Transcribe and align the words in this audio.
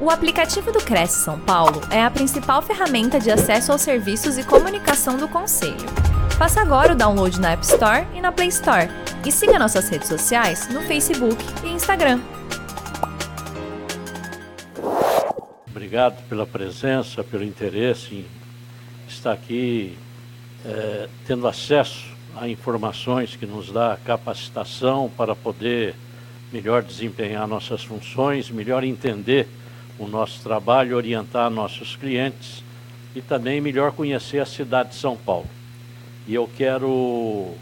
O 0.00 0.10
aplicativo 0.10 0.70
do 0.70 0.78
Cresce 0.78 1.24
São 1.24 1.40
Paulo 1.40 1.80
é 1.90 2.00
a 2.00 2.08
principal 2.08 2.62
ferramenta 2.62 3.18
de 3.18 3.32
acesso 3.32 3.72
aos 3.72 3.80
serviços 3.80 4.38
e 4.38 4.44
comunicação 4.44 5.16
do 5.16 5.26
Conselho. 5.26 5.74
Faça 6.38 6.60
agora 6.60 6.92
o 6.92 6.96
download 6.96 7.40
na 7.40 7.50
App 7.50 7.64
Store 7.64 8.06
e 8.14 8.20
na 8.20 8.30
Play 8.30 8.46
Store. 8.46 8.88
E 9.26 9.32
siga 9.32 9.58
nossas 9.58 9.88
redes 9.88 10.06
sociais 10.06 10.68
no 10.68 10.82
Facebook 10.82 11.36
e 11.64 11.70
Instagram. 11.70 12.20
Obrigado 15.68 16.22
pela 16.28 16.46
presença, 16.46 17.24
pelo 17.24 17.42
interesse 17.42 18.14
em 18.14 18.26
estar 19.08 19.32
aqui 19.32 19.98
é, 20.64 21.08
tendo 21.26 21.48
acesso 21.48 22.06
a 22.36 22.48
informações 22.48 23.34
que 23.34 23.46
nos 23.46 23.72
dá 23.72 23.98
capacitação 24.04 25.10
para 25.16 25.34
poder 25.34 25.96
melhor 26.52 26.84
desempenhar 26.84 27.48
nossas 27.48 27.82
funções, 27.82 28.48
melhor 28.48 28.84
entender 28.84 29.48
o 29.98 30.06
nosso 30.06 30.42
trabalho, 30.42 30.96
orientar 30.96 31.50
nossos 31.50 31.96
clientes 31.96 32.62
e 33.14 33.20
também 33.20 33.60
melhor 33.60 33.92
conhecer 33.92 34.38
a 34.38 34.46
cidade 34.46 34.90
de 34.90 34.94
São 34.96 35.16
Paulo. 35.16 35.48
E 36.26 36.34
eu 36.34 36.48
quero 36.56 37.54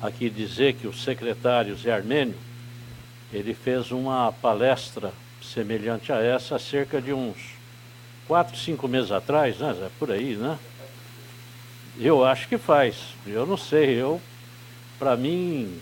aqui 0.00 0.30
dizer 0.30 0.74
que 0.74 0.86
o 0.86 0.92
secretário 0.92 1.76
Zé 1.76 1.92
Armênio, 1.92 2.36
ele 3.32 3.54
fez 3.54 3.90
uma 3.90 4.32
palestra 4.32 5.12
semelhante 5.42 6.12
a 6.12 6.22
essa 6.22 6.58
cerca 6.58 7.00
de 7.00 7.12
uns 7.12 7.36
quatro, 8.26 8.56
cinco 8.56 8.88
meses 8.88 9.10
atrás, 9.10 9.58
né, 9.58 9.74
Zé? 9.74 9.88
Por 9.98 10.10
aí, 10.10 10.36
né? 10.36 10.58
Eu 11.98 12.24
acho 12.24 12.48
que 12.48 12.58
faz. 12.58 12.96
Eu 13.26 13.46
não 13.46 13.56
sei. 13.56 14.00
Eu, 14.00 14.20
para 14.98 15.16
mim, 15.16 15.80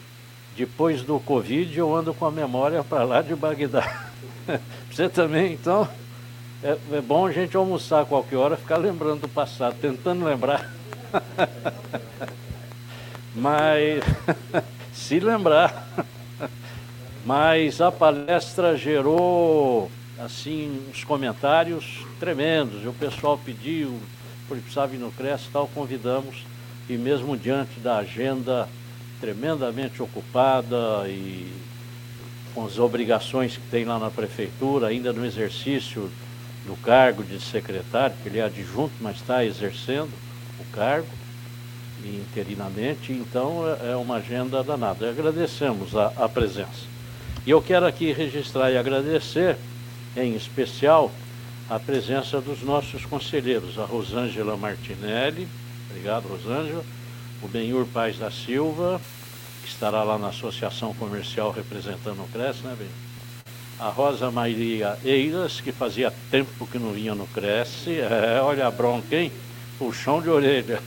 depois 0.56 1.02
do 1.02 1.18
Covid, 1.20 1.76
eu 1.78 1.94
ando 1.94 2.12
com 2.12 2.26
a 2.26 2.30
memória 2.30 2.82
para 2.84 3.04
lá 3.04 3.22
de 3.22 3.34
Bagdá. 3.34 4.08
Você 4.90 5.08
também, 5.08 5.52
então, 5.52 5.88
é, 6.62 6.76
é, 6.92 7.00
bom 7.00 7.26
a 7.26 7.32
gente 7.32 7.56
almoçar 7.56 8.02
a 8.02 8.04
qualquer 8.04 8.36
hora, 8.36 8.56
ficar 8.56 8.76
lembrando 8.76 9.22
do 9.22 9.28
passado, 9.28 9.76
tentando 9.80 10.24
lembrar. 10.24 10.70
Mas, 13.34 14.04
se 14.92 15.18
lembrar. 15.18 15.88
Mas 17.24 17.80
a 17.80 17.90
palestra 17.90 18.76
gerou, 18.76 19.90
assim, 20.18 20.88
uns 20.90 21.04
comentários 21.04 22.04
tremendos. 22.18 22.84
O 22.84 22.92
pessoal 22.92 23.38
pediu, 23.38 23.98
porque 24.46 24.62
precisava 24.62 24.94
ir 24.94 24.98
no 24.98 25.12
CRES 25.12 25.46
e 25.46 25.50
tal, 25.52 25.68
convidamos. 25.68 26.44
E 26.88 26.94
mesmo 26.94 27.36
diante 27.36 27.78
da 27.80 27.98
agenda 27.98 28.68
tremendamente 29.20 30.02
ocupada 30.02 31.04
e 31.06 31.48
com 32.54 32.64
as 32.64 32.78
obrigações 32.78 33.56
que 33.56 33.70
tem 33.70 33.84
lá 33.84 33.98
na 33.98 34.10
prefeitura, 34.10 34.88
ainda 34.88 35.12
no 35.12 35.24
exercício 35.24 36.10
do 36.66 36.76
cargo 36.76 37.24
de 37.24 37.40
secretário, 37.40 38.14
que 38.22 38.28
ele 38.28 38.38
é 38.38 38.42
adjunto, 38.42 38.92
mas 39.00 39.16
está 39.16 39.44
exercendo 39.44 40.10
o 40.60 40.64
cargo 40.72 41.08
interinamente, 42.04 43.12
então 43.12 43.62
é, 43.80 43.92
é 43.92 43.96
uma 43.96 44.16
agenda 44.16 44.62
danada. 44.62 45.08
Agradecemos 45.08 45.96
a, 45.96 46.12
a 46.16 46.28
presença. 46.28 46.90
E 47.46 47.50
eu 47.50 47.60
quero 47.60 47.86
aqui 47.86 48.12
registrar 48.12 48.70
e 48.70 48.76
agradecer, 48.76 49.56
em 50.16 50.34
especial, 50.34 51.10
a 51.70 51.78
presença 51.78 52.40
dos 52.40 52.62
nossos 52.62 53.04
conselheiros, 53.06 53.78
a 53.78 53.84
Rosângela 53.84 54.56
Martinelli, 54.56 55.48
obrigado 55.90 56.28
Rosângela, 56.28 56.84
o 57.40 57.48
Benhur 57.48 57.86
Paz 57.86 58.18
da 58.18 58.30
Silva, 58.30 59.00
estará 59.72 60.02
lá 60.02 60.18
na 60.18 60.28
Associação 60.28 60.94
Comercial 60.94 61.50
representando 61.50 62.22
o 62.22 62.28
CRES, 62.28 62.60
né, 62.62 62.74
Benhur? 62.78 63.12
A 63.78 63.88
Rosa 63.88 64.30
Maria 64.30 64.96
Eiras, 65.04 65.60
que 65.60 65.72
fazia 65.72 66.12
tempo 66.30 66.66
que 66.68 66.78
não 66.78 66.92
vinha 66.92 67.16
no 67.16 67.26
Cresce, 67.26 67.98
é, 67.98 68.40
olha 68.40 68.68
a 68.68 68.70
bronca, 68.70 69.16
hein? 69.16 69.32
Puxão 69.76 70.22
de 70.22 70.28
orelha. 70.28 70.80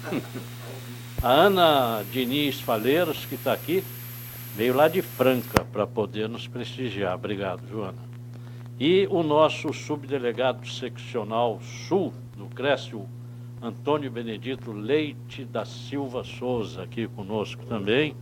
A 1.22 1.30
Ana 1.30 2.06
Diniz 2.09 2.61
Faleiros, 2.61 3.25
que 3.25 3.35
está 3.35 3.51
aqui, 3.51 3.84
veio 4.56 4.73
lá 4.73 4.88
de 4.88 5.02
Franca 5.02 5.66
para 5.73 5.85
poder 5.85 6.29
nos 6.29 6.47
prestigiar. 6.47 7.16
Obrigado, 7.16 7.67
Joana. 7.69 7.97
E 8.79 9.07
o 9.09 9.23
nosso 9.23 9.73
subdelegado 9.73 10.66
seccional 10.66 11.59
sul 11.90 12.13
do 12.38 12.46
Cresce, 12.46 12.96
o 12.96 13.06
Antônio 13.62 14.09
Benedito 14.09 14.72
Leite 14.72 15.44
da 15.44 15.66
Silva 15.66 16.23
Souza, 16.23 16.84
aqui 16.84 17.07
conosco 17.07 17.66
também. 17.66 18.16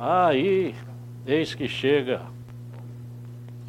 Aí, 0.00 0.74
eis 1.26 1.54
que 1.54 1.68
chega 1.68 2.22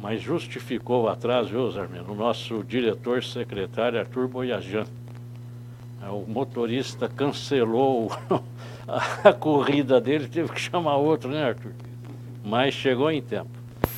mas 0.02 0.20
justificou 0.20 1.04
o 1.04 1.08
atraso, 1.08 1.50
viu, 1.50 1.70
Zarmino? 1.70 2.10
O 2.10 2.14
nosso 2.16 2.64
diretor 2.64 3.22
secretário 3.22 4.00
Arthur 4.00 4.26
Boiajan. 4.26 4.84
É, 6.02 6.08
o 6.08 6.24
motorista 6.26 7.08
cancelou 7.08 8.10
a 9.22 9.32
corrida 9.32 10.00
dele, 10.00 10.26
teve 10.26 10.52
que 10.52 10.60
chamar 10.60 10.96
outro, 10.96 11.30
né, 11.30 11.44
Arthur? 11.44 11.70
Mas 12.44 12.74
chegou 12.74 13.12
em 13.12 13.22
tempo. 13.22 13.50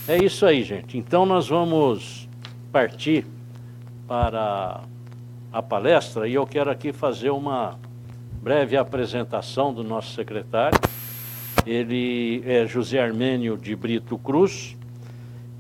É 0.07 0.23
isso 0.23 0.45
aí, 0.45 0.63
gente. 0.63 0.99
Então 0.99 1.25
nós 1.25 1.49
vamos 1.49 2.29
partir 2.71 3.25
para 4.07 4.83
a 5.51 5.63
palestra 5.63 6.29
e 6.29 6.35
eu 6.35 6.47
quero 6.47 6.71
aqui 6.71 6.93
fazer 6.93 7.31
uma 7.31 7.79
breve 8.43 8.77
apresentação 8.77 9.73
do 9.73 9.83
nosso 9.83 10.13
secretário. 10.13 10.79
Ele 11.67 12.43
é 12.47 12.67
José 12.67 12.99
Armênio 12.99 13.57
de 13.57 13.75
Brito 13.75 14.19
Cruz, 14.19 14.77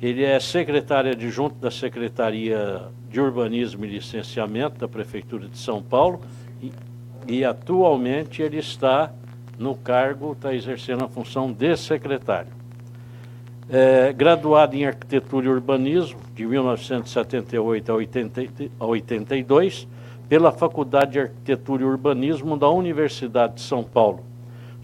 ele 0.02 0.22
é 0.22 0.38
secretário 0.38 1.12
adjunto 1.12 1.54
da 1.56 1.70
Secretaria 1.70 2.82
de 3.08 3.18
Urbanismo 3.18 3.86
e 3.86 3.88
Licenciamento 3.88 4.78
da 4.78 4.86
Prefeitura 4.86 5.48
de 5.48 5.56
São 5.56 5.82
Paulo 5.82 6.20
e, 6.62 6.70
e 7.26 7.42
atualmente 7.42 8.42
ele 8.42 8.58
está 8.58 9.10
no 9.58 9.74
cargo, 9.74 10.32
está 10.32 10.54
exercendo 10.54 11.04
a 11.04 11.08
função 11.08 11.50
de 11.50 11.74
secretário. 11.76 12.52
É, 13.70 14.12
graduado 14.12 14.76
em 14.76 14.84
Arquitetura 14.84 15.46
e 15.46 15.48
Urbanismo, 15.48 16.20
de 16.34 16.44
1978 16.44 17.90
a, 17.90 17.94
80, 17.94 18.42
a 18.78 18.84
82, 18.84 19.88
pela 20.28 20.52
Faculdade 20.52 21.12
de 21.12 21.20
Arquitetura 21.20 21.82
e 21.82 21.86
Urbanismo 21.86 22.58
da 22.58 22.68
Universidade 22.68 23.54
de 23.54 23.62
São 23.62 23.82
Paulo 23.82 24.33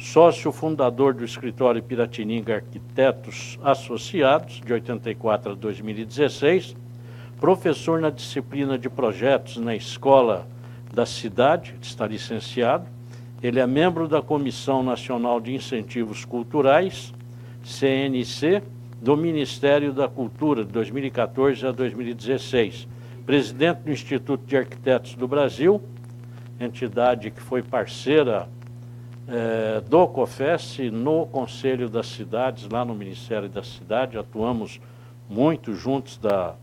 sócio 0.00 0.50
fundador 0.50 1.12
do 1.12 1.22
escritório 1.22 1.83
Piratininga 1.83 2.55
Arquitetos 2.55 3.59
Associados, 3.62 4.62
de 4.65 4.72
84 4.72 5.53
a 5.53 5.55
2016, 5.55 6.75
professor 7.38 8.00
na 8.00 8.09
disciplina 8.09 8.78
de 8.78 8.89
projetos 8.89 9.59
na 9.59 9.77
Escola 9.77 10.49
da 10.93 11.05
Cidade, 11.05 11.75
está 11.83 12.06
licenciado. 12.06 12.87
Ele 13.43 13.60
é 13.60 13.66
membro 13.66 14.09
da 14.09 14.22
Comissão 14.22 14.83
Nacional 14.83 15.39
de 15.39 15.55
Incentivos 15.55 16.25
Culturais, 16.25 17.12
CNC, 17.62 18.62
do 19.03 19.15
Ministério 19.19 19.93
da 19.93 20.09
Cultura, 20.09 20.65
de 20.65 20.72
2014 20.72 21.66
a 21.66 21.72
2016. 21.72 22.89
Presidente 23.27 23.81
do 23.81 23.91
Instituto 23.91 24.47
de 24.47 24.56
Arquitetos 24.56 25.15
do 25.15 25.28
Brasil, 25.28 25.81
entidade 26.59 27.31
que 27.31 27.41
foi 27.41 27.62
parceira 27.62 28.49
é, 29.31 29.81
do 29.81 30.09
COFES 30.09 30.91
no 30.93 31.25
Conselho 31.27 31.89
das 31.89 32.09
Cidades, 32.09 32.69
lá 32.69 32.85
no 32.85 32.95
Ministério 32.95 33.49
da 33.49 33.63
Cidade, 33.63 34.19
atuamos 34.19 34.81
muito 35.29 35.73
juntos 35.73 36.19
da, 36.19 36.57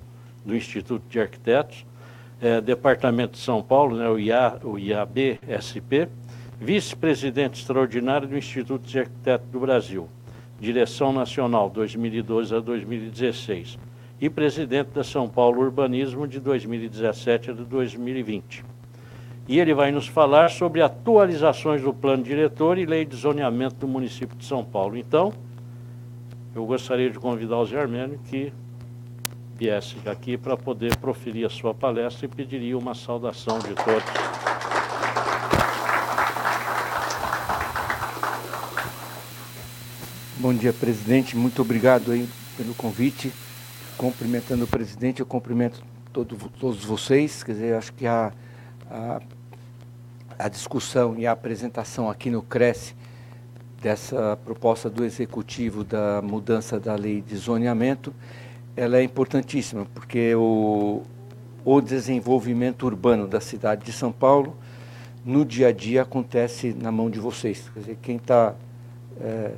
do 0.46 0.54
Instituto 0.54 1.04
de 1.10 1.20
Arquitetos, 1.20 1.86
é, 2.42 2.60
Departamento 2.60 3.34
de 3.34 3.40
São 3.40 3.64
Paulo, 3.64 3.96
né, 3.96 4.10
o, 4.10 4.20
IA, 4.20 4.60
o 4.64 4.78
IAB-SP, 4.78 6.10
vice-presidente 6.60 7.62
extraordinário 7.62 8.28
do 8.28 8.38
Instituto 8.38 8.86
de 8.86 9.00
Arquitetos 9.00 9.48
do 9.50 9.62
Brasil, 9.62 10.10
Direção 10.60 11.14
Nacional 11.14 11.70
2012 11.70 12.54
a 12.54 12.60
2016, 12.60 13.80
e 14.20 14.30
presidente 14.30 14.90
da 14.90 15.06
São 15.06 15.30
Paulo 15.30 15.62
Urbanismo 15.62 16.28
de 16.28 16.40
2017 16.40 17.52
a 17.52 17.54
2020 17.54 18.77
e 19.48 19.60
ele 19.60 19.74
vai 19.74 19.92
nos 19.92 20.08
falar 20.08 20.50
sobre 20.50 20.82
atualizações 20.82 21.82
do 21.82 21.94
plano 21.94 22.22
diretor 22.22 22.78
e 22.78 22.86
lei 22.86 23.06
de 23.06 23.16
zoneamento 23.16 23.76
do 23.76 23.88
município 23.88 24.36
de 24.36 24.46
São 24.46 24.64
Paulo. 24.64 24.98
Então, 24.98 25.32
eu 26.54 26.66
gostaria 26.66 27.10
de 27.10 27.18
convidar 27.18 27.58
o 27.58 27.66
Zé 27.66 27.80
Armênio 27.80 28.20
que 28.26 28.52
viesse 29.58 29.96
aqui 30.06 30.38
para 30.38 30.58
poder 30.58 30.98
proferir 30.98 31.46
a 31.46 31.50
sua 31.50 31.74
palestra 31.74 32.26
e 32.26 32.30
pediria 32.30 32.78
uma 32.78 32.94
saudação 32.94 33.58
de 33.60 33.74
todos. 33.74 34.04
Bom 40.40 40.54
dia, 40.54 40.74
presidente. 40.74 41.36
Muito 41.38 41.62
obrigado 41.62 42.12
aí 42.12 42.28
pelo 42.58 42.76
convite. 42.76 43.32
Cumprimentando 43.98 44.66
o 44.66 44.68
presidente, 44.68 45.22
eu 45.22 45.26
cumprimento 45.26 45.82
todo, 46.14 46.38
todos 46.60 46.84
vocês. 46.84 47.44
Quer 47.44 47.54
dizer, 47.54 47.76
acho 47.76 47.94
que 47.94 48.06
a, 48.06 48.32
a 48.90 49.20
a 50.38 50.48
discussão 50.50 51.16
e 51.18 51.26
a 51.26 51.32
apresentação 51.32 52.10
aqui 52.10 52.30
no 52.30 52.42
Cresce 52.42 52.96
dessa 53.82 54.38
proposta 54.44 54.90
do 54.90 55.04
Executivo 55.04 55.84
da 55.84 56.22
mudança 56.22 56.80
da 56.80 56.96
lei 56.96 57.22
de 57.22 57.36
zoneamento 57.38 58.14
ela 58.78 59.00
é 59.00 59.04
importantíssima, 59.04 59.88
porque 59.92 60.36
o, 60.36 61.02
o 61.66 61.82
desenvolvimento 61.82 62.84
urbano 62.86 63.28
da 63.28 63.42
cidade 63.42 63.84
de 63.84 63.92
São 63.92 64.12
Paulo, 64.12 64.56
no 65.26 65.44
dia 65.44 65.70
a 65.70 65.72
dia, 65.72 66.04
acontece 66.04 66.76
na 66.80 66.92
mão 66.92 67.10
de 67.10 67.20
vocês. 67.20 67.68
Quer 67.74 67.80
dizer, 67.80 67.98
quem 68.04 68.18
está 68.18 68.54
é, 69.20 69.54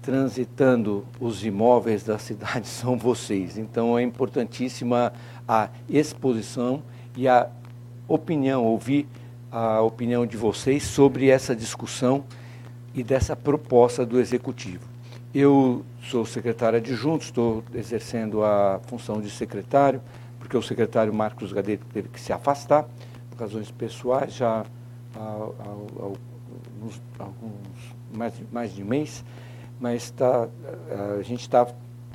transitando 0.00 1.04
os 1.20 1.44
imóveis 1.44 2.02
da 2.02 2.18
cidade 2.18 2.66
são 2.66 2.96
vocês. 2.96 3.58
Então 3.58 3.98
é 3.98 4.02
importantíssima 4.02 5.12
a 5.46 5.68
exposição 5.86 6.82
e 7.14 7.28
a 7.28 7.50
opinião, 8.12 8.64
ouvir 8.64 9.06
a 9.50 9.80
opinião 9.80 10.26
de 10.26 10.36
vocês 10.36 10.82
sobre 10.82 11.28
essa 11.28 11.54
discussão 11.54 12.24
e 12.92 13.04
dessa 13.04 13.36
proposta 13.36 14.04
do 14.04 14.18
Executivo. 14.18 14.88
Eu 15.32 15.84
sou 16.02 16.26
secretário 16.26 16.78
adjunto, 16.78 17.24
estou 17.24 17.62
exercendo 17.72 18.42
a 18.44 18.80
função 18.86 19.20
de 19.20 19.30
secretário, 19.30 20.02
porque 20.40 20.56
o 20.56 20.62
secretário 20.62 21.14
Marcos 21.14 21.52
Gadeiro 21.52 21.82
teve 21.92 22.08
que 22.08 22.20
se 22.20 22.32
afastar, 22.32 22.88
por 23.30 23.38
razões 23.38 23.70
pessoais, 23.70 24.34
já 24.34 24.64
há, 25.14 25.20
há, 25.20 25.20
há 25.20 25.68
alguns, 25.68 27.00
mais, 28.12 28.34
mais 28.50 28.74
de 28.74 28.82
um 28.82 28.86
mês, 28.86 29.24
mas 29.78 30.10
tá, 30.10 30.48
a 31.18 31.22
gente 31.22 31.42
está 31.42 31.64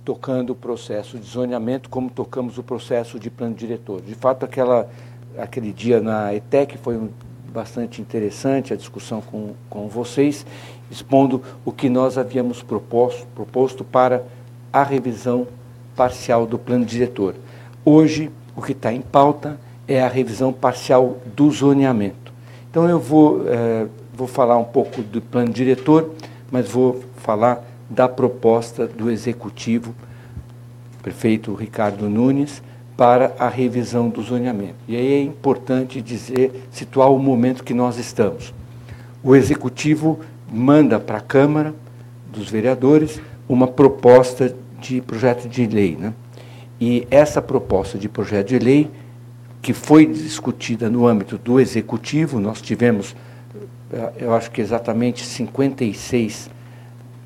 tocando 0.04 0.52
o 0.52 0.56
processo 0.56 1.18
de 1.18 1.26
zoneamento 1.26 1.90
como 1.90 2.10
tocamos 2.10 2.58
o 2.58 2.64
processo 2.64 3.20
de 3.20 3.32
plano 3.32 3.56
diretor. 3.56 4.02
De 4.02 4.14
fato, 4.14 4.46
aquela, 4.46 4.88
aquele 5.38 5.72
dia 5.72 6.02
na 6.02 6.34
ETEC 6.34 6.78
foi 6.78 6.98
um, 6.98 7.10
bastante 7.54 8.02
interessante 8.02 8.74
a 8.74 8.76
discussão 8.76 9.22
com, 9.22 9.54
com 9.70 9.88
vocês, 9.88 10.46
expondo 10.92 11.42
o 11.64 11.72
que 11.72 11.90
nós 11.90 12.18
havíamos 12.18 12.62
proposto, 12.62 13.26
proposto 13.34 13.84
para 13.84 14.24
a 14.72 14.84
revisão 14.84 15.48
parcial 15.96 16.46
do 16.46 16.60
plano 16.60 16.86
diretor. 16.86 17.36
Hoje, 17.84 18.30
o 18.56 18.62
que 18.62 18.74
está 18.74 18.92
em 18.92 19.02
pauta 19.02 19.58
é 19.88 20.02
a 20.02 20.08
revisão 20.08 20.52
parcial 20.52 21.18
do 21.36 21.50
zoneamento. 21.52 22.34
Então, 22.70 22.90
eu 22.90 23.00
vou, 23.00 23.48
eh, 23.48 23.88
vou 24.14 24.28
falar 24.28 24.58
um 24.58 24.64
pouco 24.66 25.02
do 25.02 25.22
plano 25.22 25.54
diretor, 25.54 26.12
mas 26.52 26.68
vou 26.68 27.04
falar 27.18 27.64
da 27.90 28.10
proposta 28.10 28.88
do 28.88 29.10
Executivo, 29.10 29.96
prefeito 31.02 31.54
Ricardo 31.54 32.10
Nunes, 32.10 32.62
para 32.98 33.36
a 33.38 33.50
revisão 33.50 34.10
do 34.10 34.22
zoneamento. 34.22 34.76
E 34.88 34.96
aí 34.96 35.14
é 35.14 35.22
importante 35.22 36.02
dizer, 36.02 36.68
situar 36.72 37.12
o 37.12 37.20
momento 37.20 37.64
que 37.64 37.74
nós 37.74 37.98
estamos. 37.98 38.54
O 39.24 39.36
Executivo 39.36 40.20
manda 40.52 41.00
para 41.00 41.18
a 41.18 41.22
Câmara 41.22 41.74
dos 42.32 42.50
Vereadores 42.50 43.20
uma 43.50 43.68
proposta 43.68 44.56
de 44.80 45.02
projeto 45.02 45.48
de 45.48 45.66
lei. 45.66 45.98
Né? 46.00 46.14
E 46.80 47.08
essa 47.10 47.42
proposta 47.42 47.98
de 47.98 48.08
projeto 48.08 48.50
de 48.50 48.60
lei, 48.60 48.90
que 49.62 49.74
foi 49.74 50.06
discutida 50.06 50.90
no 50.90 51.08
âmbito 51.08 51.38
do 51.38 51.60
Executivo, 51.60 52.40
nós 52.40 52.62
tivemos, 52.62 53.16
eh, 53.92 54.12
eu 54.20 54.34
acho 54.34 54.52
que 54.52 54.62
exatamente 54.62 55.26
56, 55.26 56.50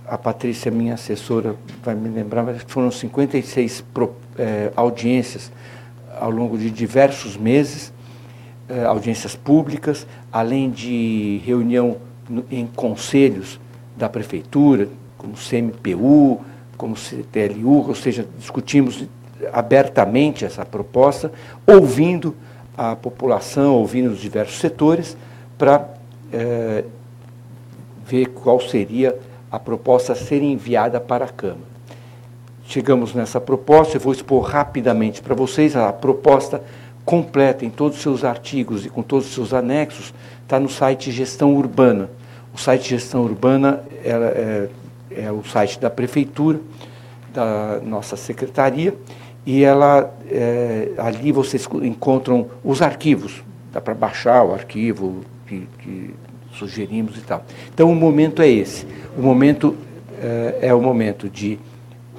a 0.08 0.18
Patrícia, 0.18 0.72
minha 0.72 0.94
assessora, 0.94 1.56
vai 1.84 1.96
me 1.96 2.10
lembrar, 2.10 2.44
mas 2.44 2.64
foram 2.66 2.90
56 2.90 3.84
pro, 3.94 4.16
eh, 4.40 4.72
audiências 4.76 5.52
ao 6.20 6.32
longo 6.32 6.58
de 6.58 6.72
diversos 6.72 7.38
meses, 7.38 7.92
eh, 8.70 8.86
audiências 8.86 9.36
públicas, 9.36 10.08
além 10.32 10.70
de 10.70 11.42
reunião 11.46 11.98
em 12.50 12.66
conselhos 12.66 13.60
da 13.98 14.08
prefeitura, 14.08 14.88
como 15.18 15.34
CMPU, 15.34 16.42
como 16.78 16.96
CTLU, 16.96 17.88
ou 17.90 17.96
seja, 17.96 18.26
discutimos 18.38 19.06
abertamente 19.52 20.46
essa 20.46 20.66
proposta, 20.66 21.32
ouvindo 21.68 22.36
a 22.78 22.96
população, 22.96 23.76
ouvindo 23.76 24.12
os 24.12 24.20
diversos 24.20 24.60
setores, 24.60 25.18
para 25.58 25.90
é, 26.32 26.86
ver 28.06 28.28
qual 28.28 28.62
seria 28.62 29.18
a 29.52 29.60
proposta 29.60 30.14
a 30.14 30.16
ser 30.16 30.42
enviada 30.42 31.00
para 31.00 31.26
a 31.26 31.30
Câmara. 31.30 31.69
Chegamos 32.70 33.16
nessa 33.16 33.42
proposta, 33.42 33.98
eu 33.98 34.00
vou 34.00 34.14
expor 34.14 34.44
rapidamente 34.44 35.24
para 35.24 35.34
vocês 35.34 35.76
a 35.76 35.92
proposta 35.92 36.62
completa 37.04 37.66
em 37.66 37.70
todos 37.72 37.98
os 37.98 38.04
seus 38.04 38.24
artigos 38.24 38.86
e 38.86 38.90
com 38.90 39.02
todos 39.02 39.26
os 39.26 39.34
seus 39.34 39.56
anexos, 39.56 40.14
está 40.44 40.60
no 40.60 40.70
site 40.70 41.12
Gestão 41.12 41.56
Urbana. 41.56 42.12
O 42.54 42.60
site 42.60 42.90
Gestão 42.92 43.24
Urbana 43.24 43.82
é, 44.06 44.70
é, 45.10 45.24
é 45.26 45.32
o 45.32 45.44
site 45.44 45.80
da 45.80 45.90
Prefeitura, 45.90 46.60
da 47.34 47.82
nossa 47.84 48.16
secretaria, 48.16 48.94
e 49.48 49.64
ela, 49.64 50.14
é, 50.30 50.92
ali 51.00 51.32
vocês 51.32 51.68
encontram 51.82 52.50
os 52.64 52.84
arquivos, 52.84 53.44
dá 53.74 53.82
para 53.82 53.96
baixar 53.96 54.44
o 54.44 54.54
arquivo 54.54 55.22
que, 55.48 55.68
que, 55.80 56.14
sugerimos 56.54 57.18
e 57.18 57.22
tal. 57.22 57.44
Então 57.74 57.92
o 57.92 57.96
momento 57.96 58.44
é 58.44 58.48
esse, 58.48 58.86
o 59.18 59.24
momento 59.24 59.76
é, 60.22 60.68
é 60.68 60.74
o 60.76 60.80
momento 60.80 61.28
de 61.28 61.58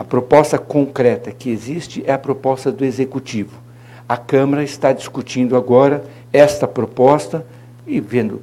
a 0.00 0.04
proposta 0.04 0.56
concreta 0.56 1.30
que 1.30 1.50
existe 1.50 2.02
é 2.06 2.12
a 2.14 2.18
proposta 2.18 2.72
do 2.72 2.86
executivo. 2.86 3.60
A 4.08 4.16
Câmara 4.16 4.64
está 4.64 4.94
discutindo 4.94 5.54
agora 5.54 6.02
esta 6.32 6.66
proposta 6.66 7.44
e 7.86 8.00
vendo 8.00 8.40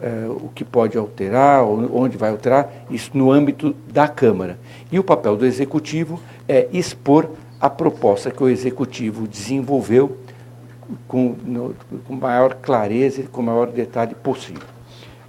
é, 0.00 0.28
o 0.28 0.48
que 0.54 0.64
pode 0.64 0.96
alterar, 0.96 1.64
onde 1.64 2.16
vai 2.16 2.30
alterar, 2.30 2.72
isso 2.88 3.10
no 3.14 3.32
âmbito 3.32 3.74
da 3.92 4.06
Câmara. 4.06 4.60
E 4.92 4.96
o 4.96 5.02
papel 5.02 5.36
do 5.36 5.44
Executivo 5.44 6.20
é 6.46 6.68
expor 6.72 7.30
a 7.60 7.68
proposta 7.68 8.30
que 8.30 8.44
o 8.44 8.48
Executivo 8.48 9.26
desenvolveu 9.26 10.16
com, 11.08 11.34
no, 11.44 11.74
com 12.06 12.14
maior 12.14 12.54
clareza 12.54 13.22
e 13.22 13.24
com 13.24 13.42
maior 13.42 13.72
detalhe 13.72 14.14
possível. 14.14 14.62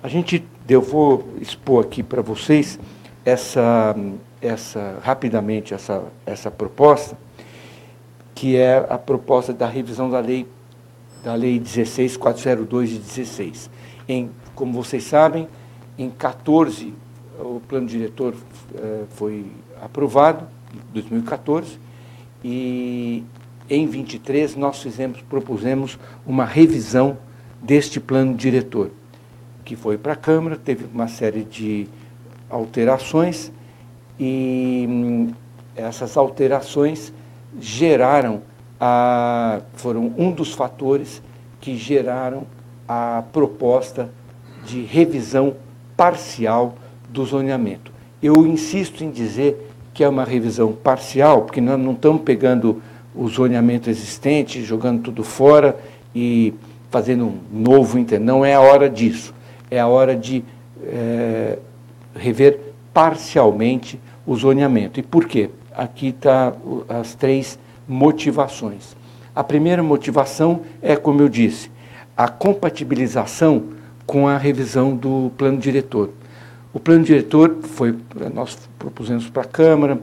A 0.04 0.08
gente, 0.08 0.46
eu 0.70 0.84
vou 0.84 1.28
expor 1.42 1.84
aqui 1.84 2.04
para 2.04 2.22
vocês 2.22 2.80
essa, 3.26 3.96
essa 4.42 5.00
rapidamente 5.04 5.74
essa, 5.74 6.04
essa 6.26 6.52
proposta, 6.52 7.18
que 8.36 8.56
é 8.56 8.86
a 8.90 8.98
proposta 8.98 9.54
da 9.54 9.68
revisão 9.68 10.10
da 10.10 10.20
lei 10.20 10.48
da 11.24 11.34
lei 11.34 11.60
16402 11.60 12.90
de 12.90 13.00
16. 13.00 13.70
Em 14.08 14.30
como 14.56 14.74
vocês 14.74 15.04
sabem, 15.04 15.48
em 15.98 16.10
14 16.10 16.94
o 17.40 17.62
plano 17.68 17.88
diretor 17.88 18.34
eh, 18.76 19.04
foi 19.10 19.46
aprovado, 19.82 20.48
em 20.74 20.94
2014, 20.94 21.78
e 22.44 23.24
em 23.70 23.86
23 23.86 24.56
nós 24.56 24.82
fizemos, 24.82 25.22
propusemos 25.22 26.00
uma 26.26 26.46
revisão 26.46 27.18
deste 27.62 28.00
plano 28.00 28.34
diretor, 28.34 28.92
que 29.66 29.76
foi 29.76 29.98
para 29.98 30.14
a 30.14 30.16
Câmara, 30.16 30.56
teve 30.56 30.86
uma 30.86 31.08
série 31.08 31.44
de 31.44 31.88
alterações 32.50 33.52
e 34.20 34.86
hum, 34.90 35.30
essas 35.76 36.18
alterações 36.18 37.14
geraram 37.60 38.42
a, 38.80 39.62
foram 39.74 40.14
um 40.18 40.32
dos 40.32 40.54
fatores 40.54 41.22
que 41.60 41.76
geraram 41.76 42.46
a 42.88 43.24
proposta 43.32 44.10
de 44.66 44.82
revisão 44.82 45.56
parcial 45.96 46.76
do 47.10 47.26
zoneamento. 47.26 47.92
Eu 48.22 48.46
insisto 48.46 49.04
em 49.04 49.12
dizer 49.12 49.72
que 49.94 50.04
é 50.04 50.10
uma 50.10 50.24
revisão 50.24 50.74
parcial, 50.74 51.44
porque 51.44 51.62
nós 51.62 51.80
não 51.80 51.94
estamos 51.94 52.22
pegando 52.22 52.82
o 53.16 53.28
zoneamento 53.28 53.90
existente, 53.90 54.64
jogando 54.64 55.02
tudo 55.02 55.24
fora 55.24 55.78
e 56.14 56.54
fazendo 56.92 57.26
um 57.26 57.40
novo 57.52 57.98
inter. 57.98 58.20
Não 58.20 58.46
é 58.46 58.54
a 58.54 58.62
hora 58.62 58.90
disso. 58.90 59.34
É 59.70 59.80
a 59.80 59.88
hora 59.88 60.16
de 60.16 60.44
é, 60.84 61.58
rever 62.16 62.60
parcialmente 62.94 64.00
o 64.28 64.36
zoneamento. 64.36 65.00
E 65.00 65.04
por 65.04 65.26
quê? 65.26 65.50
Aqui 65.74 66.10
está 66.10 66.54
as 66.90 67.16
três 67.16 67.58
motivações. 67.88 68.96
A 69.34 69.44
primeira 69.44 69.82
motivação 69.82 70.62
é, 70.82 70.96
como 70.96 71.22
eu 71.22 71.30
disse, 71.30 71.72
a 72.16 72.28
compatibilização 72.28 73.64
com 74.06 74.28
a 74.28 74.38
revisão 74.38 74.96
do 74.96 75.32
plano 75.38 75.58
diretor. 75.58 76.10
O 76.74 76.80
plano 76.80 77.04
diretor 77.04 77.58
foi, 77.62 77.96
nós 78.34 78.58
propusemos 78.78 79.30
para 79.30 79.44
a 79.44 79.46
Câmara, 79.46 80.00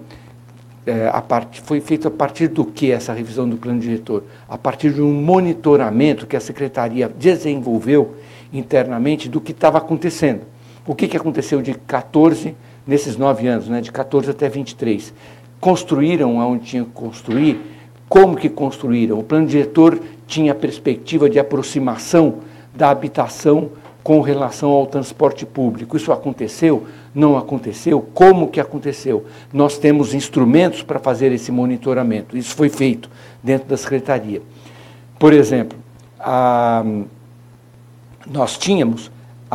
é, 0.86 1.08
a 1.08 1.20
part, 1.20 1.62
foi 1.62 1.80
feito 1.80 2.08
a 2.08 2.10
partir 2.10 2.48
do 2.48 2.64
que 2.64 2.90
essa 2.90 3.12
revisão 3.12 3.48
do 3.48 3.56
plano 3.56 3.80
diretor? 3.80 4.24
A 4.48 4.58
partir 4.58 4.92
de 4.92 5.00
um 5.00 5.12
monitoramento 5.12 6.26
que 6.26 6.36
a 6.36 6.40
Secretaria 6.40 7.08
desenvolveu 7.08 8.16
internamente 8.52 9.28
do 9.28 9.40
que 9.40 9.52
estava 9.52 9.78
acontecendo. 9.78 10.42
O 10.86 10.94
que, 10.94 11.08
que 11.08 11.16
aconteceu 11.16 11.62
de 11.62 11.74
14, 11.74 12.54
nesses 12.86 13.16
nove 13.16 13.46
anos, 13.46 13.68
né, 13.68 13.80
de 13.80 13.90
14 13.90 14.30
até 14.30 14.48
23? 14.48 15.12
Construíram 15.60 16.36
onde 16.36 16.64
tinham 16.64 16.84
que 16.84 16.92
construir, 16.92 17.60
como 18.08 18.36
que 18.36 18.48
construíram? 18.48 19.18
O 19.18 19.22
plano 19.22 19.46
diretor 19.46 20.00
tinha 20.26 20.52
a 20.52 20.54
perspectiva 20.54 21.28
de 21.28 21.38
aproximação 21.38 22.36
da 22.74 22.90
habitação 22.90 23.70
com 24.04 24.20
relação 24.20 24.70
ao 24.70 24.86
transporte 24.86 25.46
público. 25.46 25.96
Isso 25.96 26.12
aconteceu? 26.12 26.86
Não 27.14 27.38
aconteceu? 27.38 28.02
Como 28.12 28.48
que 28.48 28.60
aconteceu? 28.60 29.24
Nós 29.50 29.78
temos 29.78 30.12
instrumentos 30.12 30.82
para 30.82 30.98
fazer 30.98 31.32
esse 31.32 31.50
monitoramento. 31.50 32.36
Isso 32.36 32.54
foi 32.54 32.68
feito 32.68 33.08
dentro 33.42 33.66
da 33.66 33.78
Secretaria. 33.78 34.42
Por 35.18 35.32
exemplo, 35.32 35.78
a, 36.20 36.84
nós 38.30 38.58
tínhamos 38.58 39.10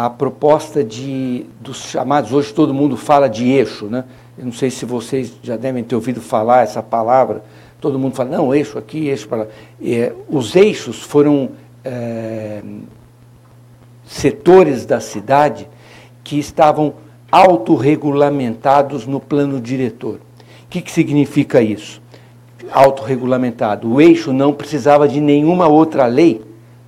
a 0.05 0.09
proposta 0.09 0.83
de, 0.83 1.45
dos 1.59 1.77
chamados, 1.77 2.31
hoje 2.31 2.53
todo 2.53 2.73
mundo 2.73 2.95
fala 2.95 3.27
de 3.27 3.49
eixo, 3.49 3.87
né? 3.87 4.05
Eu 4.37 4.45
não 4.45 4.51
sei 4.53 4.69
se 4.69 4.85
vocês 4.85 5.33
já 5.43 5.57
devem 5.57 5.83
ter 5.83 5.95
ouvido 5.95 6.21
falar 6.21 6.63
essa 6.63 6.81
palavra. 6.81 7.43
Todo 7.81 7.99
mundo 7.99 8.15
fala, 8.15 8.29
não, 8.29 8.55
eixo 8.55 8.77
aqui, 8.77 9.07
eixo 9.07 9.27
para 9.27 9.39
lá. 9.39 9.47
É, 9.83 10.13
os 10.29 10.55
eixos 10.55 11.01
foram 11.01 11.49
é, 11.83 12.61
setores 14.05 14.85
da 14.85 15.01
cidade 15.01 15.67
que 16.23 16.39
estavam 16.39 16.93
autorregulamentados 17.29 19.05
no 19.05 19.19
plano 19.19 19.59
diretor. 19.59 20.15
O 20.15 20.69
que, 20.69 20.81
que 20.81 20.91
significa 20.91 21.61
isso? 21.61 22.01
Autorregulamentado. 22.71 23.91
O 23.91 23.99
eixo 23.99 24.31
não 24.31 24.53
precisava 24.53 25.07
de 25.07 25.19
nenhuma 25.19 25.67
outra 25.67 26.05
lei 26.05 26.41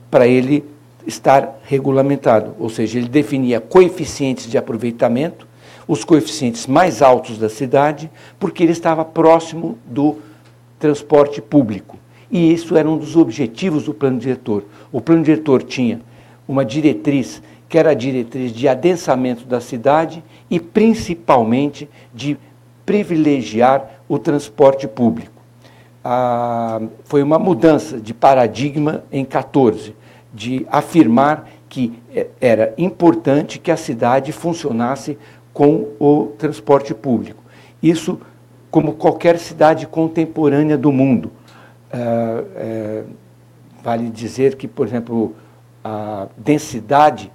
para 0.09 0.25
ele 0.25 0.70
estar 1.05 1.59
regulamentado, 1.63 2.55
ou 2.59 2.69
seja, 2.69 2.97
ele 2.99 3.07
definia 3.07 3.59
coeficientes 3.59 4.49
de 4.49 4.57
aproveitamento, 4.57 5.47
os 5.87 6.03
coeficientes 6.03 6.67
mais 6.67 7.01
altos 7.01 7.37
da 7.37 7.49
cidade, 7.49 8.09
porque 8.39 8.63
ele 8.63 8.71
estava 8.71 9.03
próximo 9.03 9.77
do 9.85 10.17
transporte 10.79 11.41
público. 11.41 11.97
E 12.29 12.53
isso 12.53 12.77
era 12.77 12.89
um 12.89 12.97
dos 12.97 13.15
objetivos 13.15 13.83
do 13.83 13.93
plano 13.93 14.17
diretor. 14.17 14.63
O 14.91 15.01
plano 15.01 15.23
diretor 15.23 15.63
tinha 15.63 15.99
uma 16.47 16.63
diretriz 16.63 17.41
que 17.67 17.77
era 17.77 17.91
a 17.91 17.93
diretriz 17.93 18.51
de 18.51 18.67
adensamento 18.67 19.45
da 19.45 19.61
cidade 19.61 20.21
e 20.49 20.59
principalmente 20.59 21.89
de 22.13 22.37
privilegiar 22.85 24.01
o 24.09 24.19
transporte 24.19 24.89
público. 24.89 25.31
Ah, 26.03 26.81
foi 27.05 27.23
uma 27.23 27.39
mudança 27.39 27.97
de 27.97 28.13
paradigma 28.13 29.05
em 29.09 29.23
14, 29.23 29.95
de 30.33 30.65
afirmar 30.69 31.49
que 31.67 31.93
eh, 32.13 32.27
era 32.39 32.73
importante 32.77 33.59
que 33.59 33.71
a 33.71 33.77
cidade 33.77 34.31
funcionasse 34.31 35.17
com 35.53 35.89
o 35.99 36.33
transporte 36.37 36.93
público. 36.93 37.43
Isso 37.81 38.19
como 38.69 38.93
qualquer 38.93 39.37
cidade 39.37 39.85
contemporânea 39.85 40.77
do 40.77 40.91
mundo. 40.91 41.31
É, 41.91 42.43
é, 42.55 43.03
vale 43.83 44.09
dizer 44.09 44.55
que, 44.55 44.67
por 44.67 44.87
exemplo, 44.87 45.35
a 45.83 46.27
densidade 46.37 47.29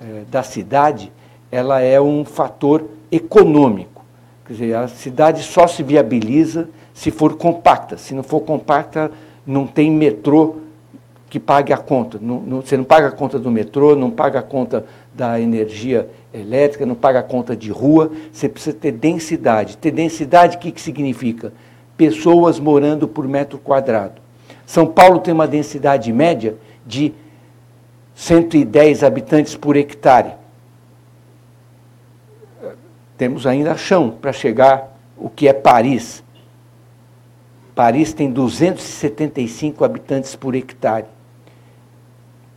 é, 0.00 0.24
da 0.28 0.42
cidade 0.42 1.12
ela 1.52 1.80
é 1.80 2.00
um 2.00 2.24
fator 2.24 2.88
econômico. 3.10 4.04
Quer 4.46 4.52
dizer, 4.54 4.74
a 4.74 4.88
cidade 4.88 5.42
só 5.42 5.66
se 5.66 5.82
viabiliza 5.82 6.68
se 6.94 7.10
for 7.10 7.36
compacta. 7.36 7.96
Se 7.96 8.14
não 8.14 8.22
for 8.22 8.40
compacta, 8.40 9.10
não 9.46 9.66
tem 9.66 9.90
metrô 9.90 10.56
que 11.32 11.40
pague 11.40 11.72
a 11.72 11.78
conta. 11.78 12.18
Não, 12.20 12.40
não, 12.40 12.60
você 12.60 12.76
não 12.76 12.84
paga 12.84 13.08
a 13.08 13.10
conta 13.10 13.38
do 13.38 13.50
metrô, 13.50 13.96
não 13.96 14.10
paga 14.10 14.40
a 14.40 14.42
conta 14.42 14.84
da 15.14 15.40
energia 15.40 16.06
elétrica, 16.30 16.84
não 16.84 16.94
paga 16.94 17.20
a 17.20 17.22
conta 17.22 17.56
de 17.56 17.70
rua. 17.70 18.12
Você 18.30 18.50
precisa 18.50 18.76
ter 18.76 18.92
densidade. 18.92 19.78
Ter 19.78 19.92
densidade, 19.92 20.58
o 20.58 20.60
que, 20.60 20.70
que 20.70 20.78
significa? 20.78 21.50
Pessoas 21.96 22.60
morando 22.60 23.08
por 23.08 23.26
metro 23.26 23.58
quadrado. 23.58 24.20
São 24.66 24.86
Paulo 24.86 25.20
tem 25.20 25.32
uma 25.32 25.48
densidade 25.48 26.12
média 26.12 26.56
de 26.86 27.14
110 28.14 29.02
habitantes 29.02 29.56
por 29.56 29.74
hectare. 29.74 30.32
Temos 33.16 33.46
ainda 33.46 33.74
chão 33.74 34.10
para 34.10 34.34
chegar 34.34 34.94
o 35.16 35.30
que 35.30 35.48
é 35.48 35.54
Paris. 35.54 36.22
Paris 37.74 38.12
tem 38.12 38.30
275 38.30 39.82
habitantes 39.82 40.36
por 40.36 40.54
hectare. 40.54 41.06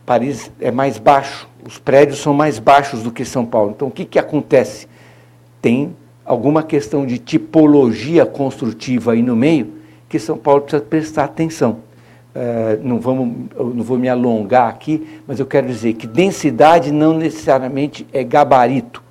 Paris 0.06 0.52
é 0.60 0.70
mais 0.70 0.98
baixo, 0.98 1.48
os 1.66 1.78
prédios 1.78 2.20
são 2.20 2.32
mais 2.32 2.60
baixos 2.60 3.02
do 3.02 3.10
que 3.10 3.24
São 3.24 3.44
Paulo. 3.44 3.72
Então, 3.74 3.88
o 3.88 3.90
que, 3.90 4.04
que 4.04 4.20
acontece? 4.20 4.86
Tem 5.60 5.94
alguma 6.24 6.62
questão 6.62 7.04
de 7.04 7.18
tipologia 7.18 8.24
construtiva 8.24 9.12
aí 9.12 9.22
no 9.22 9.34
meio 9.34 9.74
que 10.08 10.20
São 10.20 10.38
Paulo 10.38 10.62
precisa 10.62 10.82
prestar 10.82 11.24
atenção. 11.24 11.78
Uh, 12.34 12.78
não, 12.82 13.00
vamos, 13.00 13.48
não 13.74 13.82
vou 13.82 13.98
me 13.98 14.08
alongar 14.08 14.68
aqui, 14.68 15.20
mas 15.26 15.40
eu 15.40 15.46
quero 15.46 15.66
dizer 15.66 15.94
que 15.94 16.06
densidade 16.06 16.92
não 16.92 17.12
necessariamente 17.12 18.06
é 18.12 18.22
gabarito. 18.22 19.02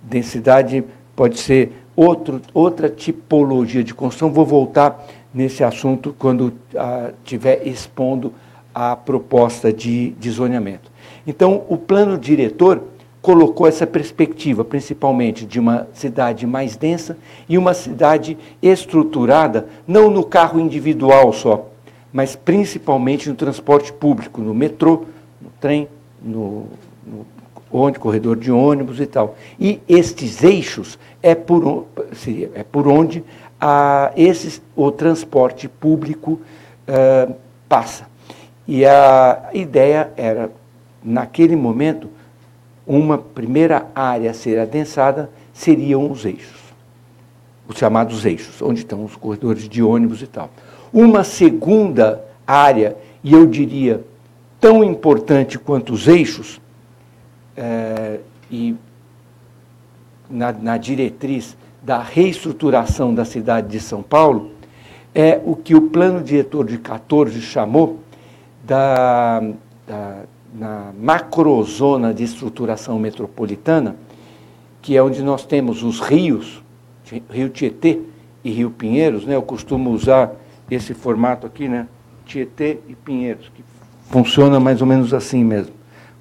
Densidade 0.00 0.84
pode 1.16 1.40
ser 1.40 1.72
outro, 1.96 2.40
outra 2.54 2.88
tipologia 2.88 3.82
de 3.82 3.92
construção. 3.94 4.30
Vou 4.30 4.44
voltar 4.44 5.04
nesse 5.34 5.64
assunto 5.64 6.14
quando 6.16 6.52
estiver 7.24 7.62
uh, 7.62 7.68
expondo 7.68 8.32
a 8.78 8.94
proposta 8.94 9.72
de, 9.72 10.10
de 10.10 10.30
zoneamento. 10.30 10.92
Então, 11.26 11.64
o 11.66 11.78
plano 11.78 12.18
diretor 12.18 12.82
colocou 13.22 13.66
essa 13.66 13.86
perspectiva, 13.86 14.66
principalmente 14.66 15.46
de 15.46 15.58
uma 15.58 15.88
cidade 15.94 16.46
mais 16.46 16.76
densa 16.76 17.16
e 17.48 17.56
uma 17.56 17.72
cidade 17.72 18.36
estruturada, 18.60 19.66
não 19.88 20.10
no 20.10 20.22
carro 20.22 20.60
individual 20.60 21.32
só, 21.32 21.70
mas 22.12 22.36
principalmente 22.36 23.30
no 23.30 23.34
transporte 23.34 23.94
público, 23.94 24.42
no 24.42 24.52
metrô, 24.52 25.06
no 25.40 25.48
trem, 25.58 25.88
no, 26.22 26.66
no 27.06 27.26
onde, 27.72 27.98
corredor 27.98 28.36
de 28.36 28.52
ônibus 28.52 29.00
e 29.00 29.06
tal. 29.06 29.36
E 29.58 29.80
estes 29.88 30.44
eixos 30.44 30.98
é 31.22 31.34
por, 31.34 31.86
seria, 32.12 32.50
é 32.54 32.62
por 32.62 32.86
onde 32.86 33.24
a, 33.58 34.12
esses, 34.14 34.60
o 34.76 34.90
transporte 34.90 35.66
público 35.66 36.32
uh, 36.86 37.34
passa. 37.66 38.14
E 38.66 38.84
a 38.84 39.50
ideia 39.54 40.10
era, 40.16 40.50
naquele 41.02 41.54
momento, 41.54 42.08
uma 42.86 43.18
primeira 43.18 43.86
área 43.94 44.30
a 44.30 44.34
ser 44.34 44.58
adensada 44.58 45.30
seriam 45.52 46.10
os 46.10 46.24
eixos, 46.24 46.60
os 47.68 47.76
chamados 47.76 48.24
eixos, 48.24 48.60
onde 48.60 48.80
estão 48.80 49.04
os 49.04 49.16
corredores 49.16 49.68
de 49.68 49.82
ônibus 49.82 50.22
e 50.22 50.26
tal. 50.26 50.50
Uma 50.92 51.24
segunda 51.24 52.24
área, 52.46 52.96
e 53.22 53.32
eu 53.32 53.46
diria 53.46 54.04
tão 54.60 54.84
importante 54.84 55.58
quanto 55.58 55.92
os 55.92 56.06
eixos, 56.06 56.60
é, 57.56 58.20
e 58.50 58.74
na, 60.28 60.52
na 60.52 60.76
diretriz 60.76 61.56
da 61.82 62.02
reestruturação 62.02 63.14
da 63.14 63.24
cidade 63.24 63.68
de 63.68 63.80
São 63.80 64.02
Paulo, 64.02 64.50
é 65.14 65.40
o 65.44 65.56
que 65.56 65.74
o 65.74 65.82
plano 65.82 66.22
diretor 66.22 66.66
de 66.66 66.78
14 66.78 67.40
chamou 67.40 68.00
da, 68.66 69.42
da, 69.86 70.22
na 70.54 70.92
macrozona 70.98 72.12
de 72.12 72.24
estruturação 72.24 72.98
metropolitana, 72.98 73.96
que 74.82 74.96
é 74.96 75.02
onde 75.02 75.22
nós 75.22 75.44
temos 75.44 75.82
os 75.82 76.00
rios, 76.00 76.62
Rio 77.30 77.48
Tietê 77.48 78.00
e 78.42 78.50
Rio 78.50 78.70
Pinheiros, 78.70 79.24
né? 79.24 79.36
eu 79.36 79.42
costumo 79.42 79.90
usar 79.90 80.32
esse 80.70 80.94
formato 80.94 81.46
aqui, 81.46 81.68
né? 81.68 81.86
Tietê 82.24 82.78
e 82.88 82.94
Pinheiros, 82.94 83.50
que 83.54 83.62
funciona 84.10 84.58
mais 84.58 84.80
ou 84.80 84.86
menos 84.86 85.14
assim 85.14 85.44
mesmo, 85.44 85.72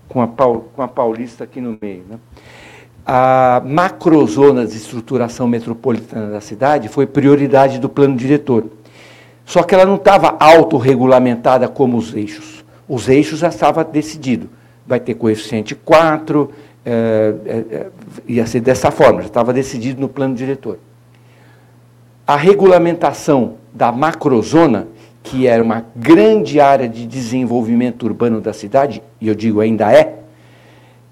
com 0.08 0.22
a, 0.22 0.28
com 0.28 0.82
a 0.82 0.88
Paulista 0.88 1.44
aqui 1.44 1.60
no 1.60 1.78
meio. 1.82 2.04
Né? 2.08 2.20
A 3.06 3.62
macrozona 3.66 4.66
de 4.66 4.76
estruturação 4.76 5.48
metropolitana 5.48 6.32
da 6.32 6.42
cidade 6.42 6.90
foi 6.90 7.08
prioridade 7.08 7.80
do 7.80 7.90
plano 7.90 8.16
diretor. 8.16 8.66
Só 9.46 9.62
que 9.64 9.76
ela 9.76 9.86
não 9.86 9.96
estava 9.96 10.36
autorregulamentada 10.40 11.68
como 11.68 11.98
os 11.98 12.14
eixos. 12.14 12.66
Os 12.90 13.08
eixos 13.08 13.40
já 13.40 13.50
estava 13.50 13.84
decidido. 13.84 14.50
Vai 14.86 15.00
ter 15.00 15.14
coeficiente 15.14 15.76
4, 15.76 16.52
é, 16.86 17.34
é, 17.46 17.52
é, 17.52 17.88
ia 18.28 18.46
ser 18.46 18.60
dessa 18.60 18.92
forma, 18.92 19.22
já 19.22 19.28
estava 19.28 19.52
decidido 19.52 20.00
no 20.00 20.08
plano 20.08 20.36
diretor. 20.36 20.78
A 22.28 22.36
regulamentação 22.36 23.56
da 23.74 23.92
macrozona, 23.92 24.88
que 25.24 25.48
era 25.48 25.64
uma 25.64 25.86
grande 25.96 26.60
área 26.60 26.88
de 26.88 27.08
desenvolvimento 27.08 28.04
urbano 28.04 28.40
da 28.40 28.54
cidade, 28.54 29.02
e 29.20 29.28
eu 29.28 29.34
digo 29.34 29.62
ainda 29.62 29.92
é, 29.92 30.20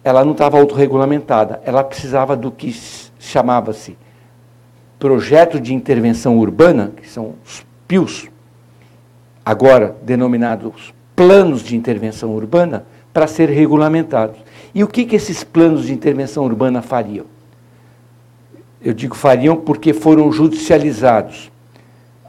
ela 0.04 0.24
não 0.24 0.34
estava 0.34 0.60
autorregulamentada. 0.60 1.62
Ela 1.66 1.84
precisava 1.84 2.36
do 2.36 2.52
que 2.52 2.76
chamava-se 3.18 3.98
projeto 5.00 5.60
de 5.60 5.74
intervenção 5.74 6.38
urbana, 6.38 6.94
que 6.96 7.10
são 7.10 7.34
os 7.44 7.66
PIUs, 7.88 8.30
agora 9.46 9.96
denominados 10.04 10.94
planos 11.16 11.64
de 11.64 11.76
intervenção 11.76 12.32
urbana, 12.36 12.86
para 13.14 13.28
ser 13.28 13.50
regulamentados. 13.50 14.38
E 14.74 14.84
o 14.84 14.88
que, 14.88 15.06
que 15.06 15.16
esses 15.16 15.44
planos 15.44 15.86
de 15.86 15.94
intervenção 15.94 16.44
urbana 16.44 16.82
fariam? 16.82 17.26
Eu 18.82 18.94
digo 18.94 19.16
fariam 19.16 19.56
porque 19.56 19.94
foram 19.94 20.32
judicializados. 20.32 21.52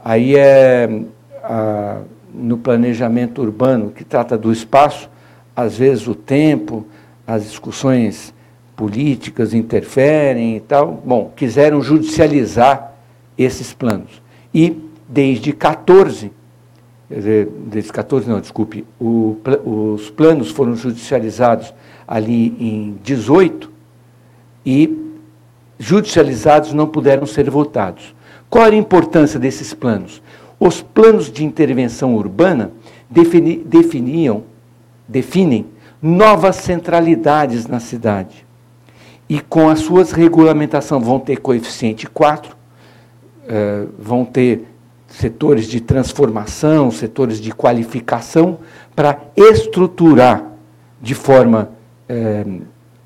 Aí 0.03 0.35
é 0.37 1.01
a, 1.43 2.01
no 2.33 2.57
planejamento 2.57 3.41
urbano, 3.41 3.89
que 3.89 4.03
trata 4.03 4.37
do 4.37 4.51
espaço, 4.51 5.09
às 5.55 5.77
vezes 5.77 6.07
o 6.07 6.13
tempo, 6.13 6.85
as 7.25 7.43
discussões 7.43 8.33
políticas 8.75 9.53
interferem 9.53 10.57
e 10.57 10.59
tal. 10.59 11.01
Bom, 11.03 11.31
quiseram 11.35 11.81
judicializar 11.81 12.93
esses 13.37 13.73
planos. 13.73 14.21
E 14.53 14.84
desde 15.07 15.53
14, 15.53 16.31
dizer, 17.09 17.47
desde 17.67 17.91
14 17.91 18.27
não, 18.27 18.39
desculpe, 18.39 18.85
o, 18.99 19.37
os 19.93 20.09
planos 20.09 20.51
foram 20.51 20.75
judicializados 20.75 21.73
ali 22.07 22.55
em 22.59 22.97
18 23.03 23.71
e 24.65 25.05
judicializados 25.77 26.73
não 26.73 26.87
puderam 26.87 27.25
ser 27.25 27.49
votados. 27.49 28.15
Qual 28.49 28.65
era 28.65 28.75
a 28.75 28.79
importância 28.79 29.39
desses 29.39 29.73
planos? 29.73 30.21
Os 30.59 30.81
planos 30.81 31.31
de 31.31 31.43
intervenção 31.43 32.15
urbana 32.15 32.71
defini, 33.09 33.57
definiam, 33.57 34.43
definem 35.07 35.65
novas 36.01 36.57
centralidades 36.57 37.67
na 37.67 37.79
cidade. 37.79 38.45
E 39.27 39.39
com 39.39 39.69
as 39.69 39.79
suas 39.79 40.11
regulamentações 40.11 41.03
vão 41.03 41.19
ter 41.19 41.37
coeficiente 41.37 42.07
4, 42.07 42.55
eh, 43.47 43.85
vão 43.97 44.23
ter 44.23 44.65
setores 45.19 45.67
de 45.67 45.79
transformação, 45.79 46.91
setores 46.91 47.39
de 47.39 47.51
qualificação, 47.51 48.59
para 48.95 49.17
estruturar 49.35 50.43
de 51.01 51.15
forma 51.15 51.69
eh, 52.07 52.45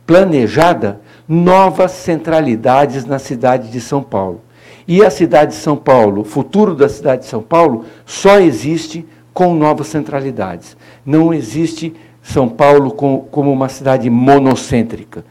planejada 0.05 1.01
novas 1.27 1.91
centralidades 1.91 3.05
na 3.05 3.19
cidade 3.19 3.69
de 3.69 3.79
São 3.79 4.01
Paulo. 4.01 4.41
E 4.87 5.05
a 5.05 5.11
cidade 5.11 5.51
de 5.51 5.57
São 5.57 5.77
Paulo, 5.77 6.21
o 6.21 6.25
futuro 6.25 6.73
da 6.73 6.89
cidade 6.89 7.23
de 7.23 7.27
São 7.27 7.43
Paulo, 7.43 7.85
só 8.05 8.39
existe 8.39 9.05
com 9.31 9.53
novas 9.53 9.87
centralidades. 9.87 10.75
Não 11.05 11.31
existe 11.31 11.93
São 12.23 12.49
Paulo 12.49 12.91
com, 12.91 13.19
como 13.29 13.51
uma 13.51 13.69
cidade 13.69 14.09
monocêntrica. 14.09 15.23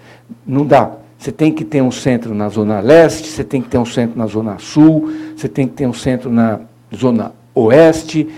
Não 0.47 0.65
dá. 0.65 0.93
Você 1.19 1.33
tem 1.33 1.53
que 1.53 1.65
ter 1.65 1.83
um 1.83 1.91
centro 1.91 2.33
na 2.33 2.49
Zona 2.49 2.79
Leste, 2.79 3.27
você 3.27 3.43
tem 3.43 3.61
que 3.61 3.69
ter 3.69 3.79
um 3.79 3.85
centro 3.85 4.17
na 4.17 4.27
Zona 4.29 4.59
Sul, 4.61 5.13
você 5.37 5.49
tem 5.49 5.67
que 5.67 5.75
ter 5.75 5.89
um 5.89 5.93
centro 5.93 6.31
na 6.31 6.61
Zona 6.95 7.33
Oeste. 7.55 8.29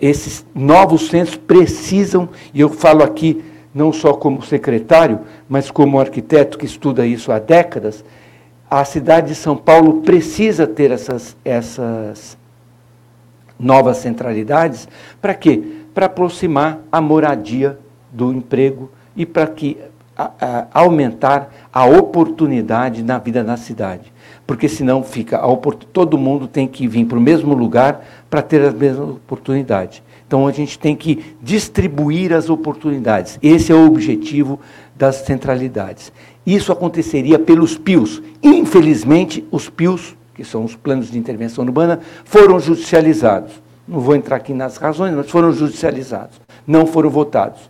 Esses 0.00 0.44
novos 0.54 1.08
centros 1.08 1.36
precisam, 1.36 2.28
e 2.52 2.60
eu 2.60 2.68
falo 2.68 3.02
aqui 3.02 3.42
não 3.74 3.92
só 3.92 4.12
como 4.14 4.42
secretário, 4.42 5.20
mas 5.48 5.70
como 5.70 6.00
arquiteto 6.00 6.58
que 6.58 6.66
estuda 6.66 7.06
isso 7.06 7.30
há 7.30 7.38
décadas, 7.38 8.04
a 8.70 8.84
cidade 8.84 9.28
de 9.28 9.34
São 9.34 9.56
Paulo 9.56 10.02
precisa 10.02 10.66
ter 10.66 10.90
essas, 10.90 11.36
essas 11.44 12.36
novas 13.58 13.98
centralidades. 13.98 14.88
Para 15.20 15.34
quê? 15.34 15.62
Para 15.94 16.06
aproximar 16.06 16.80
a 16.92 17.00
moradia 17.00 17.78
do 18.12 18.32
emprego 18.32 18.90
e 19.16 19.24
para 19.24 19.46
que 19.46 19.78
a, 20.16 20.30
a, 20.40 20.66
aumentar 20.72 21.50
a 21.72 21.86
oportunidade 21.86 23.02
na 23.02 23.18
vida 23.18 23.42
na 23.42 23.56
cidade. 23.56 24.12
Porque 24.48 24.66
senão 24.66 25.02
fica 25.02 25.38
todo 25.92 26.16
mundo 26.16 26.48
tem 26.48 26.66
que 26.66 26.88
vir 26.88 27.04
para 27.04 27.18
o 27.18 27.20
mesmo 27.20 27.52
lugar 27.52 28.02
para 28.30 28.40
ter 28.40 28.64
a 28.64 28.72
mesma 28.72 29.04
oportunidade. 29.04 30.02
Então 30.26 30.46
a 30.46 30.52
gente 30.52 30.78
tem 30.78 30.96
que 30.96 31.36
distribuir 31.42 32.32
as 32.32 32.48
oportunidades. 32.48 33.38
Esse 33.42 33.72
é 33.72 33.74
o 33.74 33.86
objetivo 33.86 34.58
das 34.96 35.16
centralidades. 35.16 36.10
Isso 36.46 36.72
aconteceria 36.72 37.38
pelos 37.38 37.76
PIOs. 37.76 38.22
Infelizmente, 38.42 39.46
os 39.50 39.68
PIOs, 39.68 40.16
que 40.34 40.42
são 40.42 40.64
os 40.64 40.74
planos 40.74 41.10
de 41.10 41.18
intervenção 41.18 41.62
urbana, 41.62 42.00
foram 42.24 42.58
judicializados. 42.58 43.52
Não 43.86 44.00
vou 44.00 44.16
entrar 44.16 44.36
aqui 44.36 44.54
nas 44.54 44.78
razões, 44.78 45.14
mas 45.14 45.30
foram 45.30 45.52
judicializados. 45.52 46.40
Não 46.66 46.86
foram 46.86 47.10
votados. 47.10 47.68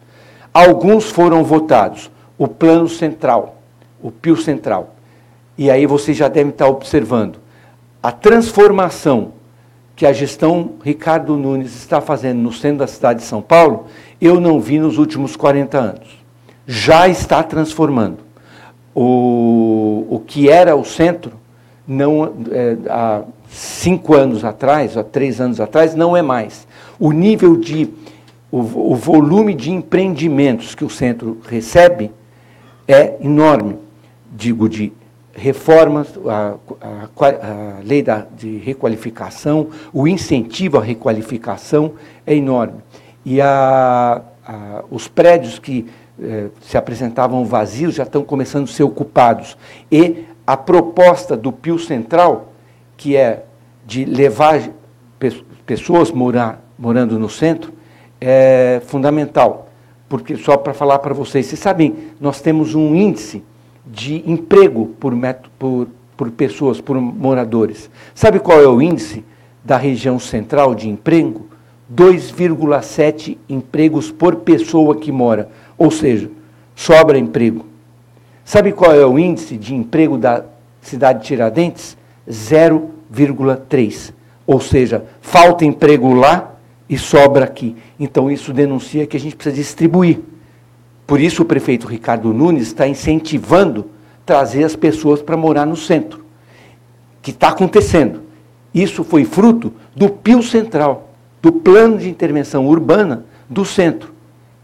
Alguns 0.55 1.11
foram 1.11 1.43
votados. 1.43 2.09
O 2.39 2.47
plano 2.47 2.89
central, 2.89 3.61
o 4.01 4.13
PIO 4.13 4.37
central. 4.37 4.95
E 5.59 5.73
aí 5.73 5.85
vocês 5.87 6.17
já 6.17 6.29
devem 6.29 6.51
estar 6.51 6.69
observando. 6.69 7.41
A 8.01 8.13
transformação 8.13 9.33
que 9.97 10.07
a 10.07 10.13
gestão 10.13 10.75
Ricardo 10.85 11.37
Nunes 11.37 11.75
está 11.75 12.01
fazendo 12.01 12.39
no 12.39 12.53
centro 12.53 12.79
da 12.79 12.87
cidade 12.87 13.19
de 13.19 13.27
São 13.27 13.43
Paulo, 13.43 13.87
eu 14.21 14.41
não 14.41 14.61
vi 14.61 14.79
nos 14.79 14.97
últimos 14.97 15.35
40 15.35 15.77
anos. 15.77 16.09
Já 16.65 17.09
está 17.09 17.43
transformando. 17.43 18.19
O, 18.95 20.07
o 20.09 20.23
que 20.25 20.49
era 20.49 20.77
o 20.77 20.85
centro, 20.85 21.33
não, 21.85 22.33
é, 22.53 22.77
há 22.89 23.23
cinco 23.51 24.15
anos 24.15 24.45
atrás, 24.45 24.97
há 24.97 25.03
três 25.03 25.41
anos 25.41 25.61
atrás, 25.61 25.97
não 25.97 26.17
é 26.17 26.23
mais. 26.23 26.69
O 27.01 27.11
nível 27.11 27.57
de, 27.57 27.91
o, 28.53 28.59
o 28.93 28.95
volume 28.95 29.53
de 29.53 29.73
empreendimentos 29.73 30.77
que 30.77 30.85
o 30.85 30.91
centro 30.91 31.41
recebe 31.49 32.13
é 32.87 33.17
enorme. 33.21 33.77
Digo, 34.33 34.69
de 34.69 34.93
reformas, 35.39 36.09
a, 36.27 36.55
a, 36.81 37.27
a 37.27 37.81
lei 37.85 38.03
da, 38.03 38.27
de 38.37 38.59
requalificação, 38.59 39.69
o 39.93 40.07
incentivo 40.07 40.79
à 40.79 40.83
requalificação 40.83 41.93
é 42.27 42.35
enorme. 42.35 42.81
E 43.25 43.41
a, 43.41 44.23
os 44.91 45.09
prédios 45.09 45.59
que 45.59 45.87
eh, 46.21 46.49
se 46.63 46.77
apresentavam 46.77 47.45
vazios 47.45 47.95
já 47.95 48.03
estão 48.03 48.25
começando 48.25 48.65
a 48.65 48.73
ser 48.73 48.83
ocupados. 48.83 49.57
E 49.93 50.25
a 50.47 50.57
proposta 50.57 51.37
do 51.37 51.53
Pio 51.53 51.79
Central, 51.79 52.53
que 52.97 53.17
é 53.17 53.45
de 53.87 54.05
levar 54.05 54.61
pe 55.19 55.45
pessoas 55.67 56.11
morar, 56.11 56.65
morando 56.79 57.19
no 57.19 57.29
centro, 57.29 57.73
é 58.21 58.81
fundamental. 58.87 59.69
Porque, 60.09 60.37
só 60.37 60.57
para 60.57 60.73
falar 60.73 60.99
para 61.01 61.13
vocês, 61.13 61.45
vocês 61.45 61.61
sabem, 61.61 61.95
nós 62.19 62.41
temos 62.41 62.75
um 62.75 62.95
índice 62.95 63.45
de 63.93 64.23
emprego 64.31 64.87
por, 65.01 65.15
metro, 65.15 65.51
por, 65.59 65.89
por 66.17 66.31
pessoas, 66.31 66.81
por 66.81 67.01
moradores. 67.01 67.91
Sabe 68.15 68.39
qual 68.39 68.61
é 68.61 68.69
o 68.69 68.83
índice 68.83 69.25
da 69.65 69.77
região 69.77 70.19
central 70.19 70.75
de 70.75 70.89
emprego? 70.89 71.47
2,7 71.95 73.39
empregos 73.49 74.11
por 74.11 74.37
pessoa 74.37 74.97
que 74.97 75.11
mora. 75.11 75.49
Ou 75.77 75.91
seja, 75.91 76.31
sobra 76.75 77.19
emprego. 77.19 77.65
Sabe 78.45 78.73
qual 78.73 78.95
é 78.95 79.07
o 79.07 79.19
índice 79.19 79.57
de 79.57 79.75
emprego 79.75 80.19
da 80.19 80.45
cidade 80.83 81.21
de 81.21 81.27
Tiradentes? 81.27 81.97
0,3. 82.29 84.13
Ou 84.47 84.61
seja, 84.61 85.05
falta 85.21 85.65
emprego 85.65 86.13
lá 86.15 86.55
e 86.89 86.97
sobra 86.97 87.45
aqui. 87.45 87.77
Então 87.99 88.31
isso 88.31 88.53
denuncia 88.53 89.07
que 89.07 89.17
a 89.17 89.21
gente 89.21 89.37
precisa 89.37 89.57
distribuir. 89.57 90.21
Por 91.09 91.19
isso 91.19 91.41
o 91.41 91.47
prefeito 91.47 91.87
Ricardo 91.87 92.35
Nunes 92.35 92.67
está 92.67 92.87
incentivando 92.87 93.87
trazer 94.27 94.63
as 94.63 94.77
pessoas 94.77 95.23
para 95.23 95.39
morar 95.39 95.65
no 95.65 95.75
centro, 95.75 96.23
que 97.23 97.31
está 97.31 97.49
acontecendo. 97.49 98.25
Isso 98.75 99.03
foi 99.03 99.25
fruto 99.25 99.73
do 99.97 100.11
PIO 100.11 100.43
Central, 100.43 101.09
do 101.41 101.51
Plano 101.51 101.97
de 101.97 102.11
Intervenção 102.11 102.67
Urbana 102.67 103.25
do 103.49 103.65
Centro, 103.65 104.13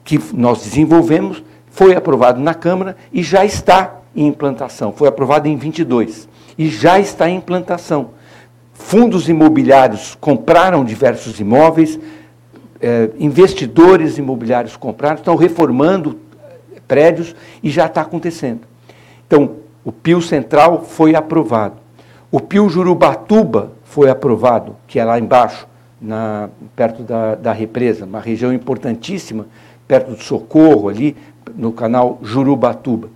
que 0.04 0.20
nós 0.34 0.62
desenvolvemos, 0.62 1.42
foi 1.70 1.96
aprovado 1.96 2.38
na 2.38 2.52
Câmara 2.52 2.94
e 3.10 3.22
já 3.22 3.42
está 3.42 4.00
em 4.14 4.26
implantação. 4.26 4.92
Foi 4.92 5.08
aprovado 5.08 5.48
em 5.48 5.56
22 5.56 6.28
e 6.58 6.68
já 6.68 7.00
está 7.00 7.26
em 7.26 7.38
implantação. 7.38 8.10
Fundos 8.74 9.30
imobiliários 9.30 10.14
compraram 10.20 10.84
diversos 10.84 11.40
imóveis, 11.40 11.98
eh, 12.82 13.08
investidores 13.18 14.18
imobiliários 14.18 14.76
compraram, 14.76 15.16
estão 15.16 15.36
reformando 15.36 16.20
prédios 16.86 17.34
e 17.62 17.70
já 17.70 17.86
está 17.86 18.02
acontecendo. 18.02 18.60
Então, 19.26 19.56
o 19.84 19.92
Pio 19.92 20.20
Central 20.20 20.82
foi 20.82 21.14
aprovado. 21.14 21.76
O 22.30 22.40
Pio 22.40 22.68
Jurubatuba 22.68 23.72
foi 23.84 24.10
aprovado, 24.10 24.76
que 24.86 24.98
é 24.98 25.04
lá 25.04 25.18
embaixo, 25.18 25.66
na, 26.00 26.48
perto 26.74 27.02
da, 27.02 27.34
da 27.34 27.52
represa, 27.52 28.04
uma 28.04 28.20
região 28.20 28.52
importantíssima, 28.52 29.46
perto 29.86 30.12
do 30.12 30.22
Socorro, 30.22 30.88
ali 30.88 31.16
no 31.54 31.72
canal 31.72 32.18
Jurubatuba. 32.22 33.08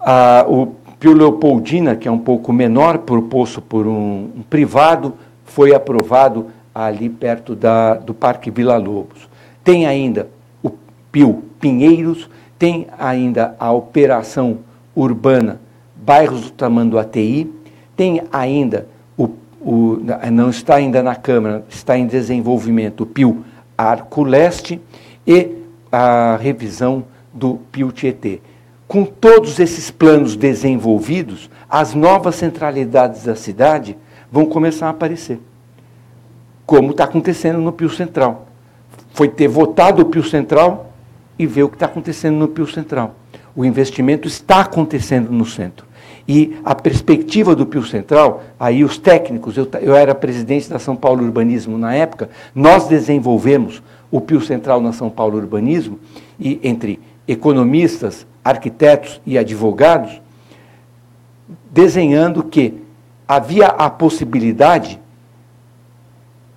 Ah, 0.00 0.44
o 0.46 0.68
Pio 1.00 1.12
Leopoldina, 1.12 1.96
que 1.96 2.08
é 2.08 2.10
um 2.10 2.18
pouco 2.18 2.52
menor, 2.52 2.98
proposto 2.98 3.60
por 3.60 3.86
um, 3.86 4.30
um 4.36 4.42
privado, 4.48 5.14
foi 5.44 5.74
aprovado 5.74 6.46
ali 6.74 7.08
perto 7.08 7.56
da, 7.56 7.94
do 7.94 8.14
Parque 8.14 8.50
Vila 8.50 8.76
Lobos. 8.76 9.28
Tem 9.64 9.86
ainda 9.86 10.28
o 10.62 10.70
Pio 11.10 11.47
Pinheiros, 11.60 12.28
tem 12.58 12.86
ainda 12.98 13.54
a 13.58 13.72
operação 13.72 14.58
urbana 14.94 15.60
Bairros 15.94 16.42
do 16.42 16.50
Tamanduateí, 16.52 17.52
tem 17.96 18.22
ainda, 18.32 18.86
o, 19.16 19.30
o, 19.60 19.98
não 20.32 20.50
está 20.50 20.76
ainda 20.76 21.02
na 21.02 21.14
Câmara, 21.14 21.64
está 21.68 21.98
em 21.98 22.06
desenvolvimento 22.06 23.02
o 23.02 23.06
PIO 23.06 23.44
Arco 23.76 24.22
Leste 24.22 24.80
e 25.26 25.56
a 25.90 26.36
revisão 26.40 27.04
do 27.32 27.58
PIO 27.70 27.92
Tietê. 27.92 28.40
Com 28.86 29.04
todos 29.04 29.58
esses 29.58 29.90
planos 29.90 30.34
desenvolvidos, 30.34 31.50
as 31.68 31.94
novas 31.94 32.36
centralidades 32.36 33.24
da 33.24 33.36
cidade 33.36 33.96
vão 34.32 34.46
começar 34.46 34.86
a 34.86 34.90
aparecer, 34.90 35.38
como 36.64 36.92
está 36.92 37.04
acontecendo 37.04 37.58
no 37.58 37.72
Pio 37.72 37.90
Central. 37.90 38.46
Foi 39.12 39.28
ter 39.28 39.48
votado 39.48 40.02
o 40.02 40.06
Pio 40.06 40.24
Central, 40.24 40.87
e 41.38 41.46
ver 41.46 41.62
o 41.62 41.68
que 41.68 41.76
está 41.76 41.86
acontecendo 41.86 42.36
no 42.36 42.48
Pio 42.48 42.66
Central. 42.66 43.14
O 43.54 43.64
investimento 43.64 44.26
está 44.26 44.60
acontecendo 44.60 45.30
no 45.30 45.46
centro. 45.46 45.86
E 46.26 46.58
a 46.64 46.74
perspectiva 46.74 47.56
do 47.56 47.64
Pio 47.64 47.84
Central, 47.84 48.42
aí 48.60 48.84
os 48.84 48.98
técnicos, 48.98 49.56
eu, 49.56 49.66
eu 49.80 49.96
era 49.96 50.14
presidente 50.14 50.68
da 50.68 50.78
São 50.78 50.94
Paulo 50.94 51.24
Urbanismo 51.24 51.78
na 51.78 51.94
época, 51.94 52.28
nós 52.54 52.86
desenvolvemos 52.86 53.82
o 54.10 54.20
Pio 54.20 54.40
Central 54.40 54.80
na 54.80 54.92
São 54.92 55.08
Paulo 55.08 55.38
Urbanismo, 55.38 55.98
e 56.38 56.60
entre 56.62 57.00
economistas, 57.26 58.26
arquitetos 58.44 59.20
e 59.24 59.38
advogados, 59.38 60.20
desenhando 61.70 62.42
que 62.42 62.74
havia 63.26 63.66
a 63.66 63.90
possibilidade, 63.90 65.00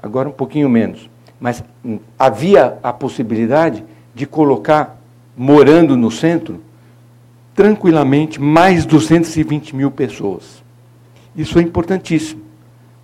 agora 0.01 0.29
um 0.29 0.33
pouquinho 0.33 0.69
menos, 0.69 1.09
mas 1.39 1.63
hum, 1.83 1.99
havia 2.17 2.77
a 2.83 2.93
possibilidade 2.93 3.83
de 4.13 4.25
colocar, 4.25 5.01
morando 5.35 5.95
no 5.95 6.11
centro, 6.11 6.61
tranquilamente 7.55 8.39
mais 8.39 8.85
220 8.85 9.75
mil 9.75 9.91
pessoas. 9.91 10.61
Isso 11.35 11.59
é 11.59 11.61
importantíssimo, 11.61 12.41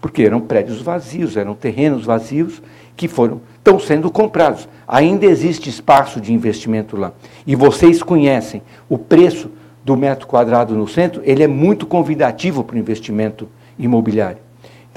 porque 0.01 0.23
eram 0.23 0.41
prédios 0.41 0.81
vazios, 0.81 1.37
eram 1.37 1.53
terrenos 1.53 2.05
vazios 2.05 2.61
que 2.95 3.07
foram 3.07 3.41
estão 3.67 3.79
sendo 3.79 4.09
comprados. 4.09 4.67
Ainda 4.87 5.25
existe 5.25 5.69
espaço 5.69 6.21
de 6.21 6.33
investimento 6.33 6.95
lá. 6.95 7.11
E 7.45 7.55
vocês 7.55 8.01
conhecem 8.01 8.61
o 8.87 8.97
preço 8.97 9.51
do 9.83 9.97
metro 9.97 10.25
quadrado 10.25 10.75
no 10.75 10.87
centro, 10.87 11.21
ele 11.23 11.43
é 11.43 11.47
muito 11.47 11.85
convidativo 11.85 12.63
para 12.63 12.75
o 12.75 12.79
investimento 12.79 13.47
imobiliário. 13.77 14.46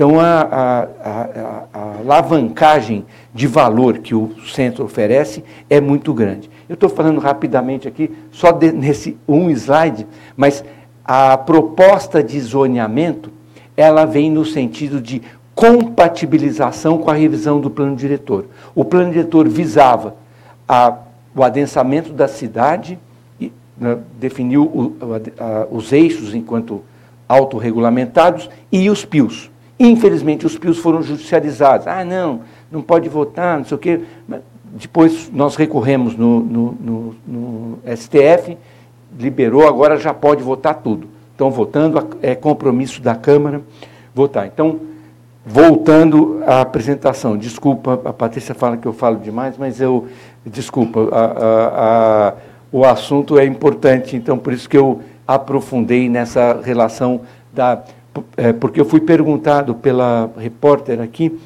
Então, 0.01 0.19
a, 0.19 0.41
a, 0.41 0.81
a, 1.05 1.65
a, 1.75 1.99
alavancagem 1.99 3.05
de 3.35 3.47
valor 3.47 3.99
que 3.99 4.15
o 4.15 4.35
centro 4.47 4.83
oferece 4.83 5.45
é 5.69 5.79
muito 5.79 6.15
grande. 6.15 6.51
Eu 6.67 6.73
estou 6.73 6.89
falando 6.89 7.21
rapidamente 7.21 7.87
aqui, 7.87 8.11
só 8.33 8.51
de, 8.51 8.73
nesse 8.73 9.19
um 9.29 9.51
slide, 9.51 10.07
mas 10.35 10.65
a 11.05 11.37
proposta 11.37 12.23
de 12.23 12.41
zoneamento, 12.41 13.31
ela 13.77 14.07
vem 14.07 14.31
no 14.31 14.43
sentido 14.43 15.03
de 15.03 15.21
compatibilização 15.55 16.97
com 16.97 17.11
a 17.11 17.15
revisão 17.15 17.61
do 17.61 17.69
plano 17.69 17.95
diretor. 17.95 18.47
O 18.75 18.87
plano 18.87 19.13
diretor 19.13 19.47
visava 19.51 20.17
o 21.37 21.45
adensamento 21.45 22.11
da 22.11 22.27
cidade, 22.27 22.99
né, 23.77 23.99
definiu 24.19 24.63
o, 24.63 24.97
a, 25.39 25.45
a, 25.45 25.67
os 25.71 25.93
eixos 25.93 26.35
enquanto 26.35 26.83
autorregulamentados 27.29 28.49
e 28.73 28.89
os 28.89 29.05
PIOs. 29.05 29.50
Infelizmente, 29.83 30.45
os 30.45 30.59
PIOs 30.59 30.77
foram 30.77 31.03
judicializados. 31.03 31.87
Ah, 31.87 32.05
não, 32.05 32.43
não 32.71 32.83
pode 32.83 33.09
votar, 33.09 33.57
não 33.57 33.65
sei 33.65 33.75
o 33.75 33.79
quê. 33.79 34.01
Depois 34.75 35.31
nós 35.33 35.57
recorremos 35.57 36.15
no, 36.15 36.41
no, 36.41 36.73
no, 36.73 37.15
no 37.27 37.79
STF, 37.97 38.59
liberou, 39.19 39.67
agora 39.67 39.97
já 39.97 40.13
pode 40.13 40.43
votar 40.43 40.75
tudo. 40.75 41.09
Estão 41.33 41.51
votando, 41.51 42.19
é 42.21 42.35
compromisso 42.35 43.01
da 43.01 43.15
Câmara 43.15 43.63
votar. 44.15 44.47
Então, 44.47 44.81
voltando 45.47 46.43
à 46.47 46.61
apresentação, 46.61 47.37
desculpa, 47.39 47.99
a 48.05 48.13
Patrícia 48.13 48.55
fala 48.55 48.77
que 48.77 48.87
eu 48.87 48.93
falo 48.93 49.17
demais, 49.17 49.57
mas 49.59 49.81
eu, 49.81 50.07
desculpa, 50.45 51.09
a, 51.11 51.25
a, 51.25 52.29
a 52.29 52.35
o 52.73 52.85
assunto 52.85 53.37
é 53.39 53.45
importante, 53.45 54.15
então 54.15 54.39
por 54.39 54.53
isso 54.53 54.69
que 54.69 54.77
eu 54.77 55.01
aprofundei 55.27 56.09
nessa 56.09 56.61
relação 56.63 57.23
da. 57.53 57.83
É, 58.37 58.53
porque 58.53 58.81
eu 58.81 58.85
fui 58.85 59.01
perguntado 59.01 59.75
pela 59.75 60.31
repórter 60.37 61.01
aqui 61.01 61.39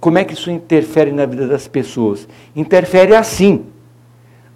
como 0.00 0.18
é 0.18 0.24
que 0.24 0.34
isso 0.34 0.50
interfere 0.50 1.12
na 1.12 1.24
vida 1.24 1.48
das 1.48 1.66
pessoas. 1.66 2.28
Interfere 2.54 3.14
assim. 3.14 3.64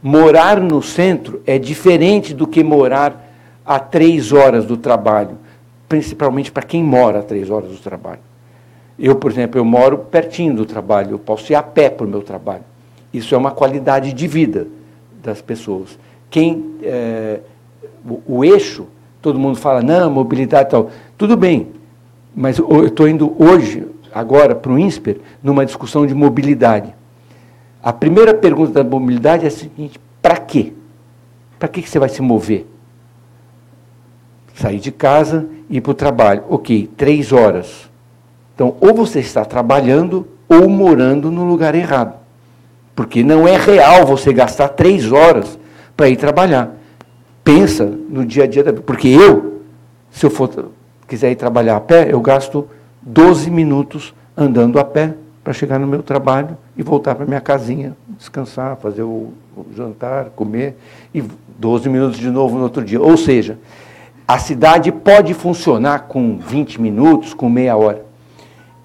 Morar 0.03 0.61
no 0.61 0.83
centro 0.83 1.43
é 1.47 1.59
diferente 1.59 2.35
do 2.35 2.47
que 2.47 2.63
morar 2.63 3.29
a 3.65 3.79
três 3.79 4.33
horas 4.33 4.65
do 4.65 4.77
trabalho, 4.77 5.37
principalmente 5.89 6.53
para 6.53 6.63
quem 6.63 6.83
mora 6.83 7.21
a 7.21 7.23
três 7.23 7.51
horas 7.51 7.71
do 7.71 7.79
trabalho. 7.79 8.21
Eu, 8.99 9.17
por 9.17 9.31
exemplo, 9.31 9.61
eu 9.61 9.65
moro 9.65 9.99
pertinho 9.99 10.55
do 10.55 10.67
trabalho, 10.67 11.13
eu 11.13 11.19
posso 11.19 11.53
ir 11.53 11.55
a 11.55 11.63
pé 11.63 11.89
para 11.89 12.07
o 12.07 12.09
meu 12.09 12.23
trabalho. 12.23 12.65
Isso 13.13 13.35
é 13.35 13.39
uma 13.39 13.51
qualidade 13.51 14.13
de 14.13 14.27
vida 14.27 14.67
das 15.23 15.41
pessoas. 15.41 15.99
Quem 16.31 16.77
é, 16.83 17.41
o, 18.05 18.39
o, 18.39 18.45
eixo, 18.45 18.87
todo 19.23 19.39
mundo 19.39 19.57
fala, 19.57 19.83
não, 19.83 20.11
mobilidade 20.11 20.69
e 20.69 20.71
tal. 20.71 20.91
Tudo 21.19 21.37
bem, 21.37 21.67
mas 22.33 22.59
eu 22.59 22.87
estou 22.87 23.09
indo 23.09 23.35
hoje, 23.37 23.85
agora, 24.15 24.55
para 24.55 24.71
o 24.71 24.79
INSPER, 24.79 25.19
numa 25.43 25.67
discussão 25.67 26.07
de 26.07 26.15
mobilidade. 26.15 26.95
A 27.83 27.93
primeira 27.93 28.33
pergunta 28.33 28.85
da 28.85 28.89
mobilidade 28.89 29.45
é 29.45 29.49
a 29.49 29.51
seguinte: 29.51 29.99
para 30.23 30.37
quê? 30.37 30.73
Para 31.59 31.69
que, 31.69 31.83
que 31.83 31.91
você 31.91 31.99
vai 31.99 32.09
se 32.09 32.23
mover? 32.23 32.67
Sair 34.55 34.79
de 34.79 34.93
casa 34.93 35.49
e 35.69 35.79
ir 35.79 35.81
para 35.81 35.91
o 35.91 35.95
trabalho. 35.95 36.45
Ok, 36.49 36.89
três 36.97 37.33
horas. 37.33 37.91
Então, 38.55 38.77
ou 38.81 38.95
você 38.95 39.19
está 39.19 39.45
trabalhando 39.45 40.27
ou 40.49 40.69
morando 40.69 41.33
no 41.33 41.45
lugar 41.45 41.75
errado. 41.75 42.15
Porque 42.95 43.25
não 43.25 43.47
é 43.47 43.57
real 43.57 44.07
você 44.07 44.33
gastar 44.33 44.69
três 44.69 45.11
horas 45.11 45.59
para 45.97 46.09
ir 46.09 46.17
trabalhar. 46.17 46.77
Pensa 47.43 47.85
no 47.85 48.25
dia 48.25 48.45
a 48.45 48.47
dia 48.47 48.63
da 48.63 48.73
Porque 48.73 49.09
eu, 49.09 49.63
se 50.11 50.25
eu 50.25 50.31
for, 50.31 50.49
quiser 51.09 51.33
ir 51.33 51.37
trabalhar 51.37 51.77
a 51.77 51.81
pé, 51.81 52.13
eu 52.13 52.21
gasto 52.21 52.69
12 53.03 53.51
minutos 53.51 54.15
andando 54.37 54.79
a 54.79 54.85
pé 54.85 55.15
para 55.43 55.53
chegar 55.53 55.79
no 55.79 55.87
meu 55.87 56.03
trabalho 56.03 56.57
e 56.77 56.83
voltar 56.83 57.15
para 57.15 57.25
minha 57.25 57.41
casinha, 57.41 57.97
descansar, 58.19 58.77
fazer 58.77 59.03
o, 59.03 59.33
o 59.57 59.67
jantar, 59.75 60.27
comer, 60.37 60.77
e 61.15 61.25
12 61.59 61.89
minutos 61.89 62.19
de 62.19 62.31
novo 62.31 62.57
no 62.59 62.65
outro 62.65 62.85
dia. 62.85 63.01
Ou 63.01 63.17
seja, 63.17 63.59
a 64.27 64.39
cidade 64.39 64.93
pode 64.93 65.33
funcionar 65.33 66.01
com 66.01 66.37
20 66.37 66.81
minutos, 66.81 67.33
com 67.33 67.49
meia 67.49 67.77
hora. 67.77 68.05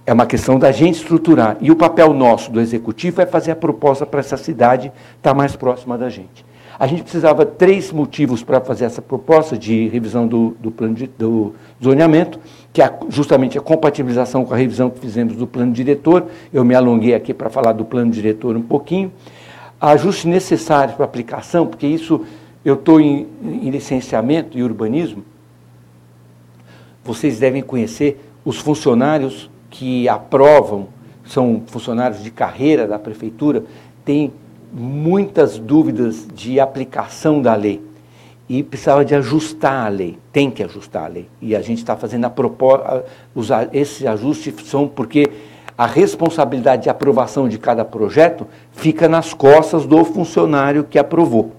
É 0.06 0.14
uma 0.14 0.26
questão 0.26 0.58
da 0.58 0.72
gente 0.72 0.96
estruturar. 0.96 1.58
E 1.60 1.70
o 1.70 1.76
papel 1.76 2.14
nosso, 2.14 2.50
do 2.50 2.62
executivo, 2.62 3.22
é 3.22 3.26
fazer 3.26 3.52
a 3.52 3.56
proposta 3.56 4.06
para 4.06 4.22
essa 4.22 4.38
cidade 4.38 4.88
estar 5.18 5.32
tá 5.32 5.34
mais 5.34 5.56
próxima 5.56 5.98
da 5.98 6.10
gente. 6.10 6.46
A 6.80 6.88
gente 6.88 7.04
precisava 7.04 7.46
três 7.46 7.92
motivos 7.92 8.44
para 8.44 8.60
fazer 8.60 8.86
essa 8.86 9.02
proposta 9.02 9.58
de 9.58 9.88
revisão 9.90 10.28
do, 10.28 10.56
do 10.60 10.72
plano 10.72 10.96
de, 10.96 11.08
do 11.08 11.54
zoneamento, 11.82 12.40
que 12.72 12.82
é 12.82 12.92
justamente 13.10 13.58
a 13.58 13.62
compatibilização 13.62 14.44
com 14.44 14.54
a 14.54 14.58
revisão 14.58 14.90
que 14.90 15.00
fizemos 15.00 15.36
do 15.36 15.46
plano 15.46 15.72
diretor. 15.72 16.26
Eu 16.52 16.66
me 16.66 16.74
alonguei 16.74 17.14
aqui 17.14 17.34
para 17.34 17.50
falar 17.50 17.74
do 17.74 17.86
plano 17.86 18.12
diretor 18.12 18.56
um 18.56 18.62
pouquinho. 18.62 19.12
Ajustes 19.80 20.26
necessários 20.26 20.96
para 20.96 21.06
aplicação, 21.06 21.68
porque 21.68 21.86
isso 21.86 22.22
eu 22.66 22.76
estou 22.76 23.00
em, 23.00 23.28
em 23.44 23.70
licenciamento 23.70 24.58
e 24.58 24.64
urbanismo. 24.64 25.24
Vocês 27.04 27.38
devem 27.38 27.62
conhecer 27.62 28.20
os 28.44 28.58
funcionários 28.58 29.50
que 29.70 30.08
aprovam, 30.08 30.88
são 31.26 31.64
funcionários 31.68 32.24
de 32.24 32.32
carreira 32.32 32.88
da 32.88 32.98
prefeitura, 32.98 33.64
têm 34.04 34.32
muitas 34.74 35.60
dúvidas 35.60 36.28
de 36.34 36.60
aplicação 36.60 37.42
da 37.42 37.54
lei 37.54 37.82
e 38.50 38.64
precisava 38.64 39.06
de 39.06 39.16
ajustar 39.16 39.86
a 39.86 39.90
lei, 39.90 40.18
tem 40.32 40.50
que 40.50 40.64
ajustar 40.64 41.06
a 41.06 41.08
lei. 41.08 41.30
E 41.42 41.56
a 41.56 41.62
gente 41.62 41.78
está 41.78 41.96
fazendo 41.96 42.26
a 42.26 42.30
proposta, 42.30 43.06
esses 43.72 44.06
ajustes 44.06 44.54
são 44.66 44.88
porque 44.88 45.30
a 45.78 45.86
responsabilidade 45.86 46.84
de 46.84 46.90
aprovação 46.90 47.48
de 47.48 47.58
cada 47.58 47.86
projeto 47.86 48.48
fica 48.72 49.08
nas 49.08 49.34
costas 49.34 49.86
do 49.86 50.04
funcionário 50.04 50.84
que 50.84 51.00
aprovou. 51.00 51.52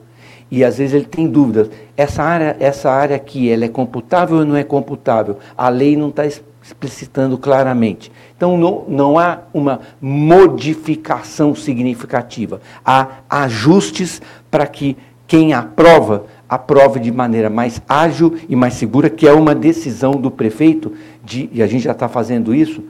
E 0.51 0.63
às 0.63 0.79
vezes 0.79 0.95
ele 0.95 1.07
tem 1.07 1.27
dúvidas. 1.27 1.71
Essa 1.97 2.23
área, 2.23 2.57
essa 2.61 2.91
área 2.91 3.17
aqui, 3.17 3.51
ela 3.51 3.65
é 3.65 3.69
computável 3.69 4.39
ou 4.39 4.45
não 4.45 4.57
é 4.57 4.63
computável? 4.63 5.39
A 5.57 5.69
lei 5.69 5.97
não 5.97 6.11
está 6.11 6.25
explicitando 6.65 7.37
claramente. 7.37 8.11
Então, 8.35 8.57
não, 8.57 8.85
não 8.89 9.19
há 9.19 9.41
uma 9.53 9.81
modificação 10.01 11.55
significativa. 11.55 12.63
Há 12.83 13.09
ajustes 13.29 14.23
para 14.51 14.67
que 14.67 14.97
quem 15.27 15.53
aprova, 15.53 16.25
aprove 16.49 17.01
de 17.01 17.13
maneira 17.13 17.51
mais 17.51 17.83
ágil 17.87 18.39
e 18.49 18.57
mais 18.57 18.75
segura, 18.75 19.11
que 19.11 19.29
é 19.29 19.33
uma 19.33 19.55
decisão 19.55 20.13
do 20.13 20.31
prefeito, 20.31 20.93
de, 21.23 21.51
e 21.53 21.63
a 21.63 21.67
gente 21.67 21.85
já 21.85 21.93
está 21.93 22.09
fazendo 22.09 22.55
isso. 22.55 22.83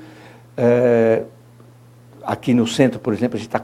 É, 0.57 1.23
aqui 2.23 2.55
no 2.55 2.69
centro, 2.69 3.01
por 3.01 3.13
exemplo, 3.13 3.37
a 3.37 3.41
gente 3.41 3.49
está 3.49 3.63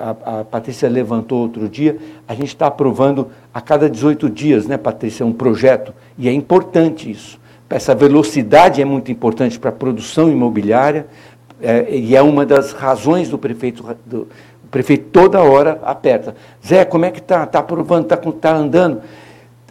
a, 0.00 0.40
a 0.40 0.44
Patrícia 0.44 0.88
levantou 0.88 1.42
outro 1.42 1.68
dia, 1.68 1.96
a 2.26 2.34
gente 2.34 2.48
está 2.48 2.66
aprovando 2.66 3.30
a 3.54 3.60
cada 3.60 3.88
18 3.88 4.28
dias, 4.28 4.66
né, 4.66 4.76
Patrícia, 4.76 5.24
um 5.24 5.32
projeto, 5.32 5.94
e 6.18 6.28
é 6.28 6.32
importante 6.32 7.08
isso. 7.08 7.38
Essa 7.68 7.94
velocidade 7.94 8.80
é 8.80 8.84
muito 8.84 9.10
importante 9.10 9.58
para 9.58 9.70
a 9.70 9.72
produção 9.72 10.30
imobiliária 10.30 11.06
é, 11.60 11.94
e 11.94 12.14
é 12.14 12.22
uma 12.22 12.46
das 12.46 12.72
razões 12.72 13.28
do 13.28 13.38
prefeito. 13.38 13.84
Do, 14.04 14.28
o 14.64 14.68
prefeito 14.68 15.06
toda 15.10 15.40
hora 15.42 15.80
aperta. 15.84 16.34
Zé, 16.64 16.84
como 16.84 17.04
é 17.04 17.10
que 17.10 17.20
está? 17.20 17.44
Está 17.44 17.60
aprovando? 17.60 18.02
Está 18.02 18.16
tá 18.16 18.54
andando? 18.54 19.00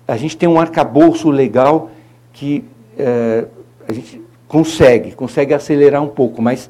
A 0.08 0.18
gente 0.18 0.38
tem 0.38 0.48
um 0.48 0.60
arcabouço 0.60 1.30
legal 1.30 1.90
que 2.32 2.64
é, 2.98 3.46
a 3.88 3.94
gente 3.94 4.22
consegue, 4.48 5.12
consegue 5.12 5.54
acelerar 5.54 6.02
um 6.02 6.08
pouco, 6.08 6.42
mas 6.42 6.70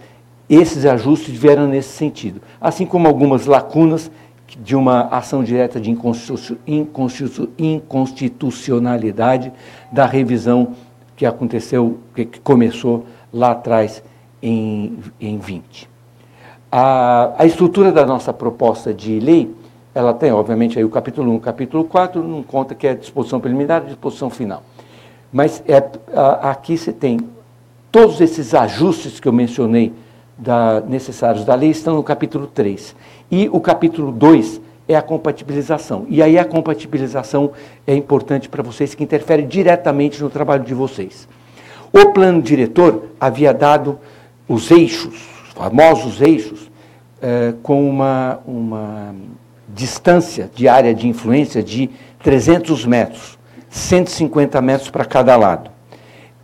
esses 0.50 0.86
ajustes 0.86 1.36
vieram 1.36 1.68
nesse 1.68 1.90
sentido. 1.90 2.42
Assim 2.60 2.86
como 2.86 3.08
algumas 3.08 3.46
lacunas 3.46 4.12
de 4.60 4.76
uma 4.76 5.08
ação 5.10 5.44
direta 5.44 5.80
de 5.80 5.96
inconstitucionalidade 7.58 9.52
da 9.92 10.06
revisão 10.06 10.74
que 11.16 11.26
aconteceu, 11.26 12.00
que 12.14 12.26
começou 12.40 13.06
lá 13.34 13.52
atrás 13.52 14.04
em, 14.42 15.00
em 15.20 15.38
20. 15.38 15.90
A, 16.72 17.34
a 17.38 17.46
estrutura 17.46 17.92
da 17.92 18.06
nossa 18.06 18.34
proposta 18.34 18.94
de 18.94 19.20
lei, 19.20 19.54
ela 19.94 20.14
tem, 20.14 20.32
obviamente, 20.32 20.78
aí 20.78 20.84
o 20.84 20.90
capítulo 20.90 21.32
1 21.32 21.36
o 21.36 21.40
capítulo 21.40 21.84
4, 21.86 22.22
não 22.22 22.44
conta 22.44 22.76
que 22.76 22.86
é 22.86 22.94
disposição 22.94 23.40
preliminar 23.40 23.84
e 23.84 23.88
disposição 23.88 24.30
final. 24.30 24.62
Mas 25.32 25.64
é, 25.68 25.84
a, 26.14 26.52
aqui 26.52 26.78
você 26.78 26.92
tem 26.92 27.20
todos 27.92 28.20
esses 28.20 28.54
ajustes 28.54 29.20
que 29.20 29.28
eu 29.28 29.34
mencionei 29.34 29.94
da, 30.38 30.82
necessários 30.82 31.46
da 31.46 31.56
lei 31.56 31.70
estão 31.70 31.96
no 31.96 32.04
capítulo 32.04 32.48
3. 32.48 32.96
E 33.32 33.50
o 33.50 33.60
capítulo 33.62 34.12
2 34.12 34.62
é 34.88 34.96
a 34.96 35.02
compatibilização. 35.02 36.06
E 36.10 36.22
aí 36.22 36.38
a 36.38 36.46
compatibilização 36.46 37.52
é 37.86 37.96
importante 37.96 38.48
para 38.48 38.62
vocês, 38.62 38.94
que 38.94 39.04
interfere 39.04 39.44
diretamente 39.44 40.22
no 40.22 40.30
trabalho 40.30 40.64
de 40.64 40.74
vocês. 40.74 41.28
O 41.92 42.12
plano 42.12 42.42
diretor 42.42 43.06
havia 43.20 43.54
dado 43.54 44.00
os 44.48 44.70
eixos, 44.70 45.16
os 45.48 45.54
famosos 45.54 46.22
eixos, 46.22 46.70
eh, 47.22 47.54
com 47.64 47.90
uma, 47.90 48.40
uma 48.46 49.16
distância 49.70 50.50
de 50.54 50.68
área 50.68 50.94
de 50.94 51.08
influência 51.08 51.64
de 51.64 51.90
300 52.22 52.86
metros, 52.86 53.40
150 53.70 54.62
metros 54.62 54.90
para 54.90 55.06
cada 55.06 55.36
lado. 55.36 55.75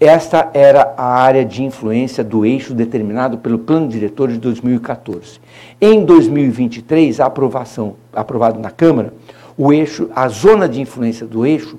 Esta 0.02 0.50
era 0.56 0.96
a 0.98 1.06
área 1.22 1.46
de 1.46 1.64
influência 1.64 2.24
do 2.24 2.44
eixo 2.44 2.74
determinado 2.74 3.38
pelo 3.38 3.60
Plano 3.60 3.88
Diretor 3.88 4.30
de 4.32 4.40
2014. 4.40 5.40
Em 5.80 6.04
2023, 6.04 7.20
a 7.20 7.28
aprovação, 7.28 7.98
aprovado 8.12 8.60
na 8.60 8.72
Câmara, 8.72 9.14
o 9.56 9.72
eixo, 9.72 10.10
a 10.16 10.28
zona 10.28 10.68
de 10.68 10.82
influência 10.82 11.28
do 11.28 11.46
eixo 11.46 11.78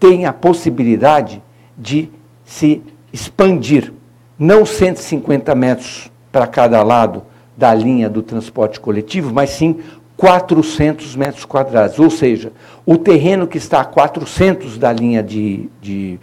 tem 0.00 0.24
a 0.24 0.32
possibilidade 0.32 1.42
de 1.76 2.08
se 2.42 2.82
expandir, 3.12 3.92
não 4.38 4.64
150 4.64 5.54
metros 5.54 6.10
para 6.32 6.46
cada 6.46 6.82
lado 6.82 7.22
da 7.54 7.74
linha 7.74 8.08
do 8.08 8.22
transporte 8.22 8.80
coletivo, 8.80 9.30
mas 9.30 9.50
sim 9.50 9.80
400 10.22 11.16
metros 11.16 11.44
quadrados. 11.44 11.98
Ou 11.98 12.08
seja, 12.08 12.52
o 12.86 12.96
terreno 12.96 13.44
que 13.44 13.58
está 13.58 13.80
a 13.80 13.84
400 13.84 14.78
da 14.78 14.92
linha 14.92 15.20
de, 15.20 15.68
de, 15.80 16.20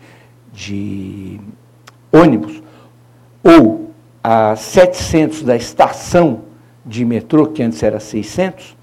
de 0.54 1.38
ônibus, 2.10 2.64
ou 3.44 3.92
a 4.24 4.56
700 4.56 5.44
da 5.44 5.58
estação 5.58 6.44
de 6.86 7.04
metrô, 7.04 7.48
que 7.48 7.62
antes 7.62 7.84
era 7.84 8.00
600, 8.00 8.78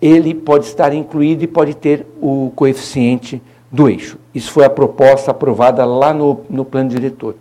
ele 0.00 0.32
pode 0.32 0.64
estar 0.64 0.94
incluído 0.94 1.44
e 1.44 1.46
pode 1.46 1.74
ter 1.74 2.06
o 2.18 2.50
coeficiente 2.56 3.42
do 3.70 3.86
eixo. 3.86 4.16
Isso 4.34 4.50
foi 4.50 4.64
a 4.64 4.70
proposta 4.70 5.30
aprovada 5.30 5.84
lá 5.84 6.14
no, 6.14 6.40
no 6.48 6.64
plano 6.64 6.88
diretor. 6.88 7.34
O 7.34 7.36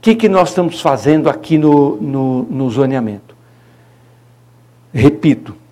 que, 0.00 0.14
que 0.14 0.28
nós 0.28 0.50
estamos 0.50 0.80
fazendo 0.80 1.28
aqui 1.28 1.58
no, 1.58 1.96
no, 1.96 2.42
no 2.44 2.70
zoneamento? 2.70 3.34
Repito, 4.94 5.65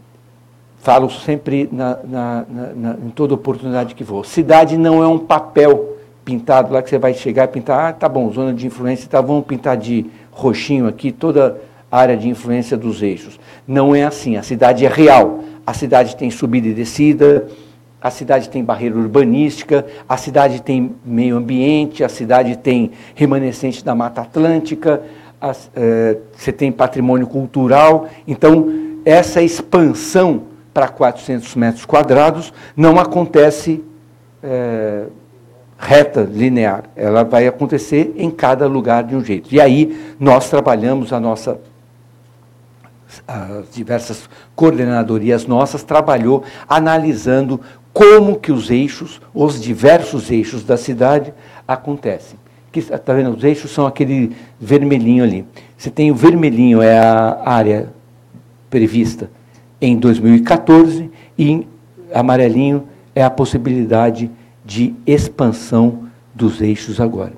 Falo 0.85 1.09
sempre 1.09 1.67
na, 1.73 1.99
na, 2.05 2.45
na, 2.77 2.97
em 3.03 3.09
toda 3.09 3.33
oportunidade 3.33 3.95
que 3.95 4.05
vou. 4.05 4.23
Cidade 4.23 4.77
não 4.77 5.03
é 5.03 5.09
um 5.09 5.19
papel 5.19 5.97
pintado 6.23 6.75
lá 6.75 6.83
que 6.83 6.91
você 6.91 6.99
vai 6.99 7.15
chegar 7.15 7.45
e 7.45 7.49
pintar, 7.49 7.89
ah, 7.89 7.93
tá 7.95 8.07
bom, 8.07 8.31
zona 8.31 8.53
de 8.53 8.67
influência, 8.67 9.09
tá, 9.09 9.19
vamos 9.23 9.47
pintar 9.47 9.79
de 9.79 10.05
roxinho 10.31 10.87
aqui 10.87 11.11
toda 11.11 11.59
a 11.91 11.99
área 11.99 12.15
de 12.19 12.29
influência 12.29 12.77
dos 12.77 13.03
eixos. 13.03 13.41
Não 13.67 13.95
é 13.95 14.05
assim, 14.05 14.37
a 14.37 14.43
cidade 14.43 14.85
é 14.85 14.89
real. 14.91 15.41
A 15.67 15.73
cidade 15.73 16.17
tem 16.17 16.31
subida 16.31 16.69
e 16.69 16.75
descida, 16.75 17.49
a 17.99 18.11
cidade 18.11 18.51
tem 18.51 18.63
barreira 18.63 18.95
urbanística, 18.95 19.87
a 20.07 20.19
cidade 20.19 20.61
tem 20.61 20.95
meio 21.03 21.39
ambiente, 21.39 22.05
a 22.05 22.11
cidade 22.11 22.59
tem 22.59 22.91
remanescente 23.15 23.83
da 23.83 23.95
Mata 23.95 24.21
Atlântica, 24.21 25.01
é, 25.75 26.19
você 26.37 26.53
tem 26.53 26.71
patrimônio 26.71 27.27
cultural. 27.27 28.07
Então, 28.29 28.69
essa 29.03 29.41
expansão 29.41 30.53
para 30.75 30.89
400 30.89 31.55
metros 31.55 31.87
quadrados 31.87 32.53
não 32.77 32.99
acontece 32.99 33.83
é, 34.43 35.05
reta, 35.79 36.29
linear. 36.29 36.85
Ela 36.97 37.23
vai 37.23 37.47
acontecer 37.47 38.13
em 38.17 38.29
cada 38.29 38.67
lugar 38.67 39.05
de 39.05 39.15
um 39.15 39.25
jeito. 39.25 39.55
E 39.55 39.61
aí 39.61 40.15
nós 40.19 40.51
trabalhamos 40.51 41.13
a 41.13 41.21
nossa 41.21 41.59
as 43.29 43.71
diversas 43.73 44.29
coordenadorias 44.57 45.47
nossas 45.47 45.85
trabalhou 45.85 46.43
analisando 46.69 47.61
como 47.93 48.41
que 48.41 48.51
os 48.51 48.73
eixos, 48.73 49.21
os 49.33 49.61
diversos 49.61 50.33
eixos 50.33 50.65
da 50.65 50.77
cidade 50.77 51.33
acontecem. 51.69 52.37
Está 52.75 53.13
vendo? 53.13 53.37
Os 53.37 53.45
eixos 53.45 53.71
são 53.71 53.87
aquele 53.87 54.37
vermelhinho 54.59 55.23
ali. 55.23 55.47
Você 55.79 55.91
tem 55.91 56.11
o 56.11 56.15
vermelhinho, 56.17 56.83
é 56.83 56.99
a 56.99 57.41
área 57.45 57.89
prevista 58.69 59.31
em 59.85 59.97
2014 59.99 61.11
e 61.39 61.67
amarelinho 62.13 62.85
é 63.15 63.23
a 63.23 63.29
possibilidade 63.29 64.31
de 64.65 64.95
expansão 65.07 66.05
dos 66.35 66.63
eixos 66.63 67.01
agora. 67.01 67.35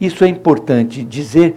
Isso 0.00 0.22
é 0.22 0.28
importante 0.28 1.02
dizer, 1.02 1.56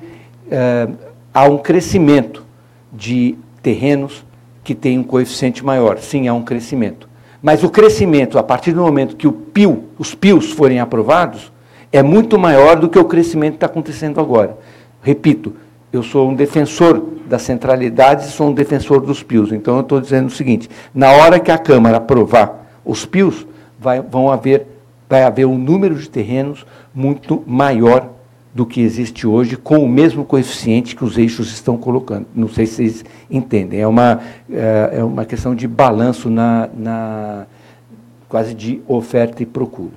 eh, 0.50 0.88
há 1.32 1.46
um 1.46 1.60
crescimento 1.60 2.44
de 2.92 3.36
terrenos 3.62 4.26
que 4.64 4.74
tem 4.74 4.98
um 4.98 5.04
coeficiente 5.04 5.64
maior. 5.64 6.00
Sim, 6.00 6.28
há 6.28 6.34
um 6.34 6.42
crescimento. 6.42 7.08
Mas 7.42 7.64
o 7.64 7.70
crescimento, 7.70 8.40
a 8.40 8.44
partir 8.44 8.74
do 8.74 8.82
momento 8.82 9.16
que 9.16 9.28
o 9.28 9.32
PIO, 9.32 9.84
os 9.98 10.16
PIOs 10.16 10.52
forem 10.52 10.80
aprovados, 10.80 11.52
é 11.92 12.02
muito 12.02 12.40
maior 12.40 12.80
do 12.80 12.90
que 12.90 12.98
o 12.98 13.06
crescimento 13.06 13.52
que 13.52 13.58
está 13.58 13.68
acontecendo 13.68 14.20
agora. 14.20 14.58
Repito, 15.04 15.56
eu 15.94 16.02
sou 16.02 16.30
um 16.30 16.34
defensor 16.34 17.04
da 17.32 17.40
centralidade 17.40 18.28
sou 18.28 18.50
um 18.50 18.54
defensor 18.54 19.00
dos 19.00 19.24
pios. 19.24 19.54
Então, 19.54 19.76
eu 19.76 19.82
estou 19.82 20.02
dizendo 20.02 20.28
o 20.28 20.32
seguinte: 20.32 20.70
na 20.94 21.14
hora 21.14 21.40
que 21.40 21.50
a 21.50 21.58
Câmara 21.58 21.96
aprovar 21.96 22.68
os 22.84 23.06
pios, 23.06 23.48
vai, 23.80 24.02
vão 24.02 24.30
haver, 24.30 24.68
vai 25.10 25.24
haver 25.24 25.46
um 25.46 25.58
número 25.58 25.96
de 25.96 26.10
terrenos 26.10 26.66
muito 26.94 27.42
maior 27.48 28.10
do 28.54 28.66
que 28.66 28.82
existe 28.82 29.26
hoje, 29.26 29.56
com 29.56 29.78
o 29.78 29.88
mesmo 29.88 30.26
coeficiente 30.26 30.94
que 30.94 31.06
os 31.06 31.18
eixos 31.18 31.54
estão 31.54 31.78
colocando. 31.78 32.26
Não 32.36 32.50
sei 32.50 32.66
se 32.66 32.76
vocês 32.76 33.06
entendem. 33.30 33.80
É 33.80 33.88
uma, 33.88 34.20
é, 34.52 34.90
é 34.98 35.04
uma 35.04 35.24
questão 35.24 35.56
de 35.56 35.70
balanço 35.70 36.30
na, 36.30 36.68
na 36.78 37.46
quase 38.28 38.54
de 38.54 38.82
oferta 38.90 39.42
e 39.42 39.46
procura. 39.46 39.94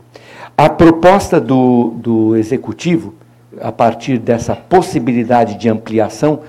A 0.57 0.69
proposta 0.69 1.41
do, 1.41 1.95
do 1.97 2.37
executivo 2.37 3.13
a 3.61 3.73
partir 3.73 4.19
dessa 4.19 4.55
possibilidade 4.55 5.57
de 5.57 5.69
ampliação, 5.69 6.41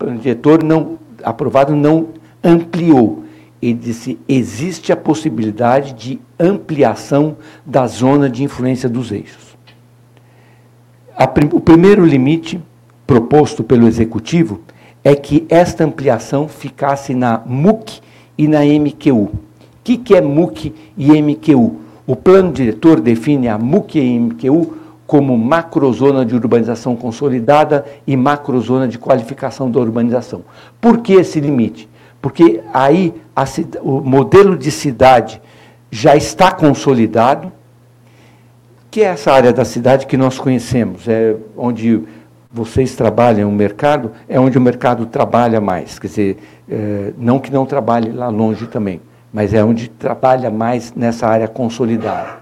o 0.00 0.10
diretor 0.12 0.62
não 0.62 0.98
aprovado 1.22 1.74
não 1.74 2.08
ampliou. 2.42 3.24
Ele 3.60 3.74
disse: 3.74 4.18
existe 4.28 4.92
a 4.92 4.96
possibilidade 4.96 5.92
de 5.92 6.20
ampliação 6.38 7.36
da 7.64 7.86
zona 7.86 8.28
de 8.28 8.42
influência 8.42 8.88
dos 8.88 9.12
eixos. 9.12 9.56
o 11.52 11.60
primeiro 11.60 12.04
limite 12.04 12.60
proposto 13.06 13.62
pelo 13.62 13.86
executivo 13.86 14.60
é 15.02 15.14
que 15.14 15.46
esta 15.48 15.84
ampliação 15.84 16.48
ficasse 16.48 17.14
na 17.14 17.42
MUC 17.44 18.00
e 18.36 18.46
na 18.46 18.60
MQU. 18.60 19.24
O 19.24 19.30
que, 19.82 19.96
que 19.96 20.14
é 20.14 20.20
MUC 20.20 20.74
e 20.96 21.22
MQU? 21.22 21.80
O 22.06 22.16
plano 22.16 22.52
diretor 22.52 23.00
define 23.00 23.48
a 23.48 23.58
MUC 23.58 23.98
e 23.98 24.00
a 24.00 24.20
MQU 24.20 24.79
como 25.10 25.36
macrozona 25.36 26.24
de 26.24 26.36
urbanização 26.36 26.94
consolidada 26.94 27.84
e 28.06 28.16
macrozona 28.16 28.86
de 28.86 28.96
qualificação 28.96 29.68
da 29.68 29.80
urbanização. 29.80 30.44
Por 30.80 30.98
que 30.98 31.14
esse 31.14 31.40
limite? 31.40 31.88
Porque 32.22 32.60
aí 32.72 33.12
a, 33.34 33.42
o 33.82 34.00
modelo 34.02 34.56
de 34.56 34.70
cidade 34.70 35.42
já 35.90 36.14
está 36.14 36.52
consolidado, 36.52 37.50
que 38.88 39.00
é 39.00 39.06
essa 39.06 39.32
área 39.32 39.52
da 39.52 39.64
cidade 39.64 40.06
que 40.06 40.16
nós 40.16 40.38
conhecemos, 40.38 41.08
é 41.08 41.34
onde 41.56 42.04
vocês 42.52 42.94
trabalham 42.94 43.48
o 43.48 43.52
mercado, 43.52 44.12
é 44.28 44.38
onde 44.38 44.58
o 44.58 44.60
mercado 44.60 45.06
trabalha 45.06 45.60
mais. 45.60 45.98
Quer 45.98 46.06
dizer, 46.06 46.38
é, 46.70 47.12
não 47.18 47.40
que 47.40 47.50
não 47.50 47.66
trabalhe 47.66 48.12
lá 48.12 48.28
longe 48.28 48.68
também, 48.68 49.00
mas 49.32 49.52
é 49.54 49.64
onde 49.64 49.88
trabalha 49.88 50.52
mais 50.52 50.94
nessa 50.94 51.26
área 51.26 51.48
consolidada. 51.48 52.39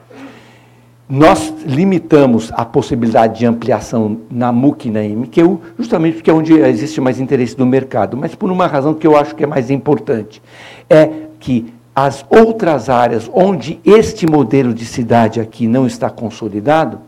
Nós 1.08 1.54
limitamos 1.64 2.52
a 2.52 2.66
possibilidade 2.66 3.38
de 3.38 3.46
ampliação 3.46 4.18
na 4.30 4.52
MUC 4.52 4.88
e 4.88 4.90
na 4.90 5.00
MQU, 5.00 5.58
justamente 5.78 6.16
porque 6.16 6.30
é 6.30 6.34
onde 6.34 6.52
existe 6.52 7.00
mais 7.00 7.18
interesse 7.18 7.56
do 7.56 7.64
mercado, 7.64 8.14
mas 8.14 8.34
por 8.34 8.52
uma 8.52 8.66
razão 8.66 8.92
que 8.92 9.06
eu 9.06 9.16
acho 9.16 9.34
que 9.34 9.42
é 9.42 9.46
mais 9.46 9.70
importante. 9.70 10.42
É 10.88 11.08
que 11.40 11.72
as 11.96 12.26
outras 12.28 12.90
áreas 12.90 13.30
onde 13.32 13.80
este 13.86 14.26
modelo 14.26 14.74
de 14.74 14.84
cidade 14.84 15.40
aqui 15.40 15.66
não 15.66 15.86
está 15.86 16.10
consolidado, 16.10 17.00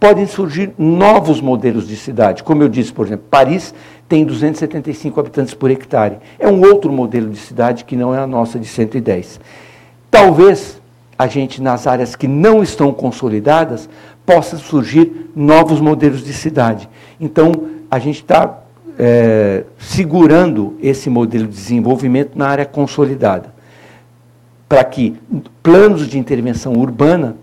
podem 0.00 0.26
surgir 0.26 0.72
novos 0.76 1.40
modelos 1.40 1.86
de 1.86 1.96
cidade. 1.96 2.42
Como 2.42 2.64
eu 2.64 2.68
disse, 2.68 2.92
por 2.92 3.06
exemplo, 3.06 3.26
Paris 3.30 3.72
tem 4.08 4.24
275 4.24 5.20
habitantes 5.20 5.54
por 5.54 5.70
hectare. 5.70 6.18
É 6.38 6.48
um 6.48 6.60
outro 6.62 6.92
modelo 6.92 7.30
de 7.30 7.38
cidade 7.38 7.84
que 7.84 7.94
não 7.94 8.12
é 8.12 8.18
a 8.18 8.26
nossa 8.26 8.58
de 8.58 8.66
110. 8.66 9.38
Talvez 10.10 10.80
a 11.18 11.26
gente, 11.26 11.62
nas 11.62 11.86
áreas 11.86 12.14
que 12.14 12.28
não 12.28 12.62
estão 12.62 12.92
consolidadas, 12.92 13.88
possa 14.24 14.56
surgir 14.56 15.30
novos 15.34 15.80
modelos 15.80 16.22
de 16.22 16.32
cidade. 16.32 16.88
Então, 17.20 17.52
a 17.90 17.98
gente 17.98 18.22
está 18.22 18.58
é, 18.98 19.64
segurando 19.78 20.76
esse 20.82 21.08
modelo 21.08 21.46
de 21.46 21.54
desenvolvimento 21.54 22.36
na 22.36 22.48
área 22.48 22.66
consolidada, 22.66 23.54
para 24.68 24.82
que 24.84 25.16
planos 25.62 26.08
de 26.08 26.18
intervenção 26.18 26.74
urbana 26.74 27.36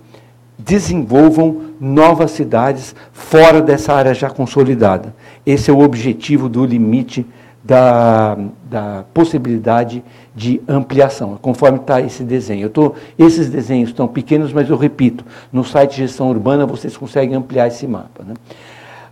desenvolvam 0.58 1.62
novas 1.80 2.32
cidades 2.32 2.96
fora 3.12 3.62
dessa 3.62 3.94
área 3.94 4.14
já 4.14 4.30
consolidada. 4.30 5.16
Esse 5.46 5.70
é 5.70 5.74
o 5.74 5.80
objetivo 5.80 6.48
do 6.48 6.66
limite 6.66 7.26
da, 7.64 8.38
da 8.70 9.06
possibilidade 9.14 10.04
de 10.36 10.62
ampliação, 10.68 11.38
conforme 11.42 11.80
está 11.80 12.02
esse 12.02 12.24
desenho. 12.24 12.66
Eu 12.66 12.70
tô, 12.70 12.96
esses 13.18 13.50
desenhos 13.50 13.90
estão 13.90 14.08
pequenos, 14.08 14.52
mas 14.52 14.70
eu 14.70 14.76
repito, 14.76 15.24
no 15.52 15.64
site 15.64 15.98
Gestão 15.98 16.30
Urbana 16.30 16.66
vocês 16.66 16.98
conseguem 16.98 17.36
ampliar 17.36 17.68
esse 17.68 17.88
mapa. 17.88 18.24
Né? 18.24 18.34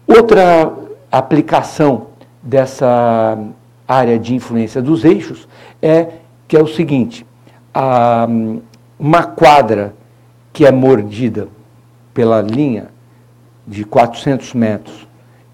Outra 0.05 0.73
aplicação 1.09 2.07
dessa 2.43 3.37
área 3.87 4.19
de 4.19 4.35
influência 4.35 4.81
dos 4.81 5.05
eixos 5.05 5.47
é 5.81 6.07
que 6.47 6.57
é 6.57 6.61
o 6.61 6.67
seguinte, 6.67 7.25
a, 7.73 8.27
uma 8.99 9.23
quadra 9.23 9.93
que 10.51 10.65
é 10.65 10.71
mordida 10.71 11.47
pela 12.13 12.41
linha 12.41 12.89
de 13.65 13.85
400 13.85 14.53
metros, 14.53 15.07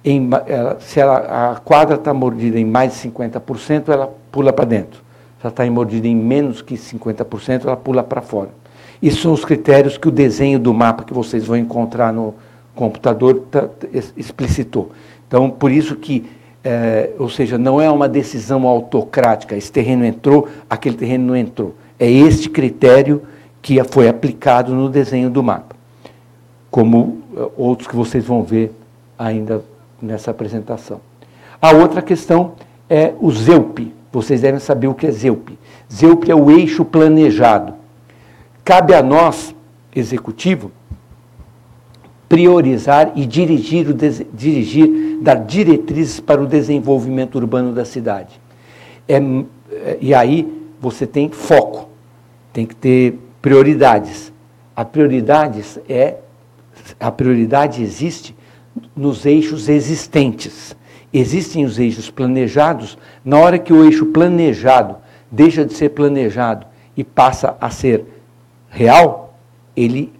em, 0.09 0.29
ela, 0.45 0.77
se 0.79 0.99
ela, 0.99 1.51
a 1.51 1.55
quadra 1.55 1.95
está 1.95 2.13
mordida 2.13 2.57
em 2.57 2.65
mais 2.65 2.93
de 2.93 3.09
50%, 3.09 3.89
ela 3.89 4.09
pula 4.31 4.53
para 4.53 4.63
dentro. 4.63 4.99
Se 5.39 5.45
ela 5.45 5.49
está 5.49 5.65
mordida 5.69 6.07
em 6.07 6.15
menos 6.15 6.61
que 6.61 6.75
50%, 6.75 7.65
ela 7.65 7.75
pula 7.75 8.01
para 8.01 8.21
fora. 8.21 8.49
Isso 9.01 9.21
são 9.21 9.33
os 9.33 9.43
critérios 9.43 9.97
que 9.97 10.07
o 10.07 10.11
desenho 10.11 10.59
do 10.59 10.73
mapa 10.73 11.03
que 11.03 11.13
vocês 11.13 11.45
vão 11.45 11.57
encontrar 11.57 12.13
no 12.13 12.33
computador 12.73 13.43
tá, 13.51 13.67
explicitou. 14.15 14.91
Então, 15.27 15.49
por 15.49 15.71
isso 15.71 15.95
que, 15.97 16.25
é, 16.63 17.11
ou 17.19 17.29
seja, 17.29 17.57
não 17.57 17.81
é 17.81 17.89
uma 17.91 18.07
decisão 18.07 18.65
autocrática, 18.65 19.57
esse 19.57 19.71
terreno 19.71 20.05
entrou, 20.05 20.47
aquele 20.69 20.95
terreno 20.95 21.27
não 21.27 21.35
entrou. 21.35 21.75
É 21.99 22.09
este 22.09 22.49
critério 22.49 23.23
que 23.61 23.83
foi 23.83 24.07
aplicado 24.07 24.73
no 24.73 24.87
desenho 24.87 25.29
do 25.29 25.43
mapa, 25.43 25.75
como 26.71 27.17
eh, 27.35 27.49
outros 27.57 27.87
que 27.87 27.95
vocês 27.95 28.23
vão 28.23 28.41
ver 28.43 28.71
ainda 29.17 29.61
nessa 30.01 30.31
apresentação. 30.31 31.01
A 31.61 31.71
outra 31.71 32.01
questão 32.01 32.53
é 32.89 33.13
o 33.19 33.31
ZEUP. 33.31 33.93
Vocês 34.11 34.41
devem 34.41 34.59
saber 34.59 34.87
o 34.87 34.93
que 34.93 35.07
é 35.07 35.11
ZEUP. 35.11 35.57
ZEUP 35.91 36.29
é 36.29 36.35
o 36.35 36.49
eixo 36.51 36.85
planejado. 36.85 37.73
Cabe 38.63 38.93
a 38.93 39.01
nós, 39.01 39.55
executivo, 39.95 40.71
priorizar 42.27 43.11
e 43.15 43.25
dirigir, 43.25 43.89
o 43.89 43.93
dirigir 43.93 45.19
dar 45.21 45.35
diretrizes 45.35 46.19
para 46.19 46.41
o 46.41 46.45
desenvolvimento 46.45 47.35
urbano 47.35 47.73
da 47.73 47.85
cidade. 47.85 48.39
É, 49.07 49.15
é, 49.71 49.97
e 50.01 50.13
aí 50.13 50.47
você 50.79 51.07
tem 51.07 51.29
foco, 51.29 51.89
tem 52.51 52.65
que 52.65 52.75
ter 52.75 53.17
prioridades. 53.41 54.31
A 54.75 54.83
prioridades 54.85 55.79
é 55.87 56.17
a 56.99 57.11
prioridade 57.11 57.81
existe 57.81 58.35
nos 58.95 59.25
eixos 59.25 59.69
existentes. 59.69 60.75
Existem 61.13 61.65
os 61.65 61.79
eixos 61.79 62.09
planejados, 62.09 62.97
na 63.23 63.39
hora 63.39 63.57
que 63.57 63.73
o 63.73 63.85
eixo 63.85 64.07
planejado 64.07 64.97
deixa 65.31 65.65
de 65.65 65.73
ser 65.73 65.89
planejado 65.89 66.65
e 66.95 67.03
passa 67.03 67.55
a 67.59 67.69
ser 67.69 68.05
real, 68.69 69.37
ele 69.75 70.13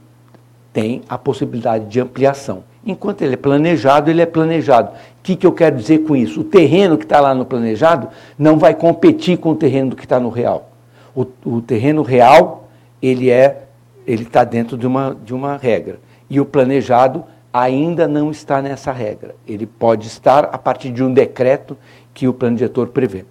tem 0.72 1.02
a 1.10 1.18
possibilidade 1.18 1.86
de 1.86 2.00
ampliação. 2.00 2.64
Enquanto 2.86 3.22
ele 3.22 3.34
é 3.34 3.38
planejado, 3.38 4.10
ele 4.10 4.22
é 4.22 4.26
planejado. 4.26 4.92
O 4.92 5.24
que, 5.24 5.36
que 5.36 5.46
eu 5.46 5.52
quero 5.52 5.76
dizer 5.76 6.00
com 6.00 6.16
isso? 6.16 6.42
O 6.42 6.44
terreno 6.44 6.98
que 6.98 7.04
está 7.04 7.20
lá 7.20 7.36
no 7.36 7.46
planejado 7.46 8.08
não 8.38 8.58
vai 8.58 8.74
competir 8.74 9.38
com 9.38 9.52
o 9.52 9.56
terreno 9.56 9.96
que 9.96 10.06
está 10.06 10.20
no 10.20 10.30
real. 10.30 10.70
O, 11.14 11.26
o 11.46 11.62
terreno 11.62 12.02
real, 12.02 12.70
ele 13.02 13.30
é, 13.30 13.64
ele 14.06 14.24
está 14.24 14.44
dentro 14.44 14.78
de 14.78 14.88
uma, 14.88 15.18
de 15.26 15.34
uma 15.34 15.58
regra. 15.58 16.00
E 16.30 16.40
o 16.40 16.46
planejado 16.46 17.26
ainda 17.62 18.08
não 18.08 18.30
está 18.30 18.62
nessa 18.62 18.92
regra. 18.92 19.36
Ele 19.48 19.66
pode 19.66 20.08
estar 20.08 20.46
a 20.46 20.58
partir 20.58 20.92
de 20.92 21.04
um 21.04 21.12
decreto 21.12 21.78
que 22.14 22.28
o 22.28 22.34
plano 22.34 22.56
diretor 22.56 22.88
prevê. 22.90 23.26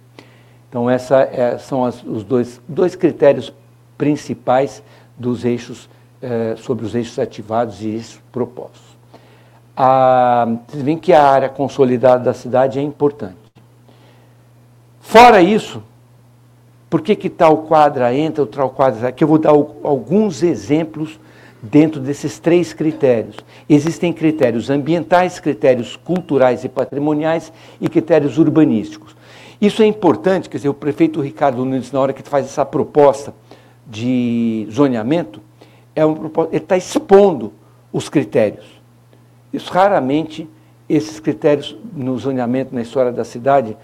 Então, 0.69 0.91
esses 0.91 1.09
é, 1.11 1.57
são 1.57 1.85
as, 1.85 2.03
os 2.03 2.23
dois, 2.23 2.61
dois 2.67 2.95
critérios 2.95 3.53
principais 3.97 4.83
dos 5.17 5.45
eixos, 5.45 5.89
é, 6.21 6.55
sobre 6.57 6.85
os 6.85 6.93
eixos 6.93 7.17
ativados 7.17 7.81
e 7.81 7.89
eixos 7.89 8.19
propostos. 8.31 8.81
A, 9.75 10.45
vocês 10.67 10.83
veem 10.83 10.97
que 10.97 11.13
a 11.13 11.23
área 11.23 11.49
consolidada 11.49 12.25
da 12.25 12.33
cidade 12.33 12.79
é 12.79 12.81
importante. 12.81 13.37
Fora 14.99 15.41
isso, 15.41 15.81
por 16.89 17.01
que, 17.01 17.15
que 17.15 17.29
tal 17.29 17.59
quadra 17.59 18.13
entra, 18.13 18.45
tal 18.45 18.69
quadra 18.69 18.99
sai? 18.99 19.09
Aqui 19.09 19.23
eu 19.23 19.27
vou 19.27 19.37
dar 19.37 19.51
alguns 19.51 20.43
exemplos 20.43 21.17
dentro 21.61 21.99
desses 21.99 22.39
três 22.39 22.73
critérios. 22.73 23.37
Existem 23.69 24.13
critérios 24.13 24.69
ambientais, 24.69 25.39
critérios 25.39 25.95
culturais 25.95 26.63
e 26.63 26.69
patrimoniais 26.69 27.51
e 27.81 27.89
critérios 27.89 28.37
urbanísticos. 28.37 29.15
Isso 29.59 29.81
é 29.81 29.85
importante, 29.85 30.49
quer 30.49 30.57
dizer, 30.57 30.69
o 30.69 30.73
prefeito 30.73 31.19
Ricardo 31.19 31.65
Nunes, 31.65 31.91
na 31.91 31.99
hora 31.99 32.13
que 32.13 32.21
faz 32.21 32.45
essa 32.45 32.65
proposta 32.65 33.33
de 33.85 34.67
zoneamento, 34.71 35.41
é 35.95 36.03
ele 36.03 36.57
está 36.57 36.77
expondo 36.77 37.51
os 37.91 38.07
critérios. 38.07 38.65
Isso 39.51 39.71
raramente, 39.71 40.47
esses 40.87 41.19
critérios 41.19 41.75
no 41.93 42.17
zoneamento, 42.17 42.73
na 42.73 42.81
história 42.81 43.11
da 43.11 43.25
cidade, 43.25 43.75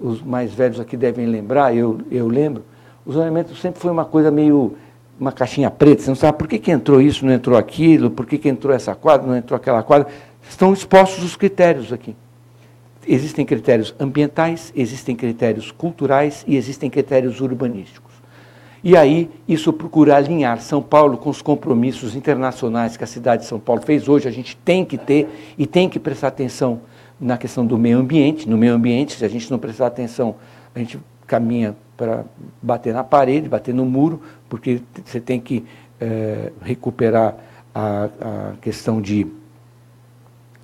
os 0.00 0.22
mais 0.22 0.54
velhos 0.54 0.78
aqui 0.80 0.96
devem 0.96 1.26
lembrar, 1.26 1.74
eu, 1.76 2.00
eu 2.10 2.28
lembro, 2.28 2.64
o 3.04 3.12
zoneamento 3.12 3.54
sempre 3.56 3.80
foi 3.80 3.90
uma 3.90 4.04
coisa 4.04 4.30
meio 4.30 4.76
uma 5.20 5.30
caixinha 5.30 5.70
preta, 5.70 6.02
você 6.02 6.10
não 6.10 6.16
sabe 6.16 6.38
por 6.38 6.48
que, 6.48 6.58
que 6.58 6.70
entrou 6.70 7.00
isso, 7.00 7.26
não 7.26 7.32
entrou 7.34 7.58
aquilo, 7.58 8.10
por 8.10 8.24
que, 8.24 8.38
que 8.38 8.48
entrou 8.48 8.74
essa 8.74 8.94
quadra, 8.94 9.26
não 9.26 9.36
entrou 9.36 9.54
aquela 9.54 9.82
quadra. 9.82 10.08
Estão 10.48 10.72
expostos 10.72 11.22
os 11.22 11.36
critérios 11.36 11.92
aqui. 11.92 12.16
Existem 13.06 13.44
critérios 13.44 13.94
ambientais, 14.00 14.72
existem 14.74 15.14
critérios 15.14 15.70
culturais 15.70 16.42
e 16.48 16.56
existem 16.56 16.88
critérios 16.88 17.40
urbanísticos. 17.40 18.10
E 18.82 18.96
aí, 18.96 19.30
isso 19.46 19.74
procura 19.74 20.16
alinhar 20.16 20.58
São 20.62 20.80
Paulo 20.80 21.18
com 21.18 21.28
os 21.28 21.42
compromissos 21.42 22.16
internacionais 22.16 22.96
que 22.96 23.04
a 23.04 23.06
cidade 23.06 23.42
de 23.42 23.48
São 23.48 23.60
Paulo 23.60 23.82
fez 23.82 24.08
hoje. 24.08 24.26
A 24.26 24.30
gente 24.30 24.56
tem 24.56 24.86
que 24.86 24.96
ter 24.96 25.28
e 25.58 25.66
tem 25.66 25.86
que 25.86 25.98
prestar 25.98 26.28
atenção 26.28 26.80
na 27.20 27.36
questão 27.36 27.66
do 27.66 27.76
meio 27.76 27.98
ambiente. 27.98 28.48
No 28.48 28.56
meio 28.56 28.72
ambiente, 28.72 29.18
se 29.18 29.24
a 29.24 29.28
gente 29.28 29.50
não 29.50 29.58
prestar 29.58 29.88
atenção, 29.88 30.36
a 30.74 30.78
gente 30.78 30.98
caminha 31.26 31.76
para 31.94 32.24
bater 32.62 32.94
na 32.94 33.04
parede, 33.04 33.46
bater 33.46 33.74
no 33.74 33.84
muro, 33.84 34.22
porque 34.50 34.82
você 35.04 35.20
tem 35.20 35.40
que 35.40 35.64
é, 36.00 36.52
recuperar 36.60 37.36
a, 37.74 38.04
a 38.04 38.52
questão 38.60 39.00
de 39.00 39.26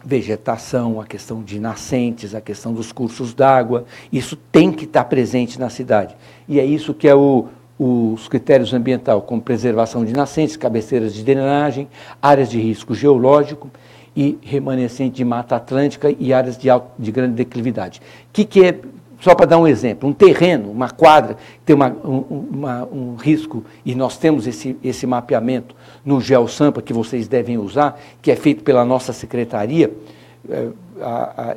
vegetação, 0.05 1.01
a 1.01 1.07
questão 1.07 1.43
de 1.43 1.59
nascentes, 1.59 2.35
a 2.35 2.41
questão 2.41 2.75
dos 2.75 2.93
cursos 2.93 3.33
d'água, 3.33 3.87
isso 4.13 4.37
tem 4.37 4.71
que 4.71 4.85
estar 4.85 5.05
presente 5.05 5.59
na 5.59 5.71
cidade. 5.71 6.15
E 6.49 6.61
é 6.61 6.65
isso 6.65 6.93
que 6.93 7.09
é 7.09 7.15
o, 7.15 7.49
os 7.79 8.29
critérios 8.29 8.75
ambientais, 8.75 9.23
como 9.25 9.41
preservação 9.41 10.05
de 10.05 10.13
nascentes, 10.13 10.57
cabeceiras 10.57 11.15
de 11.15 11.25
drenagem, 11.25 11.89
áreas 12.21 12.51
de 12.51 12.61
risco 12.61 12.95
geológico 12.95 13.71
e 14.15 14.39
remanescente 14.43 15.17
de 15.17 15.25
mata 15.25 15.57
atlântica 15.57 16.15
e 16.19 16.33
áreas 16.33 16.57
de, 16.57 16.71
alto, 16.71 16.91
de 16.99 17.13
grande 17.13 17.35
declividade. 17.35 18.01
O 18.01 18.33
que, 18.33 18.45
que 18.45 18.65
é 18.65 18.81
só 19.21 19.35
para 19.35 19.47
dar 19.47 19.59
um 19.59 19.67
exemplo, 19.67 20.09
um 20.09 20.13
terreno, 20.13 20.71
uma 20.71 20.91
quadra, 20.91 21.37
tem 21.65 21.75
uma, 21.75 21.89
um, 21.89 22.49
uma, 22.53 22.85
um 22.85 23.17
risco, 23.17 23.65
e 23.85 23.95
nós 23.95 24.17
temos 24.17 24.47
esse, 24.47 24.77
esse 24.85 25.07
mapeamento 25.07 25.75
no 26.05 26.21
GeoSampa, 26.21 26.83
que 26.83 26.93
vocês 26.93 27.27
devem 27.27 27.57
usar, 27.59 27.99
que 28.21 28.31
é 28.31 28.37
feito 28.37 28.63
pela 28.63 28.85
nossa 28.85 29.13
secretaria, 29.13 29.93
é, 30.49 30.69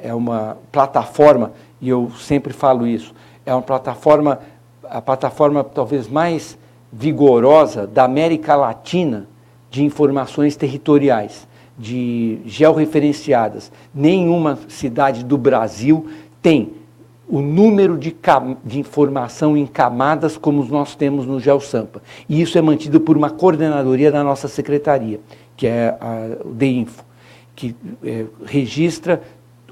é 0.04 0.14
uma 0.14 0.58
plataforma, 0.72 1.52
e 1.82 1.90
eu 1.90 2.12
sempre 2.18 2.54
falo 2.54 2.88
isso, 2.88 3.14
é 3.46 3.54
uma 3.54 3.62
plataforma, 3.62 4.40
a 4.84 5.02
plataforma 5.02 5.64
talvez 5.64 6.08
mais 6.08 6.58
vigorosa 6.92 7.86
da 7.86 8.04
América 8.04 8.56
Latina 8.56 9.28
de 9.70 9.84
informações 9.84 10.56
territoriais, 10.56 11.48
de 11.78 12.40
georreferenciadas. 12.46 13.72
Nenhuma 13.94 14.58
cidade 14.68 15.24
do 15.24 15.38
Brasil 15.38 16.10
tem 16.42 16.79
o 17.30 17.42
número 17.42 17.96
de, 17.96 18.16
de, 18.66 18.80
informação 18.80 19.56
em 19.56 19.68
camadas 19.68 20.36
como 20.36 20.66
nós 20.66 20.96
temos 20.96 21.28
no 21.28 21.40
GeoSampa. 21.40 22.02
E 22.28 22.42
isso 22.42 22.58
é 22.58 22.62
mantido 22.62 23.00
por 23.00 23.16
uma 23.16 23.30
coordenadoria 23.30 24.12
da 24.12 24.24
nossa 24.24 24.48
secretaria, 24.48 25.20
que 25.56 25.68
é 25.68 25.96
a, 26.02 26.44
o 26.44 26.50
DEINFO, 26.50 27.06
que 27.56 27.76
é, 28.04 28.26
registra 28.44 29.22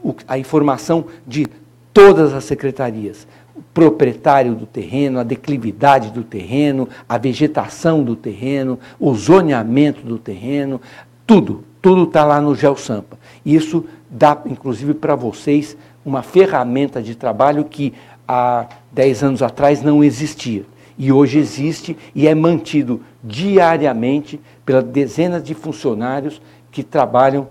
o, 0.04 0.14
a 0.28 0.38
informação 0.38 1.06
de 1.26 1.48
todas 1.92 2.32
as 2.32 2.44
secretarias. 2.44 3.28
O 3.56 3.62
proprietário 3.74 4.54
do 4.54 4.68
terreno, 4.68 5.20
a 5.20 5.24
declividade 5.24 6.12
do 6.12 6.24
terreno, 6.24 6.88
a 7.10 7.18
vegetação 7.18 8.04
do 8.04 8.16
terreno, 8.16 8.78
o 9.00 9.16
zoneamento 9.16 10.02
do 10.02 10.20
terreno, 10.20 10.80
tudo, 11.26 11.64
tudo 11.82 12.04
está 12.04 12.24
lá 12.24 12.40
no 12.40 12.54
GeoSampa. 12.54 13.18
Isso 13.44 13.84
dá, 14.10 14.40
inclusive, 14.46 14.94
para 14.94 15.16
vocês 15.16 15.76
uma 16.08 16.24
ferramenta 16.24 17.02
de 17.04 17.14
trabalho 17.16 17.66
que 17.66 17.94
há 18.26 18.66
10 18.94 19.24
anos 19.24 19.44
atrás 19.44 19.82
não 19.82 20.02
existia. 20.02 20.66
E 20.98 21.12
hoje 21.12 21.38
existe 21.38 21.98
e 22.16 22.28
é 22.28 22.34
mantido 22.34 23.02
diariamente 23.22 24.40
pelas 24.66 24.86
dezenas 24.86 25.44
de 25.44 25.54
funcionários 25.54 26.42
que 26.72 26.82
trabalham 26.82 27.50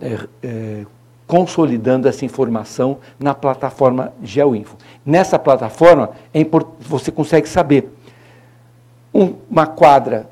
é, 0.00 0.18
é, 0.44 0.86
consolidando 1.26 2.06
essa 2.06 2.24
informação 2.24 2.98
na 3.18 3.34
plataforma 3.34 4.12
GeoInfo. 4.22 4.76
Nessa 5.04 5.36
plataforma, 5.36 6.10
é 6.32 6.46
você 6.80 7.10
consegue 7.10 7.48
saber 7.48 7.92
um, 9.12 9.34
uma 9.50 9.66
quadra, 9.66 10.30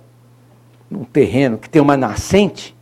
um 0.90 1.04
terreno 1.04 1.58
que 1.58 1.68
tem 1.68 1.82
uma 1.82 1.96
nascente, 1.96 2.76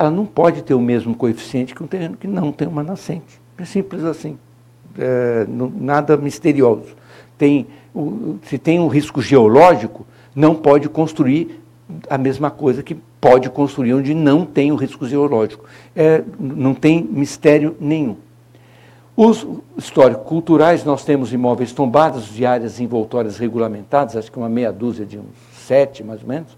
ela 0.00 0.10
não 0.10 0.24
pode 0.24 0.62
ter 0.62 0.72
o 0.72 0.80
mesmo 0.80 1.14
coeficiente 1.14 1.74
que 1.74 1.82
um 1.82 1.86
terreno 1.86 2.16
que 2.16 2.26
não 2.26 2.50
tem 2.50 2.66
uma 2.66 2.82
nascente. 2.82 3.38
É 3.58 3.66
simples 3.66 4.02
assim. 4.02 4.38
É, 4.98 5.44
não, 5.46 5.70
nada 5.70 6.16
misterioso. 6.16 6.96
Tem, 7.36 7.66
o, 7.94 8.38
se 8.44 8.56
tem 8.56 8.80
um 8.80 8.88
risco 8.88 9.20
geológico, 9.20 10.06
não 10.34 10.54
pode 10.54 10.88
construir 10.88 11.60
a 12.08 12.16
mesma 12.16 12.50
coisa 12.50 12.82
que 12.82 12.96
pode 13.20 13.50
construir 13.50 13.92
onde 13.92 14.14
não 14.14 14.46
tem 14.46 14.72
o 14.72 14.74
risco 14.74 15.06
geológico. 15.06 15.66
É, 15.94 16.24
não 16.38 16.72
tem 16.72 17.02
mistério 17.02 17.76
nenhum. 17.78 18.16
Os 19.14 19.46
histórico-culturais, 19.76 20.82
nós 20.82 21.04
temos 21.04 21.30
imóveis 21.30 21.74
tombados 21.74 22.32
de 22.32 22.46
áreas 22.46 22.80
envoltórias 22.80 23.36
regulamentadas, 23.36 24.16
acho 24.16 24.32
que 24.32 24.38
uma 24.38 24.48
meia 24.48 24.72
dúzia 24.72 25.04
de 25.04 25.18
uns 25.18 25.26
sete, 25.52 26.02
mais 26.02 26.22
ou 26.22 26.28
menos, 26.28 26.56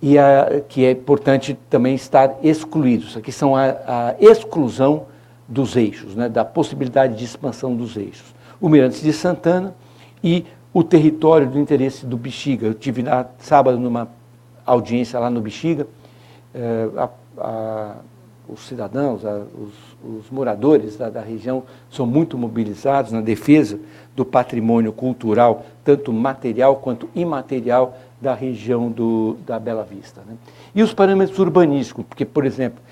e 0.00 0.18
a, 0.18 0.62
que 0.68 0.84
é 0.84 0.90
importante 0.90 1.58
também 1.68 1.94
estar 1.94 2.36
excluídos. 2.42 3.16
Aqui 3.16 3.32
são 3.32 3.56
a, 3.56 3.64
a 3.86 4.14
exclusão 4.20 5.06
dos 5.48 5.76
eixos, 5.76 6.14
né, 6.14 6.28
da 6.28 6.44
possibilidade 6.44 7.16
de 7.16 7.24
expansão 7.24 7.74
dos 7.74 7.96
eixos. 7.96 8.34
O 8.60 8.68
Mirantes 8.68 9.02
de 9.02 9.12
Santana 9.12 9.74
e 10.22 10.44
o 10.72 10.82
território 10.82 11.48
do 11.48 11.58
interesse 11.58 12.04
do 12.04 12.16
Bexiga. 12.16 12.66
Eu 12.66 12.74
tive 12.74 13.02
na 13.02 13.26
sábado 13.38 13.78
numa 13.78 14.08
audiência 14.66 15.20
lá 15.20 15.30
no 15.30 15.40
Bexiga, 15.40 15.86
eh, 16.54 16.88
a, 16.96 17.08
a, 17.38 17.96
os 18.48 18.60
cidadãos, 18.66 19.24
a, 19.24 19.42
os, 19.58 20.18
os, 20.18 20.30
moradores 20.30 20.96
da, 20.96 21.08
da, 21.08 21.20
região 21.20 21.62
são 21.90 22.06
muito 22.06 22.36
mobilizados 22.36 23.12
na 23.12 23.20
defesa 23.20 23.78
do 24.14 24.24
patrimônio 24.24 24.92
cultural, 24.92 25.64
tanto 25.84 26.12
material 26.12 26.76
quanto 26.76 27.08
imaterial, 27.14 27.96
da 28.24 28.34
região 28.34 28.90
do, 28.90 29.36
da 29.46 29.58
Bela 29.58 29.84
Vista. 29.84 30.22
Né? 30.26 30.34
E 30.74 30.82
os 30.82 30.94
parâmetros 30.94 31.38
urbanísticos, 31.38 32.06
porque, 32.08 32.24
por 32.24 32.46
exemplo, 32.46 32.82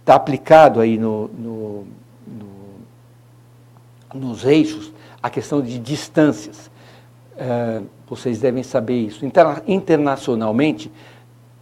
está 0.00 0.14
aplicado 0.14 0.80
aí 0.80 0.96
no, 0.96 1.28
no, 1.28 1.86
no, 2.26 2.48
nos 4.14 4.42
eixos 4.46 4.90
a 5.22 5.28
questão 5.28 5.60
de 5.60 5.78
distâncias. 5.78 6.70
É, 7.36 7.82
vocês 8.08 8.38
devem 8.38 8.62
saber 8.62 8.98
isso. 9.00 9.26
Interna 9.26 9.62
internacionalmente, 9.66 10.90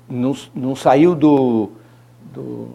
não, 0.08 0.36
não 0.54 0.76
saiu 0.76 1.16
do, 1.16 1.70
do, 2.32 2.68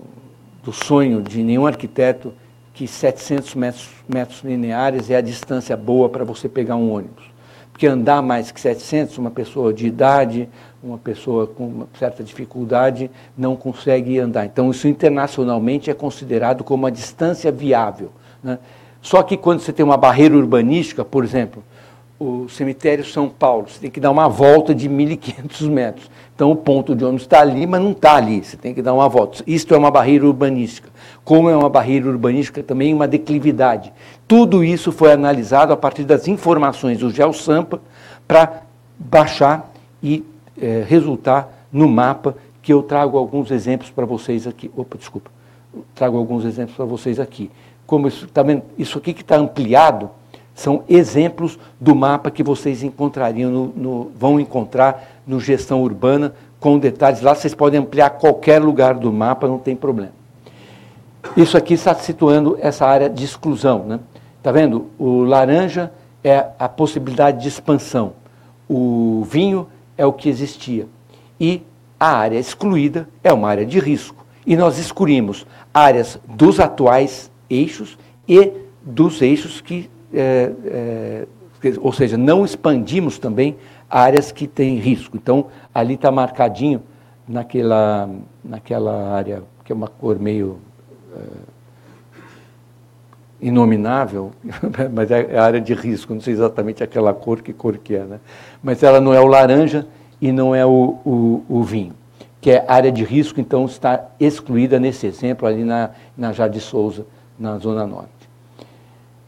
do, 0.61 0.73
sonho 0.73 1.21
de 1.21 1.41
nenhum 1.41 1.65
arquiteto 1.65 2.34
que 2.73 2.86
700 2.86 3.55
metros, 3.55 3.89
metros 4.13 4.41
lineares 4.43 5.09
é 5.09 5.15
a 5.15 5.21
distância 5.21 5.78
boa 5.78 6.09
para 6.09 6.25
você 6.25 6.49
pegar 6.49 6.75
um 6.75 6.91
ônibus. 6.91 7.37
Porque 7.78 7.86
andar 7.86 8.23
mais 8.23 8.49
que 8.49 8.59
700, 8.59 9.19
uma 9.19 9.30
pessoa 9.30 9.71
de 9.71 9.86
idade, 9.86 10.49
uma 10.82 10.97
pessoa 10.97 11.45
com 11.45 11.67
uma 11.67 11.88
certa 11.99 12.23
dificuldade, 12.23 13.11
não 13.38 13.55
consegue 13.55 14.17
andar. 14.17 14.47
Então, 14.47 14.71
isso 14.71 14.88
internacionalmente 14.88 15.91
é 15.91 15.93
considerado 15.93 16.63
como 16.63 16.86
uma 16.86 16.91
distância 16.91 17.51
viável. 17.51 18.09
Né? 18.43 18.57
Só 18.99 19.21
que 19.21 19.38
quando 19.38 19.59
você 19.59 19.71
tem 19.71 19.86
uma 19.86 19.95
barreira 19.95 20.36
urbanística, 20.36 21.05
por 21.05 21.23
exemplo, 21.23 21.63
o 22.19 22.49
cemitério 22.49 23.05
São 23.05 23.30
Paulo, 23.30 23.67
você 23.69 23.80
tem 23.80 23.91
que 23.91 23.99
dar 23.99 24.09
uma 24.09 24.28
volta 24.28 24.73
de 24.73 24.89
1.500 24.89 25.69
metros. 25.69 26.09
Então 26.34 26.51
o 26.51 26.55
ponto 26.55 26.95
de 26.95 27.05
ônibus 27.05 27.21
está 27.25 27.41
ali, 27.41 27.67
mas 27.67 27.80
não 27.80 27.91
está 27.91 28.15
ali, 28.15 28.43
você 28.43 28.57
tem 28.57 28.73
que 28.73 28.82
dar 28.82 28.95
uma 28.95 29.07
volta. 29.07 29.43
Isto 29.45 29.75
é 29.75 29.78
uma 29.78 29.91
barreira 29.91 30.25
urbanística. 30.25 30.89
Como 31.28 31.49
é 31.49 31.57
uma 31.57 31.67
barreira 31.67 32.07
urbanística, 32.07 32.63
também 32.63 32.93
uma 32.93 33.05
declividade. 33.05 33.91
Tudo 34.25 34.63
isso 34.63 34.93
foi 34.93 35.11
analisado 35.11 35.73
a 35.73 35.75
partir 35.75 36.05
das 36.05 36.25
informações 36.25 36.99
do 36.99 37.11
GeoSampa 37.11 37.82
para 38.25 38.61
baixar 38.97 39.69
e 40.01 40.23
é, 40.57 40.86
resultar 40.88 41.65
no 41.69 41.86
mapa 41.86 42.34
que 42.61 42.71
eu 42.71 42.82
trago 42.82 43.17
alguns 43.17 43.51
exemplos 43.51 43.89
para 43.89 44.05
vocês 44.05 44.47
aqui. 44.47 44.71
Opa, 44.73 44.97
desculpa. 44.97 45.30
Trago 45.93 46.17
alguns 46.17 46.45
exemplos 46.45 46.78
para 46.78 46.86
vocês 46.86 47.19
aqui. 47.19 47.51
Como 47.86 48.07
isso, 48.07 48.25
tá 48.30 48.41
vendo? 48.41 48.63
isso 48.78 48.97
aqui 48.97 49.13
que 49.13 49.21
está 49.21 49.36
ampliado, 49.36 50.09
são 50.55 50.86
exemplos 50.88 51.59
do 51.78 51.93
mapa 51.93 52.32
que 52.32 52.41
vocês 52.41 52.84
encontrariam, 52.84 53.51
no, 53.51 53.65
no, 53.75 54.11
vão 54.17 54.39
encontrar 54.39 55.21
no 55.28 55.41
Gestão 55.41 55.84
Urbana, 55.84 56.34
com 56.57 56.80
detalhes. 56.80 57.19
Lá 57.19 57.36
vocês 57.36 57.53
podem 57.53 57.82
ampliar 57.82 58.11
qualquer 58.11 58.61
lugar 58.61 58.93
do 58.93 59.11
mapa, 59.11 59.45
não 59.45 59.59
tem 59.59 59.75
problema. 59.75 60.16
Isso 61.36 61.57
aqui 61.57 61.73
está 61.73 61.93
situando 61.95 62.57
essa 62.61 62.86
área 62.86 63.09
de 63.09 63.23
exclusão. 63.23 63.80
Está 63.80 63.89
né? 63.89 63.99
Tá 64.41 64.51
vendo? 64.51 64.88
O 64.97 65.23
laranja 65.23 65.91
é 66.23 66.47
a 66.57 66.69
possibilidade 66.69 67.41
de 67.41 67.47
expansão. 67.47 68.13
O 68.69 69.25
vinho 69.30 69.67
é 69.97 70.05
o 70.05 70.13
que 70.13 70.30
existia. 70.30 70.88
E 71.39 71.61
a 71.99 72.09
área 72.17 72.38
excluída 72.38 73.07
é 73.23 73.32
uma 73.32 73.49
área 73.49 73.65
de 73.65 73.80
risco. 73.80 74.25
E 74.45 74.55
nós 74.55 74.78
excluímos 74.78 75.45
áreas 75.73 76.19
dos 76.28 76.59
atuais 76.59 77.32
eixos 77.49 77.97
e 78.28 78.51
dos 78.82 79.21
eixos 79.21 79.61
que 79.61 79.89
é, 80.13 80.51
é, 80.65 81.28
ou 81.80 81.91
seja, 81.91 82.17
não 82.17 82.45
expandimos 82.45 83.17
também 83.17 83.57
áreas 83.89 84.32
que 84.32 84.47
têm 84.47 84.78
risco. 84.78 85.17
Então, 85.17 85.47
ali 85.73 85.95
está 85.95 86.11
marcadinho 86.11 86.82
naquela, 87.28 88.09
naquela 88.43 89.11
área, 89.11 89.43
que 89.63 89.71
é 89.71 89.75
uma 89.75 89.88
cor 89.88 90.19
meio 90.19 90.59
inominável, 93.41 94.32
mas 94.93 95.11
é 95.11 95.38
a 95.38 95.43
área 95.43 95.61
de 95.61 95.74
risco, 95.74 96.13
não 96.13 96.22
sei 96.22 96.34
exatamente 96.34 96.84
aquela 96.84 97.13
cor, 97.13 97.41
que 97.41 97.53
cor 97.53 97.78
que 97.78 97.95
é, 97.95 98.03
né? 98.03 98.20
Mas 98.63 98.82
ela 98.82 98.99
não 98.99 99.13
é 99.13 99.20
o 99.20 99.28
laranja 99.28 99.88
e 100.20 100.32
não 100.32 100.55
é 100.55 100.65
o, 100.65 100.97
o, 101.05 101.43
o 101.47 101.63
vinho, 101.63 101.93
que 102.41 102.51
é 102.51 102.65
área 102.68 102.91
de 102.91 103.03
risco, 103.03 103.39
então 103.39 103.65
está 103.65 104.05
excluída 104.20 104.80
nesse 104.80 105.05
exemplo 105.05 105.47
ali 105.47 105.63
na, 105.63 105.91
na 106.18 106.34
Jardim 106.34 106.59
Souza, 106.59 107.05
na 107.38 107.57
Zona 107.59 107.86
Norte. 107.86 108.09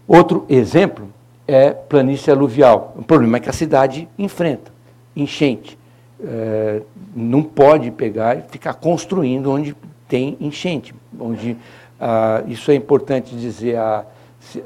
Outro 0.07 0.45
exemplo 0.49 1.07
é 1.47 1.71
planície 1.71 2.31
aluvial. 2.31 2.95
O 2.97 3.03
problema 3.03 3.37
é 3.37 3.39
que 3.39 3.49
a 3.49 3.53
cidade 3.53 4.07
enfrenta 4.17 4.71
enchente. 5.15 5.77
É, 6.21 6.81
não 7.15 7.41
pode 7.41 7.91
pegar 7.91 8.37
e 8.37 8.41
ficar 8.41 8.73
construindo 8.73 9.51
onde 9.51 9.75
tem 10.07 10.35
enchente. 10.39 10.93
Onde, 11.17 11.57
ah, 11.99 12.43
isso 12.47 12.71
é 12.71 12.75
importante 12.75 13.35
dizer, 13.35 13.77
a, 13.77 14.05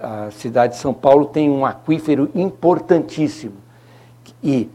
a 0.02 0.32
cidade 0.32 0.74
de 0.74 0.80
São 0.80 0.94
Paulo 0.94 1.26
tem 1.26 1.50
um 1.50 1.66
aquífero 1.66 2.30
importantíssimo. 2.34 3.56
E, 4.44 4.70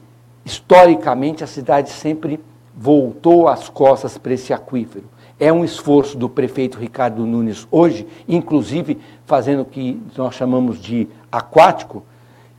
historicamente, 0.44 1.42
a 1.42 1.46
cidade 1.46 1.90
sempre 1.90 2.40
voltou 2.76 3.48
as 3.48 3.68
costas 3.68 4.16
para 4.16 4.32
esse 4.32 4.52
aquífero. 4.52 5.04
É 5.38 5.52
um 5.52 5.64
esforço 5.64 6.16
do 6.16 6.28
prefeito 6.28 6.78
Ricardo 6.78 7.24
Nunes 7.24 7.66
hoje, 7.70 8.06
inclusive 8.26 8.98
fazendo 9.26 9.62
o 9.62 9.64
que 9.64 10.00
nós 10.16 10.34
chamamos 10.34 10.80
de 10.80 11.08
aquático, 11.30 12.04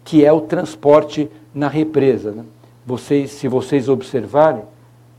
que 0.03 0.23
é 0.23 0.31
o 0.31 0.41
transporte 0.41 1.29
na 1.53 1.67
represa. 1.67 2.31
Né? 2.31 2.45
Vocês, 2.85 3.31
se 3.31 3.47
vocês 3.47 3.89
observarem, 3.89 4.63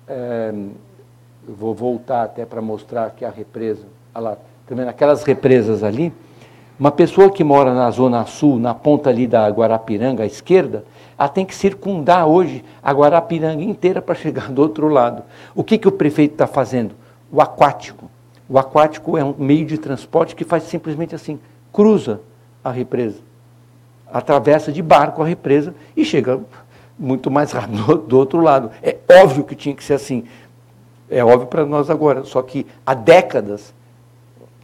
é, 0.09 0.53
eu 1.49 1.55
vou 1.55 1.75
voltar 1.75 2.25
até 2.25 2.45
para 2.45 2.61
mostrar 2.61 3.07
aqui 3.07 3.25
a 3.25 3.31
represa. 3.31 3.85
Olha 4.15 4.23
lá, 4.23 4.37
também 4.67 4.85
tá 4.85 4.91
aquelas 4.91 5.23
represas 5.23 5.83
ali. 5.83 6.13
Uma 6.79 6.91
pessoa 6.91 7.31
que 7.31 7.45
mora 7.45 7.75
na 7.75 7.91
zona 7.91 8.25
sul, 8.25 8.59
na 8.59 8.75
ponta 8.75 9.11
ali 9.11 9.27
da 9.27 9.49
Guarapiranga, 9.49 10.23
à 10.23 10.27
esquerda, 10.27 10.85
ela 11.19 11.29
tem 11.29 11.45
que 11.45 11.55
circundar 11.55 12.27
hoje 12.27 12.65
a 12.83 12.93
Guarapiranga 12.93 13.63
inteira 13.63 14.01
para 14.01 14.15
chegar 14.15 14.51
do 14.51 14.63
outro 14.63 14.89
lado. 14.89 15.23
O 15.55 15.63
que, 15.63 15.77
que 15.77 15.89
o 15.89 15.93
prefeito 15.93 16.33
está 16.33 16.47
fazendo? 16.47 16.95
o 17.31 17.41
aquático. 17.41 18.11
O 18.49 18.59
aquático 18.59 19.17
é 19.17 19.25
um 19.25 19.35
meio 19.39 19.65
de 19.65 19.79
transporte 19.79 20.35
que 20.35 20.45
faz 20.45 20.65
simplesmente 20.65 21.15
assim, 21.15 21.39
cruza 21.73 22.21
a 22.65 22.71
represa, 22.71 23.19
atravessa 24.13 24.73
de 24.73 24.83
barco 24.83 25.23
a 25.23 25.27
represa 25.27 25.73
e 25.97 26.05
chega 26.05 26.41
muito 26.99 27.31
mais 27.31 27.53
rápido 27.53 27.97
do 28.09 28.19
outro 28.19 28.41
lado. 28.41 28.71
É 28.83 28.97
óbvio 29.23 29.45
que 29.45 29.55
tinha 29.55 29.75
que 29.75 29.85
ser 29.85 29.95
assim. 29.95 30.25
É 31.11 31.25
óbvio 31.25 31.49
para 31.49 31.67
nós 31.67 31.91
agora, 31.91 32.25
só 32.25 32.41
que 32.41 32.67
há 32.87 32.95
décadas 32.95 33.75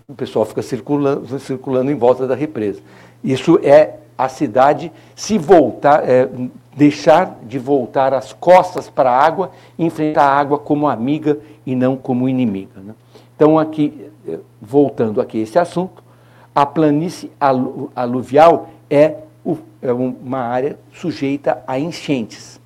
o 0.09 0.15
pessoal 0.15 0.45
fica 0.45 0.63
circulando, 0.63 1.39
circulando 1.41 1.91
em 1.91 1.97
volta 1.97 2.27
da 2.27 2.35
represa. 2.37 2.81
Isso 3.25 3.59
é 3.63 3.95
a 4.17 4.29
cidade 4.29 4.93
se 5.17 5.37
voltar, 5.37 6.09
é, 6.09 6.29
deixar 6.77 7.39
de 7.43 7.59
voltar 7.59 8.15
as 8.15 8.33
costas 8.33 8.89
para 8.89 9.11
a 9.11 9.19
água 9.19 9.51
e 9.77 9.85
enfrentar 9.85 10.23
a 10.23 10.39
água 10.39 10.59
como 10.59 10.87
amiga 10.87 11.39
e 11.67 11.75
não 11.75 11.97
como 11.97 12.29
inimiga. 12.29 12.81
Né? 12.81 12.95
Então, 13.35 13.59
aqui, 13.59 14.09
é, 14.29 14.39
voltando 14.63 15.21
aqui 15.21 15.41
a 15.41 15.43
esse 15.43 15.59
assunto, 15.59 16.05
a 16.55 16.65
planície 16.65 17.31
aluvial 17.95 18.71
é, 18.89 19.17
é 19.83 19.93
uma 19.93 20.39
área 20.39 20.79
sujeita 20.95 21.63
a 21.67 21.79
enchentes. 21.79 22.61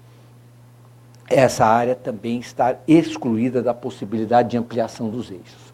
Essa 1.31 1.65
área 1.65 1.95
também 1.95 2.41
está 2.41 2.77
excluída 2.87 3.63
da 3.63 3.73
possibilidade 3.73 4.51
de 4.51 4.59
ampliação 4.59 5.09
dos 5.09 5.31
eixos 5.31 5.71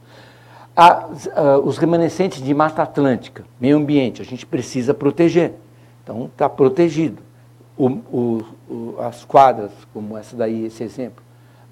os 1.64 1.78
remanescentes 1.78 2.42
de 2.42 2.52
Mata 2.52 2.82
Atlântica, 2.82 3.44
meio 3.58 3.78
ambiente, 3.78 4.20
a 4.20 4.24
gente 4.24 4.44
precisa 4.44 4.92
proteger. 4.92 5.54
Então, 6.02 6.26
está 6.26 6.48
protegido. 6.48 7.22
O, 7.76 7.88
o, 7.88 8.44
o, 8.68 8.96
as 9.00 9.24
quadras, 9.24 9.72
como 9.92 10.16
essa 10.16 10.36
daí, 10.36 10.66
esse 10.66 10.84
exemplo, 10.84 11.24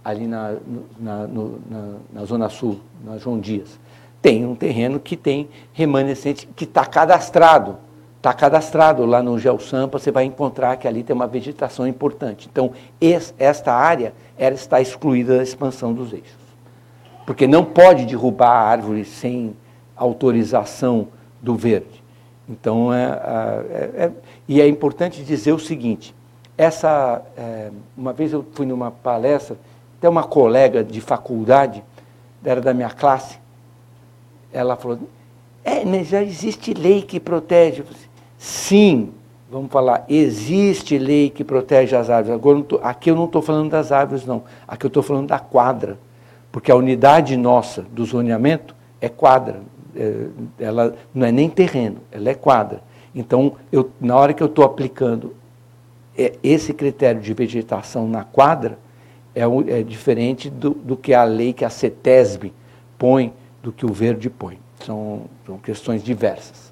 ali 0.03 0.27
na, 0.27 0.57
na, 0.99 1.27
no, 1.27 1.61
na, 1.71 1.95
na, 2.13 2.25
Zona 2.25 2.49
Sul, 2.49 2.81
na 3.05 3.17
João 3.19 3.39
Dias, 3.39 3.79
tem 4.21 4.45
um 4.45 4.55
terreno 4.55 4.99
que 4.99 5.17
tem 5.17 5.49
remanescente, 5.73 6.47
que 6.57 6.65
está 6.65 6.85
cadastrado. 6.85 7.77
Está 8.25 8.33
cadastrado 8.33 9.05
lá 9.05 9.23
no 9.23 9.39
GeoSampa, 9.39 9.99
você 9.99 10.11
vai 10.11 10.25
encontrar 10.25 10.79
que 10.79 10.89
ali 10.89 11.03
tem 11.03 11.15
uma 11.15 11.27
vegetação 11.27 11.87
importante. 11.87 12.49
Então, 12.51 12.73
esta 13.39 13.75
área 13.75 14.15
ela 14.39 14.55
está 14.55 14.81
excluída 14.81 15.37
da 15.37 15.43
expansão 15.43 15.93
dos 15.93 16.11
eixos 16.11 16.45
porque 17.27 17.47
não 17.47 17.65
pode 17.65 18.05
derrubar 18.05 18.51
a 18.51 18.69
árvore 18.69 19.05
sem 19.05 19.57
autorização 19.97 21.09
do 21.41 21.57
verde. 21.57 22.03
Então, 22.49 22.93
é, 22.93 23.05
é, 23.05 24.05
é 24.05 24.13
e 24.47 24.61
é 24.61 24.69
importante 24.69 25.23
dizer 25.23 25.53
o 25.53 25.59
seguinte: 25.59 26.15
essa, 26.57 27.23
é, 27.37 27.71
uma 27.97 28.13
vez 28.13 28.33
eu 28.33 28.45
fui 28.53 28.67
numa 28.67 28.91
palestra, 28.91 29.57
até 29.99 30.09
uma 30.09 30.25
colega 30.25 30.85
de 30.85 31.01
faculdade, 31.01 31.83
era 32.45 32.61
da 32.61 32.75
minha 32.75 32.91
classe, 32.91 33.39
ela 34.53 34.77
falou: 34.77 34.99
é, 35.65 35.85
mas 35.85 36.09
já 36.09 36.23
existe 36.23 36.75
lei 36.75 37.01
que 37.01 37.19
protege. 37.19 37.83
Eu 38.45 38.49
Sim, 38.49 39.13
vamos 39.51 39.71
falar, 39.71 40.05
existe 40.09 40.99
lei 40.99 41.31
que 41.31 41.43
protege 41.43 41.97
as 41.97 42.11
árvores. 42.11 42.39
Agora, 42.39 42.63
tô, 42.63 42.81
aqui 42.83 43.11
eu 43.11 43.17
não 43.17 43.25
estou 43.25 43.41
falando 43.41 43.71
das 43.71 43.91
árvores, 43.91 44.27
não. 44.27 44.43
Aqui 44.69 44.85
eu 44.85 44.89
estou 44.89 45.03
falando 45.03 45.29
da 45.29 45.39
quadra 45.39 45.99
porque 46.55 46.71
a 46.71 46.77
unidade 46.77 47.37
nossa 47.37 47.83
do 47.83 48.05
zoneamento 48.05 48.77
é 49.01 49.09
quadra, 49.09 49.61
é, 49.97 50.27
ela 50.57 50.95
não 51.13 51.27
é 51.27 51.33
nem 51.33 51.51
terreno, 51.51 51.97
ela 52.13 52.31
é 52.31 52.35
quadra. 52.35 52.81
Então, 53.13 53.55
eu, 53.73 53.91
na 54.01 54.17
hora 54.17 54.33
que 54.33 54.41
eu 54.41 54.47
estou 54.47 54.65
aplicando 54.65 55.35
é, 56.17 56.35
esse 56.45 56.73
critério 56.73 57.21
de 57.21 57.35
vegetação 57.35 58.07
na 58.07 58.23
quadra, 58.23 58.79
é, 59.35 59.43
é 59.43 59.83
diferente 59.83 60.49
do, 60.49 60.71
do, 60.71 60.97
que 60.97 61.13
a 61.13 61.25
lei 61.25 61.53
que 61.53 61.65
a 61.65 61.71
CETESB 61.71 62.53
põe, 62.97 63.33
do 63.61 63.73
que 63.73 63.85
o 63.85 63.93
verde 63.93 64.31
põe. 64.31 64.57
São, 64.87 65.23
são 65.45 65.59
questões 65.59 66.05
diversas. 66.05 66.64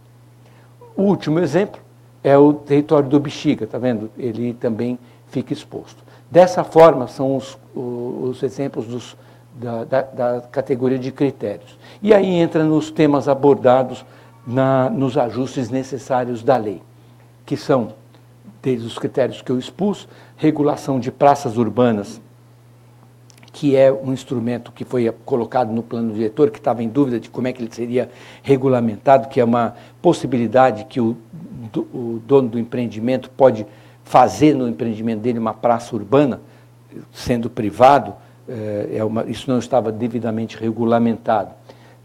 O 0.96 1.02
último 1.02 1.38
exemplo 1.38 1.80
é 2.22 2.36
o 2.36 2.52
território 2.52 3.08
do 3.08 3.18
Bexiga, 3.18 3.64
está 3.64 3.78
vendo? 3.78 4.10
Ele 4.16 4.54
também 4.54 4.98
fica 5.28 5.52
exposto. 5.52 6.02
Dessa 6.30 6.62
forma, 6.64 7.08
são 7.08 7.36
os, 7.36 7.58
os 7.74 8.42
exemplos 8.42 8.86
dos 8.86 9.16
da, 9.54 9.84
da, 9.84 10.02
da, 10.02 10.40
categoria 10.40 10.98
de 10.98 11.12
critérios. 11.12 11.78
E 12.00 12.14
aí 12.14 12.26
entra 12.26 12.64
nos 12.64 12.90
temas 12.90 13.28
abordados 13.28 14.04
na, 14.46 14.88
nos 14.88 15.16
ajustes 15.16 15.70
necessários 15.70 16.42
da 16.42 16.56
lei, 16.56 16.82
que 17.44 17.56
são, 17.56 17.92
desde 18.62 18.86
os 18.86 18.98
critérios 18.98 19.42
que 19.42 19.52
eu 19.52 19.58
expus, 19.58 20.08
regulação 20.36 20.98
de 20.98 21.12
praças 21.12 21.56
urbanas, 21.56 22.20
que 23.52 23.76
é 23.76 23.92
um 23.92 24.12
instrumento 24.12 24.72
que 24.72 24.84
foi 24.84 25.12
colocado 25.26 25.70
no 25.70 25.82
plano 25.82 26.14
diretor, 26.14 26.50
que 26.50 26.58
estava 26.58 26.82
em 26.82 26.88
dúvida 26.88 27.20
de 27.20 27.28
como 27.28 27.46
é 27.46 27.52
que 27.52 27.62
ele 27.62 27.72
seria 27.72 28.10
regulamentado, 28.42 29.28
que 29.28 29.38
é 29.38 29.44
uma 29.44 29.74
possibilidade 30.00 30.86
que 30.86 31.00
o, 31.00 31.16
o 31.92 32.20
dono 32.26 32.48
do 32.48 32.58
empreendimento 32.58 33.28
pode 33.30 33.66
fazer 34.04 34.54
no 34.54 34.66
empreendimento 34.66 35.20
dele 35.20 35.38
uma 35.38 35.52
praça 35.52 35.94
urbana, 35.94 36.40
sendo 37.12 37.50
privado, 37.50 38.14
é, 38.48 38.96
é 38.96 39.04
uma, 39.04 39.24
isso 39.24 39.50
não 39.50 39.58
estava 39.58 39.92
devidamente 39.92 40.56
regulamentado. 40.56 41.50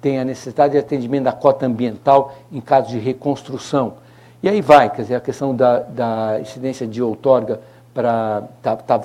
Tem 0.02 0.20
a 0.20 0.26
necessidade 0.26 0.74
de 0.74 0.80
atendimento 0.80 1.24
da 1.24 1.32
cota 1.32 1.66
ambiental 1.66 2.36
em 2.52 2.62
caso 2.62 2.90
de 2.90 3.00
reconstrução. 3.00 3.96
E 4.44 4.50
aí 4.50 4.62
vai, 4.62 4.90
quer 4.90 5.02
dizer, 5.02 5.16
a 5.16 5.20
questão 5.20 5.56
da, 5.56 5.80
da 5.80 6.40
incidência 6.40 6.86
de 6.86 7.02
outorga 7.02 7.60
para. 7.98 8.48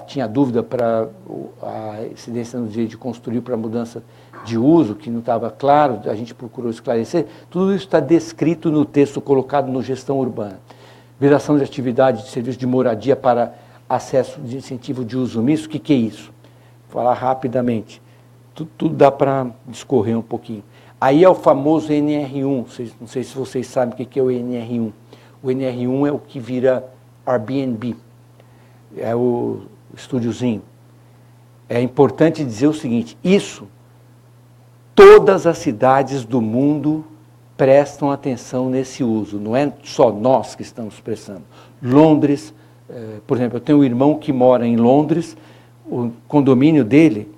Tinha 0.07 0.29
dúvida 0.29 0.63
para 0.63 1.09
a 1.63 2.05
incidência 2.13 2.59
no 2.59 2.69
direito 2.69 2.91
de 2.91 2.97
construir 2.99 3.41
para 3.41 3.57
mudança 3.57 4.03
de 4.45 4.59
uso, 4.59 4.95
que 4.95 5.09
não 5.09 5.21
estava 5.21 5.51
claro, 5.51 6.01
a 6.05 6.15
gente 6.15 6.35
procurou 6.35 6.71
esclarecer. 6.71 7.27
Tudo 7.49 7.75
isso 7.75 7.85
está 7.85 8.01
descrito 8.01 8.71
no 8.71 8.85
texto 8.85 9.21
colocado 9.21 9.71
no 9.71 9.83
Gestão 9.83 10.19
Urbana. 10.19 10.59
Veração 11.19 11.57
de 11.57 11.65
atividade 11.65 12.25
de 12.25 12.31
serviço 12.31 12.59
de 12.59 12.67
moradia 12.67 13.15
para 13.17 13.55
acesso 13.89 14.41
de 14.41 14.57
incentivo 14.57 15.05
de 15.05 15.17
uso 15.17 15.41
misto, 15.41 15.67
o 15.67 15.69
que, 15.69 15.79
que 15.79 15.93
é 15.93 15.97
isso? 15.97 16.33
falar 16.93 17.15
rapidamente. 17.15 18.03
Tudo, 18.55 18.71
tudo 18.77 18.95
dá 18.95 19.11
para 19.11 19.47
discorrer 19.67 20.17
um 20.17 20.23
pouquinho. 20.23 20.63
Aí 21.01 21.25
é 21.25 21.29
o 21.29 21.35
famoso 21.35 21.89
NR1. 21.89 22.65
Vocês, 22.65 22.95
não 23.01 23.09
sei 23.09 23.25
se 23.25 23.35
vocês 23.35 23.67
sabem 23.67 23.95
o 23.95 24.07
que 24.07 24.21
é 24.21 24.23
o 24.23 24.27
NR1. 24.27 24.93
O 25.43 25.49
NR1 25.49 26.07
é 26.07 26.13
o 26.13 26.19
que 26.19 26.39
vira 26.39 26.87
Airbnb. 27.27 27.97
É 28.97 29.15
o 29.15 29.63
estúdiozinho. 29.97 30.63
É 31.69 31.81
importante 31.81 32.45
dizer 32.45 32.67
o 32.67 32.75
seguinte: 32.75 33.17
isso, 33.23 33.67
todas 34.95 35.47
as 35.47 35.59
cidades 35.59 36.25
do 36.25 36.41
mundo 36.41 37.05
prestam 37.57 38.11
atenção 38.11 38.69
nesse 38.69 39.05
uso. 39.05 39.39
Não 39.39 39.57
é 39.57 39.73
só 39.83 40.13
nós 40.13 40.55
que 40.55 40.63
estamos 40.63 41.01
prestando. 41.01 41.43
Londres, 41.83 42.53
eh, 42.91 43.19
por 43.27 43.37
exemplo, 43.37 43.57
eu 43.57 43.61
tenho 43.61 43.79
um 43.79 43.85
irmão 43.85 44.19
que 44.19 44.33
mora 44.33 44.67
em 44.67 44.77
Londres 44.77 45.37
o 45.87 46.11
condomínio 46.27 46.85
dele 46.85 47.31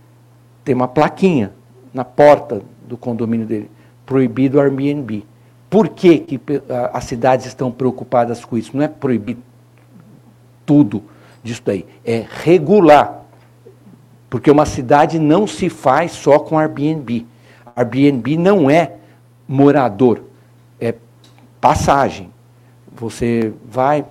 tem 0.64 0.74
uma 0.74 0.88
plaquinha 0.88 1.52
na 1.92 2.04
porta 2.04 2.62
do 2.86 2.96
condomínio 2.96 3.46
dele, 3.46 3.70
proibido 4.06 4.60
Airbnb. 4.60 5.24
Por 5.68 5.88
que, 5.88 6.18
que 6.18 6.40
as 6.92 7.04
cidades 7.04 7.46
estão 7.46 7.70
preocupadas 7.72 8.44
com 8.44 8.56
isso? 8.56 8.76
Não 8.76 8.84
é 8.84 8.88
proibir 8.88 9.36
tudo 10.64 11.02
disso 11.44 11.62
daí, 11.64 11.86
é 12.04 12.24
regular. 12.42 13.22
Porque 14.28 14.50
uma 14.50 14.66
cidade 14.66 15.20
não 15.20 15.46
se 15.46 15.68
faz 15.68 16.10
só 16.10 16.40
com 16.40 16.58
Airbnb. 16.58 17.24
Airbnb 17.76 18.36
não 18.36 18.68
é 18.68 18.94
morador, 19.46 20.22
é 20.80 20.94
passagem. 21.60 22.30
Você 22.96 23.52
vai 23.70 24.04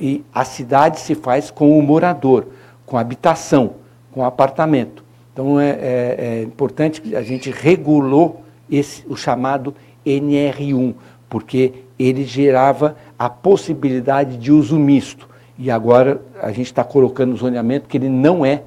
e 0.00 0.24
a 0.32 0.44
cidade 0.44 1.00
se 1.00 1.16
faz 1.16 1.50
com 1.50 1.76
o 1.76 1.82
morador, 1.82 2.46
com 2.86 2.96
habitação 2.96 3.74
com 4.14 4.24
apartamento. 4.24 5.04
Então 5.32 5.58
é, 5.58 5.70
é, 5.70 6.16
é 6.18 6.42
importante 6.42 7.00
que 7.00 7.16
a 7.16 7.22
gente 7.22 7.50
regulou 7.50 8.44
esse, 8.70 9.04
o 9.08 9.16
chamado 9.16 9.74
NR1, 10.06 10.94
porque 11.28 11.72
ele 11.98 12.24
gerava 12.24 12.96
a 13.18 13.28
possibilidade 13.28 14.36
de 14.36 14.52
uso 14.52 14.78
misto. 14.78 15.28
E 15.58 15.70
agora 15.70 16.20
a 16.42 16.50
gente 16.50 16.66
está 16.66 16.82
colocando 16.82 17.30
no 17.30 17.36
zoneamento 17.36 17.88
que 17.88 17.96
ele 17.96 18.08
não 18.08 18.44
é, 18.44 18.62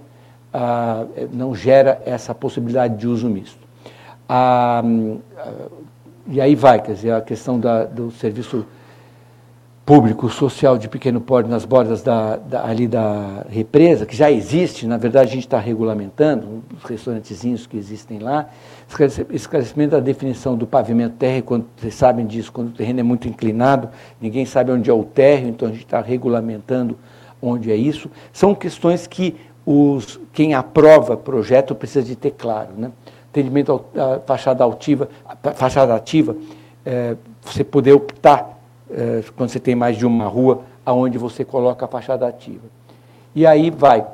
ah, 0.53 1.05
não 1.31 1.53
gera 1.53 2.01
essa 2.05 2.33
possibilidade 2.33 2.97
de 2.97 3.07
uso 3.07 3.27
misto. 3.27 3.59
Ah, 4.27 4.81
e 6.27 6.41
aí 6.41 6.55
vai, 6.55 6.81
quer 6.81 6.93
dizer, 6.93 7.11
a 7.11 7.21
questão 7.21 7.59
da, 7.59 7.85
do 7.85 8.11
serviço 8.11 8.65
público 9.88 10.29
social 10.29 10.77
de 10.77 10.89
pequeno 10.89 11.21
porte 11.21 11.49
nas 11.49 11.63
bordas 11.63 12.03
da, 12.03 12.35
da, 12.35 12.65
ali 12.65 12.89
da 12.89 13.45
represa, 13.49 14.05
que 14.05 14.17
já 14.17 14.29
existe, 14.29 14.85
na 14.85 14.97
verdade 14.97 15.29
a 15.29 15.33
gente 15.33 15.45
está 15.45 15.59
regulamentando, 15.59 16.61
os 16.77 16.83
restaurantezinhos 16.83 17.65
que 17.65 17.77
existem 17.77 18.19
lá, 18.19 18.49
esclarecimento 19.31 19.91
da 19.91 20.01
definição 20.01 20.57
do 20.57 20.67
pavimento 20.67 21.15
térreo, 21.15 21.41
quando 21.41 21.67
vocês 21.77 21.95
sabem 21.95 22.25
disso, 22.27 22.51
quando 22.51 22.67
o 22.67 22.71
terreno 22.71 22.99
é 22.99 23.03
muito 23.03 23.29
inclinado, 23.29 23.88
ninguém 24.19 24.45
sabe 24.45 24.73
onde 24.73 24.89
é 24.89 24.93
o 24.93 25.05
térreo, 25.05 25.47
então 25.47 25.69
a 25.69 25.71
gente 25.71 25.85
está 25.85 26.01
regulamentando 26.01 26.97
onde 27.41 27.71
é 27.71 27.75
isso. 27.77 28.11
São 28.33 28.53
questões 28.53 29.07
que 29.07 29.38
os, 29.65 30.19
quem 30.33 30.53
aprova 30.53 31.15
projeto 31.15 31.73
precisa 31.73 32.05
de 32.05 32.17
ter 32.17 32.31
claro. 32.31 32.71
Né? 32.77 32.91
Atendimento 33.29 33.85
à 33.95 34.19
fachada 34.19 34.65
altiva, 34.65 35.07
fachada 35.55 35.95
ativa, 35.95 36.35
é, 36.85 37.15
você 37.41 37.63
poder 37.63 37.93
optar 37.93 38.56
é, 38.91 39.23
quando 39.35 39.49
você 39.49 39.59
tem 39.59 39.75
mais 39.75 39.97
de 39.97 40.05
uma 40.05 40.25
rua, 40.25 40.63
aonde 40.85 41.17
você 41.17 41.43
coloca 41.43 41.85
a 41.85 41.88
fachada 41.88 42.27
ativa. 42.27 42.65
E 43.35 43.45
aí 43.45 43.69
vai 43.69 44.05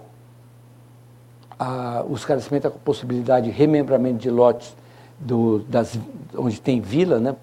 a, 1.58 2.04
o 2.08 2.14
esclarecimento 2.14 2.70
com 2.70 2.78
a 2.78 2.82
possibilidade 2.84 3.50
de 3.50 3.52
remembramento 3.52 4.18
de 4.18 4.30
lotes 4.30 4.76
do, 5.20 5.60
das, 5.60 5.98
onde 6.38 6.60
tem 6.60 6.82
vila, 6.82 7.20
né, 7.20 7.36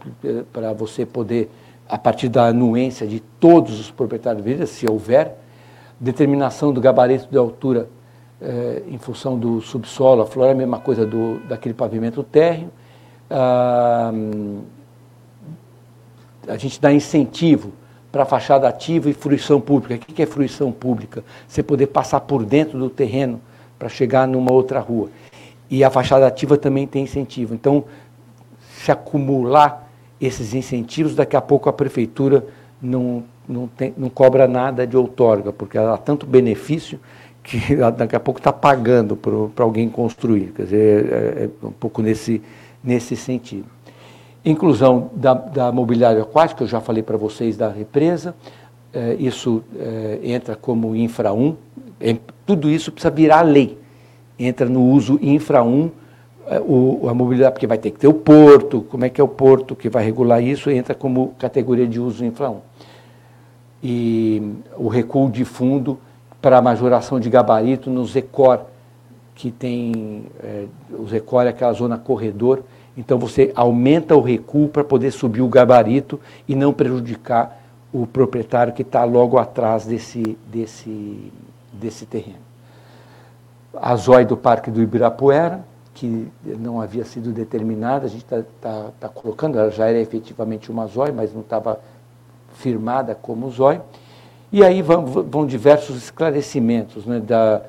para 0.53 0.73
você 0.73 1.07
poder, 1.07 1.51
a 1.89 1.97
partir 1.97 2.29
da 2.29 2.47
anuência 2.47 3.07
de 3.07 3.21
todos 3.21 3.81
os 3.81 3.91
proprietários 3.91 4.45
de 4.45 4.53
vila, 4.53 4.67
se 4.67 4.89
houver, 4.89 5.37
determinação 5.99 6.73
do 6.73 6.81
gabarito 6.81 7.29
de 7.31 7.37
altura 7.37 7.89
eh, 8.41 8.83
em 8.89 8.97
função 8.99 9.39
do 9.39 9.61
subsolo, 9.61 10.23
a 10.23 10.27
flora 10.27 10.51
é 10.51 10.53
a 10.53 10.57
mesma 10.57 10.79
coisa 10.79 11.05
do, 11.05 11.41
daquele 11.47 11.75
pavimento 11.75 12.23
térreo. 12.23 12.71
Ah, 13.29 14.11
a 16.47 16.57
gente 16.57 16.81
dá 16.81 16.93
incentivo 16.93 17.73
para 18.11 18.25
fachada 18.25 18.69
ativa 18.69 19.09
e 19.09 19.13
fruição 19.13 19.61
pública. 19.61 19.95
O 19.95 19.99
que 19.99 20.23
é 20.23 20.27
fruição 20.27 20.73
pública? 20.73 21.23
Você 21.47 21.63
poder 21.63 21.89
passar 21.89 22.21
por 22.21 22.45
dentro 22.45 22.79
do 22.79 22.91
terreno 22.91 23.41
para 23.79 23.89
chegar 23.89 24.27
numa 24.27 24.53
outra 24.53 24.81
rua. 24.81 25.09
E 25.71 25.85
a 25.85 25.91
fachada 25.91 26.27
ativa 26.27 26.57
também 26.57 26.87
tem 26.87 27.05
incentivo. 27.05 27.55
Então, 27.55 27.85
se 28.75 28.91
acumular 28.91 29.89
esses 30.21 30.53
incentivos, 30.53 31.15
daqui 31.15 31.37
a 31.37 31.41
pouco 31.41 31.69
a 31.69 31.73
prefeitura 31.73 32.45
não, 32.83 33.23
não, 33.49 33.69
tem, 33.69 33.95
não 33.97 34.11
cobra 34.11 34.49
nada 34.49 34.87
de 34.87 34.97
outorga, 34.97 35.53
porque 35.53 35.79
ela 35.79 35.93
dá 35.93 35.97
tanto 35.97 36.27
benefício 36.27 36.99
que 37.43 37.77
daqui 37.97 38.17
a 38.17 38.21
pouco 38.21 38.41
está 38.41 38.53
pagando 38.53 39.17
para 39.17 39.65
alguém 39.65 39.89
construir. 39.89 40.53
Quer 40.55 40.63
dizer, 40.65 41.13
é, 41.13 41.45
é 41.45 41.67
um 41.67 41.73
pouco 41.73 42.03
nesse, 42.03 42.43
nesse 42.83 43.17
sentido. 43.17 43.67
Inclusão 44.45 45.11
da, 45.15 45.35
da 45.35 45.73
mobiliário 45.73 46.23
aquático, 46.23 46.63
eu 46.63 46.67
já 46.67 46.81
falei 46.81 47.03
para 47.03 47.17
vocês 47.19 47.59
da 47.59 47.69
represa, 47.69 48.35
é, 48.93 49.15
isso 49.19 49.63
é, 49.79 50.19
entra 50.23 50.57
como 50.57 50.97
infra 50.97 51.33
1, 51.33 51.57
é, 52.01 52.17
tudo 52.47 52.71
isso 52.71 52.91
precisa 52.91 53.11
virar 53.11 53.43
lei. 53.43 53.79
Entra 54.39 54.67
no 54.67 54.83
uso 54.83 55.19
infra 55.21 55.63
1, 55.63 55.91
é, 56.47 56.59
o, 56.59 57.07
a 57.09 57.13
mobilidade, 57.13 57.53
porque 57.53 57.67
vai 57.67 57.77
ter 57.77 57.91
que 57.91 57.99
ter 57.99 58.09
o 58.09 58.15
porto, 58.15 58.81
como 58.91 59.05
é 59.05 59.11
que 59.11 59.21
é 59.21 59.25
o 59.25 59.29
porto 59.29 59.77
que 59.77 59.91
vai 59.91 60.03
regular 60.03 60.43
isso, 60.43 60.71
entra 60.71 60.95
como 60.95 61.35
categoria 61.39 61.87
de 61.87 62.01
uso 62.01 62.25
infra 62.25 62.51
1. 62.51 62.57
E 63.83 64.55
o 64.79 64.89
recuo 64.89 65.31
de 65.31 65.45
fundo 65.45 65.99
para 66.41 66.57
a 66.57 66.63
majoração 66.63 67.21
de 67.21 67.29
gabarito 67.29 67.91
no 67.91 68.07
ZECOR, 68.07 68.61
que 69.35 69.51
tem, 69.51 70.25
é, 70.43 70.65
o 70.99 71.07
ZECOR 71.07 71.45
é 71.45 71.51
aquela 71.51 71.73
zona 71.75 71.99
corredor, 71.99 72.63
então 73.01 73.19
você 73.19 73.51
aumenta 73.55 74.15
o 74.15 74.21
recuo 74.21 74.69
para 74.69 74.85
poder 74.85 75.11
subir 75.11 75.41
o 75.41 75.49
gabarito 75.49 76.21
e 76.47 76.55
não 76.55 76.71
prejudicar 76.71 77.59
o 77.91 78.07
proprietário 78.07 78.75
que 78.75 78.83
está 78.83 79.05
logo 79.05 79.39
atrás 79.39 79.87
desse, 79.87 80.37
desse, 80.53 81.33
desse 81.73 82.05
terreno. 82.05 82.39
A 83.75 83.97
zóia 83.97 84.27
do 84.27 84.37
Parque 84.37 84.71
do 84.71 84.83
Ibirapuera, 84.83 85.65
que 85.95 86.29
não 86.45 86.79
havia 86.79 87.03
sido 87.07 87.33
determinada, 87.33 88.05
a 88.05 88.09
gente 88.09 88.23
está 88.23 88.43
tá, 88.61 88.91
tá 89.01 89.09
colocando, 89.09 89.59
ela 89.59 89.71
já 89.71 89.87
era 89.89 89.99
efetivamente 89.99 90.71
uma 90.71 90.87
zóia, 90.87 91.11
mas 91.11 91.33
não 91.33 91.41
estava 91.41 91.81
firmada 92.53 93.15
como 93.15 93.51
zóia. 93.51 93.81
E 94.53 94.63
aí 94.63 94.83
vão, 94.83 95.07
vão 95.07 95.47
diversos 95.47 95.97
esclarecimentos 95.97 97.07
né, 97.07 97.19
da, 97.19 97.63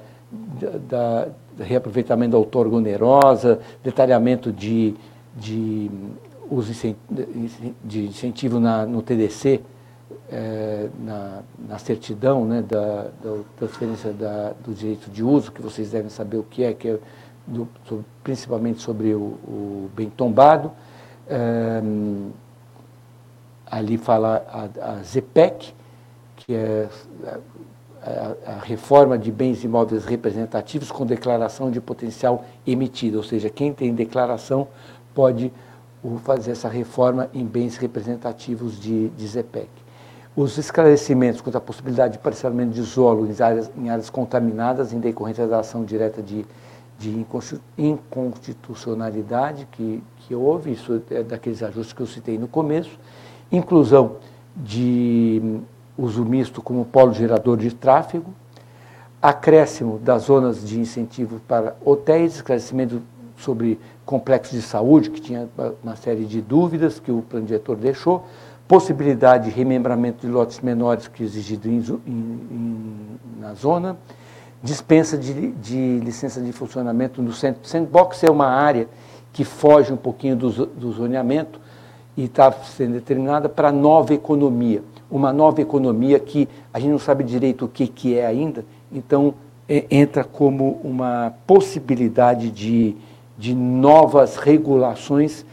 da, 0.89 1.27
da 1.57 1.63
reaproveitamento 1.63 2.33
da 2.33 2.37
outorga 2.37 2.75
onerosa, 2.75 3.59
detalhamento 3.81 4.51
de 4.51 4.93
de 5.35 5.89
de 7.83 8.05
incentivo 8.07 8.59
na, 8.59 8.85
no 8.85 9.01
TDC, 9.01 9.61
é, 10.29 10.89
na, 10.99 11.41
na, 11.67 11.77
certidão 11.77 12.45
né, 12.45 12.61
da, 12.61 13.07
da 13.23 13.37
transferência 13.57 14.11
da, 14.11 14.53
do 14.63 14.73
direito 14.73 15.09
de 15.09 15.23
uso, 15.23 15.51
que 15.51 15.61
vocês 15.61 15.91
devem 15.91 16.09
saber 16.09 16.37
o 16.37 16.43
que 16.43 16.63
é, 16.63 16.73
que 16.73 16.89
é 16.89 16.99
do, 17.47 17.67
sobre, 17.85 18.05
principalmente 18.23 18.81
sobre 18.81 19.13
o, 19.13 19.19
o 19.19 19.89
bem 19.95 20.09
tombado. 20.09 20.71
É, 21.27 21.81
ali 23.65 23.97
fala 23.97 24.45
a, 24.49 24.95
a 24.99 25.03
que 26.35 26.53
é 26.53 26.89
a, 28.03 28.51
a, 28.51 28.59
reforma 28.59 29.17
de 29.17 29.31
bens 29.31 29.63
imóveis 29.63 30.03
representativos 30.03 30.91
com 30.91 31.05
declaração 31.05 31.71
de 31.71 31.79
potencial 31.79 32.43
emitida, 32.67 33.17
ou 33.17 33.23
seja, 33.23 33.49
quem 33.49 33.71
tem 33.71 33.93
declaração 33.93 34.67
pode 35.13 35.51
fazer 36.23 36.51
essa 36.51 36.67
reforma 36.67 37.29
em 37.33 37.45
bens 37.45 37.77
representativos 37.77 38.79
de, 38.79 39.09
de 39.09 39.27
ZEPEC. 39.27 39.69
Os 40.35 40.57
esclarecimentos 40.57 41.41
quanto 41.41 41.57
à 41.57 41.61
possibilidade 41.61 42.13
de 42.13 42.19
parcelamento 42.19 42.71
de 42.71 42.83
solo 42.83 43.27
em 43.27 43.35
áreas, 43.41 43.69
em 43.77 43.89
áreas 43.89 44.09
contaminadas 44.09 44.93
em 44.93 44.99
decorrência 44.99 45.45
da 45.45 45.59
ação 45.59 45.83
direta 45.83 46.21
de, 46.21 46.45
de 46.97 47.25
inconstitucionalidade 47.77 49.67
que, 49.71 50.01
que 50.19 50.33
houve, 50.33 50.71
isso 50.71 51.01
é 51.11 51.21
daqueles 51.21 51.61
ajustes 51.61 51.93
que 51.93 52.01
eu 52.01 52.07
citei 52.07 52.37
no 52.37 52.47
começo, 52.47 52.97
inclusão 53.51 54.15
de 54.55 55.59
uso 55.97 56.23
misto 56.23 56.61
como 56.61 56.85
polo 56.85 57.13
gerador 57.13 57.57
de 57.57 57.73
tráfego, 57.73 58.33
acréscimo 59.21 59.99
das 59.99 60.23
zonas 60.23 60.65
de 60.65 60.79
incentivo 60.79 61.41
para 61.47 61.75
hotéis, 61.83 62.35
esclarecimento 62.35 63.01
sobre 63.37 63.79
complexo 64.11 64.53
de 64.53 64.61
saúde, 64.61 65.09
que 65.09 65.21
tinha 65.21 65.47
uma 65.81 65.95
série 65.95 66.25
de 66.25 66.41
dúvidas 66.41 66.99
que 66.99 67.09
o 67.09 67.21
plano 67.21 67.45
diretor 67.45 67.77
deixou, 67.77 68.25
possibilidade 68.67 69.45
de 69.45 69.55
remembramento 69.55 70.27
de 70.27 70.31
lotes 70.31 70.59
menores 70.59 71.07
que 71.07 71.23
exigido 71.23 71.69
em, 71.69 71.81
em, 72.05 72.95
na 73.39 73.53
zona, 73.53 73.97
dispensa 74.61 75.17
de, 75.17 75.51
de, 75.53 75.99
licença 76.03 76.41
de 76.41 76.51
funcionamento 76.51 77.21
no 77.21 77.31
centro. 77.31 77.65
Sandbox 77.65 78.21
é 78.25 78.29
uma 78.29 78.47
área 78.47 78.89
que 79.31 79.45
foge 79.45 79.93
um 79.93 79.97
pouquinho 79.97 80.35
do, 80.35 80.65
do 80.65 80.91
zoneamento 80.91 81.57
e 82.17 82.25
está 82.25 82.51
sendo 82.51 82.95
determinada 82.95 83.47
para 83.47 83.71
nova 83.71 84.13
economia. 84.13 84.83
Uma 85.09 85.31
nova 85.31 85.61
economia 85.61 86.19
que 86.19 86.49
a 86.73 86.81
gente 86.81 86.91
não 86.91 86.99
sabe 86.99 87.23
direito 87.23 87.63
o 87.63 87.69
que, 87.69 87.87
que 87.87 88.17
é 88.17 88.25
ainda, 88.25 88.65
então 88.91 89.33
é, 89.69 89.85
entra 89.89 90.25
como 90.25 90.81
uma 90.83 91.33
possibilidade 91.47 92.51
de 92.51 92.97
de 93.41 93.55
novas 93.55 94.37
regulações 94.37 95.43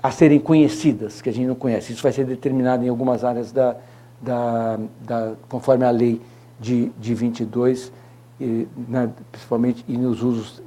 a 0.00 0.12
serem 0.12 0.38
conhecidas, 0.38 1.20
que 1.20 1.28
a 1.28 1.32
gente 1.32 1.48
não 1.48 1.56
conhece. 1.56 1.92
Isso 1.92 2.00
vai 2.00 2.12
ser 2.12 2.24
determinado 2.24 2.84
em 2.84 2.88
algumas 2.88 3.24
áreas 3.24 3.50
da, 3.50 3.74
da, 4.22 4.78
da 5.04 5.32
conforme 5.48 5.84
a 5.84 5.90
lei 5.90 6.20
de, 6.60 6.92
de 6.96 7.14
22, 7.14 7.92
e, 8.40 8.68
na, 8.86 9.08
principalmente 9.32 9.84
e 9.88 9.96
nos 9.98 10.22
usos 10.22 10.62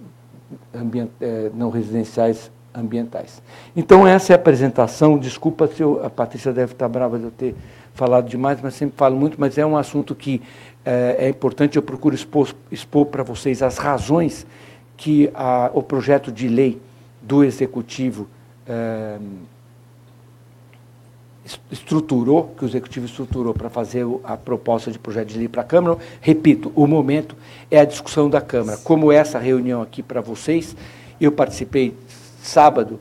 ambient, 0.75 1.09
eh, 1.21 1.49
não 1.55 1.69
residenciais 1.69 2.51
ambientais. 2.75 3.41
Então, 3.73 4.05
essa 4.05 4.33
é 4.33 4.35
a 4.35 4.35
apresentação. 4.35 5.17
Desculpa 5.17 5.65
se 5.65 5.81
eu, 5.81 6.05
a 6.05 6.09
Patrícia 6.09 6.51
deve 6.51 6.73
estar 6.73 6.89
brava 6.89 7.17
de 7.17 7.23
eu 7.23 7.31
ter 7.31 7.55
falado 7.93 8.27
demais, 8.27 8.59
mas 8.61 8.73
sempre 8.73 8.97
falo 8.97 9.15
muito, 9.15 9.39
mas 9.39 9.57
é 9.57 9.65
um 9.65 9.77
assunto 9.77 10.13
que 10.13 10.41
é, 10.83 11.15
é 11.19 11.29
importante, 11.29 11.77
eu 11.77 11.81
procuro 11.81 12.13
expor, 12.13 12.53
expor 12.69 13.05
para 13.05 13.23
vocês 13.23 13.63
as 13.63 13.77
razões 13.77 14.45
que 14.99 15.31
a, 15.33 15.71
o 15.73 15.81
projeto 15.81 16.29
de 16.29 16.49
lei 16.49 16.79
do 17.21 17.41
Executivo 17.41 18.27
é, 18.67 19.17
estruturou, 21.71 22.53
que 22.57 22.65
o 22.65 22.67
Executivo 22.67 23.05
estruturou 23.05 23.53
para 23.53 23.69
fazer 23.69 24.05
a 24.25 24.35
proposta 24.35 24.91
de 24.91 24.99
projeto 24.99 25.29
de 25.29 25.37
lei 25.37 25.47
para 25.47 25.61
a 25.61 25.65
Câmara. 25.65 25.97
Repito, 26.19 26.69
o 26.75 26.85
momento 26.85 27.33
é 27.71 27.79
a 27.79 27.85
discussão 27.85 28.29
da 28.29 28.41
Câmara. 28.41 28.77
Como 28.77 29.09
essa 29.09 29.39
reunião 29.39 29.81
aqui 29.81 30.03
para 30.03 30.19
vocês, 30.19 30.75
eu 31.19 31.31
participei 31.31 31.95
sábado 32.43 32.99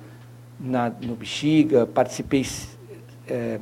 na, 0.59 0.90
no 1.03 1.16
Bexiga, 1.16 1.84
participei, 1.84 2.46
é, 3.26 3.59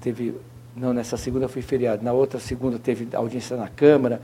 teve, 0.00 0.34
não, 0.74 0.94
nessa 0.94 1.18
segunda 1.18 1.48
foi 1.48 1.60
feriado, 1.60 2.02
na 2.02 2.14
outra 2.14 2.40
segunda 2.40 2.78
teve 2.78 3.14
audiência 3.14 3.58
na 3.58 3.68
Câmara, 3.68 4.22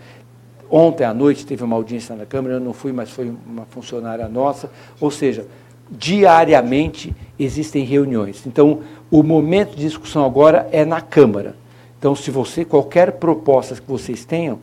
Ontem 0.74 1.04
à 1.04 1.12
noite 1.12 1.44
teve 1.44 1.62
uma 1.62 1.76
audiência 1.76 2.16
na 2.16 2.24
Câmara, 2.24 2.54
eu 2.54 2.60
não 2.60 2.72
fui, 2.72 2.92
mas 2.92 3.10
foi 3.10 3.30
uma 3.46 3.66
funcionária 3.66 4.26
nossa. 4.26 4.70
Ou 4.98 5.10
seja, 5.10 5.44
diariamente 5.90 7.14
existem 7.38 7.84
reuniões. 7.84 8.46
Então, 8.46 8.80
o 9.10 9.22
momento 9.22 9.76
de 9.76 9.82
discussão 9.82 10.24
agora 10.24 10.66
é 10.72 10.82
na 10.82 11.02
Câmara. 11.02 11.54
Então, 11.98 12.16
se 12.16 12.30
você, 12.30 12.64
qualquer 12.64 13.12
proposta 13.12 13.74
que 13.74 13.86
vocês 13.86 14.24
tenham, 14.24 14.60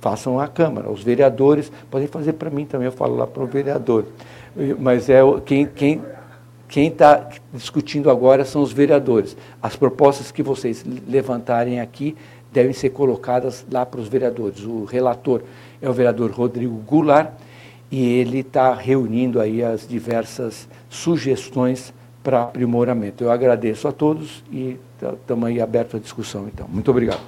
façam 0.00 0.40
à 0.40 0.48
Câmara. 0.48 0.90
Os 0.90 1.04
vereadores 1.04 1.70
podem 1.92 2.08
fazer 2.08 2.32
para 2.32 2.50
mim 2.50 2.64
também, 2.64 2.86
eu 2.86 2.92
falo 2.92 3.14
lá 3.14 3.24
para 3.24 3.44
o 3.44 3.46
vereador. 3.46 4.06
Mas 4.80 5.08
é 5.08 5.20
quem, 5.44 5.64
quem, 5.64 6.02
quem 6.66 6.88
está 6.88 7.28
discutindo 7.52 8.10
agora 8.10 8.44
são 8.44 8.62
os 8.62 8.72
vereadores. 8.72 9.36
As 9.62 9.76
propostas 9.76 10.32
que 10.32 10.42
vocês 10.42 10.84
levantarem 11.08 11.78
aqui 11.78 12.16
devem 12.56 12.72
ser 12.72 12.88
colocadas 12.88 13.66
lá 13.70 13.84
para 13.84 14.00
os 14.00 14.08
vereadores. 14.08 14.64
O 14.64 14.86
relator 14.86 15.42
é 15.82 15.90
o 15.90 15.92
vereador 15.92 16.30
Rodrigo 16.30 16.74
Goulart 16.86 17.32
e 17.90 18.02
ele 18.02 18.38
está 18.38 18.72
reunindo 18.72 19.38
aí 19.38 19.62
as 19.62 19.86
diversas 19.86 20.66
sugestões 20.88 21.92
para 22.24 22.44
aprimoramento. 22.44 23.22
Eu 23.22 23.30
agradeço 23.30 23.86
a 23.86 23.92
todos 23.92 24.42
e 24.50 24.78
estamos 25.02 25.46
aí 25.46 25.60
abertos 25.60 25.96
à 25.96 25.98
discussão, 25.98 26.48
então. 26.48 26.66
Muito 26.66 26.90
obrigado. 26.90 27.20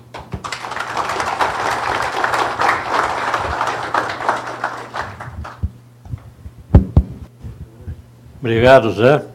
Obrigado, 8.41 8.93
Zé. 8.93 9.27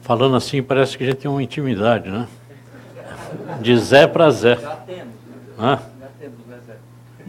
Falando 0.00 0.34
assim, 0.34 0.62
parece 0.62 0.96
que 0.96 1.04
a 1.04 1.08
gente 1.08 1.18
tem 1.18 1.30
uma 1.30 1.42
intimidade, 1.42 2.08
né? 2.10 2.26
De 3.60 3.76
Zé 3.78 4.06
para 4.06 4.30
Zé. 4.30 4.56
Já 4.56 4.76
temos. 4.76 5.14
Já 5.58 5.80
temos, 6.20 6.46
né, 6.46 6.58
Zé? 6.66 6.76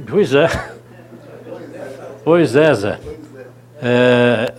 Pois 0.07 0.33
é. 0.33 0.47
Pois 2.23 2.55
é, 2.55 2.73
Zé. 2.73 2.99
É, 3.81 4.53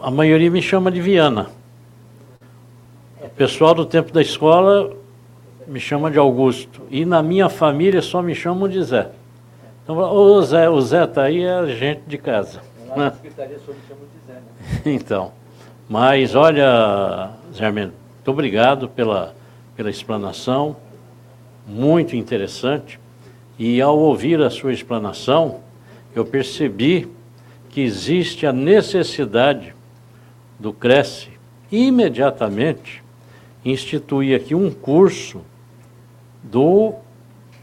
a 0.00 0.10
maioria 0.10 0.50
me 0.50 0.62
chama 0.62 0.90
de 0.90 1.00
Viana. 1.00 1.46
O 3.22 3.28
pessoal 3.30 3.74
do 3.74 3.84
tempo 3.84 4.12
da 4.12 4.22
escola 4.22 4.90
me 5.66 5.78
chama 5.78 6.10
de 6.10 6.18
Augusto. 6.18 6.82
E 6.90 7.04
na 7.04 7.22
minha 7.22 7.48
família 7.48 8.00
só 8.00 8.22
me 8.22 8.34
chamam 8.34 8.68
de 8.68 8.82
Zé. 8.82 9.08
Então, 9.84 9.96
o 9.96 10.42
Zé, 10.42 10.68
o 10.68 10.80
Zé 10.80 11.04
está 11.04 11.22
aí, 11.24 11.42
é 11.42 11.66
gente 11.66 12.02
de 12.06 12.18
casa. 12.18 12.60
Lá 12.88 12.96
na 12.96 13.10
secretaria 13.12 13.58
só 13.64 13.72
me 13.72 13.78
chamam 13.86 14.04
de 14.04 14.26
Zé, 14.26 14.34
né? 14.34 14.82
Então. 14.94 15.32
Mas 15.88 16.34
olha, 16.34 17.30
Zé 17.54 17.66
Armendo, 17.66 17.94
muito 18.14 18.30
obrigado 18.30 18.88
pela, 18.88 19.34
pela 19.78 19.90
explanação, 19.90 20.76
muito 21.64 22.16
interessante. 22.16 22.98
E 23.56 23.80
ao 23.80 23.96
ouvir 23.96 24.42
a 24.42 24.50
sua 24.50 24.72
explanação, 24.72 25.60
eu 26.16 26.24
percebi 26.24 27.08
que 27.70 27.80
existe 27.80 28.44
a 28.44 28.52
necessidade 28.52 29.72
do 30.58 30.72
Cresce 30.72 31.28
imediatamente 31.70 33.04
instituir 33.64 34.34
aqui 34.34 34.52
um 34.52 34.68
curso 34.68 35.42
do, 36.42 36.94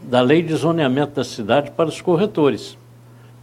da 0.00 0.22
lei 0.22 0.40
de 0.40 0.54
zoneamento 0.54 1.16
da 1.16 1.24
cidade 1.24 1.70
para 1.72 1.90
os 1.90 2.00
corretores. 2.00 2.78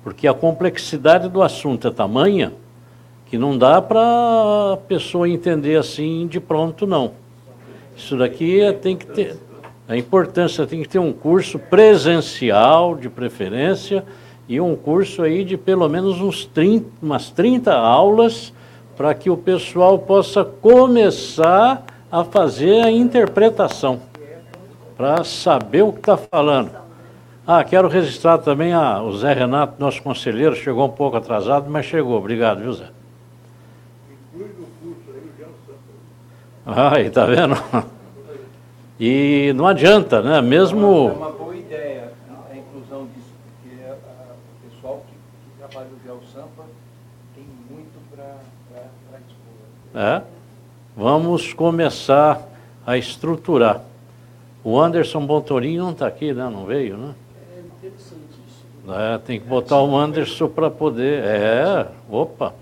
Porque 0.03 0.27
a 0.27 0.33
complexidade 0.33 1.29
do 1.29 1.43
assunto 1.43 1.87
é 1.87 1.91
tamanha 1.91 2.51
que 3.27 3.37
não 3.37 3.55
dá 3.55 3.79
para 3.79 4.01
a 4.73 4.77
pessoa 4.77 5.29
entender 5.29 5.75
assim 5.75 6.25
de 6.25 6.39
pronto, 6.39 6.87
não. 6.87 7.21
Isso 7.95 8.17
daqui 8.17 8.59
é, 8.61 8.71
tem 8.71 8.95
que 8.95 9.05
ter. 9.05 9.37
A 9.87 9.97
importância 9.97 10.65
tem 10.65 10.81
que 10.81 10.89
ter 10.89 10.99
um 10.99 11.11
curso 11.11 11.59
presencial, 11.59 12.95
de 12.95 13.09
preferência, 13.09 14.03
e 14.47 14.59
um 14.59 14.75
curso 14.75 15.21
aí 15.21 15.43
de 15.43 15.57
pelo 15.57 15.87
menos 15.87 16.19
uns 16.21 16.45
30, 16.45 16.87
umas 17.01 17.29
30 17.29 17.73
aulas, 17.73 18.53
para 18.95 19.13
que 19.13 19.29
o 19.29 19.37
pessoal 19.37 19.99
possa 19.99 20.43
começar 20.43 21.83
a 22.11 22.23
fazer 22.23 22.81
a 22.83 22.91
interpretação, 22.91 24.01
para 24.95 25.23
saber 25.23 25.81
o 25.81 25.91
que 25.91 25.99
está 25.99 26.15
falando. 26.15 26.71
Ah, 27.45 27.63
quero 27.63 27.87
registrar 27.89 28.37
também 28.37 28.73
a, 28.73 29.01
o 29.01 29.17
Zé 29.17 29.33
Renato, 29.33 29.75
nosso 29.77 30.01
conselheiro, 30.01 30.55
chegou 30.55 30.85
um 30.85 30.89
pouco 30.91 31.17
atrasado, 31.17 31.69
mas 31.69 31.85
chegou. 31.85 32.17
Obrigado, 32.17 32.61
viu, 32.61 32.71
Zé? 32.71 32.85
Ai, 36.65 37.09
tá 37.09 37.25
vendo? 37.25 37.55
E 38.99 39.51
não 39.53 39.67
adianta, 39.67 40.21
né? 40.21 40.41
Mesmo. 40.41 41.09
É 41.09 41.11
uma 41.11 41.31
boa 41.31 41.55
ideia 41.55 42.13
a 42.49 42.55
inclusão 42.55 43.05
disso, 43.13 43.33
porque 43.61 43.75
o 43.75 44.69
pessoal 44.69 45.03
que, 45.05 45.13
que 45.13 45.57
trabalha 45.57 45.89
no 45.89 45.99
Gel 46.05 46.19
Sampa 46.33 46.63
tem 47.35 47.43
muito 47.69 47.99
para 48.15 48.37
expor. 49.19 50.01
É. 50.01 50.21
Vamos 50.95 51.53
começar 51.53 52.41
a 52.85 52.97
estruturar. 52.97 53.81
O 54.63 54.79
Anderson 54.79 55.25
Bontorinho 55.25 55.83
não 55.83 55.91
está 55.91 56.07
aqui, 56.07 56.31
né? 56.33 56.49
Não 56.49 56.65
veio, 56.65 56.95
né? 56.95 57.13
É 57.53 57.59
interessante 57.59 58.39
isso. 58.47 58.65
É, 58.89 59.17
tem 59.17 59.37
que 59.37 59.45
botar 59.45 59.81
o 59.81 59.97
Anderson 59.97 60.47
para 60.47 60.69
poder. 60.69 61.23
É, 61.25 61.87
opa. 62.09 62.53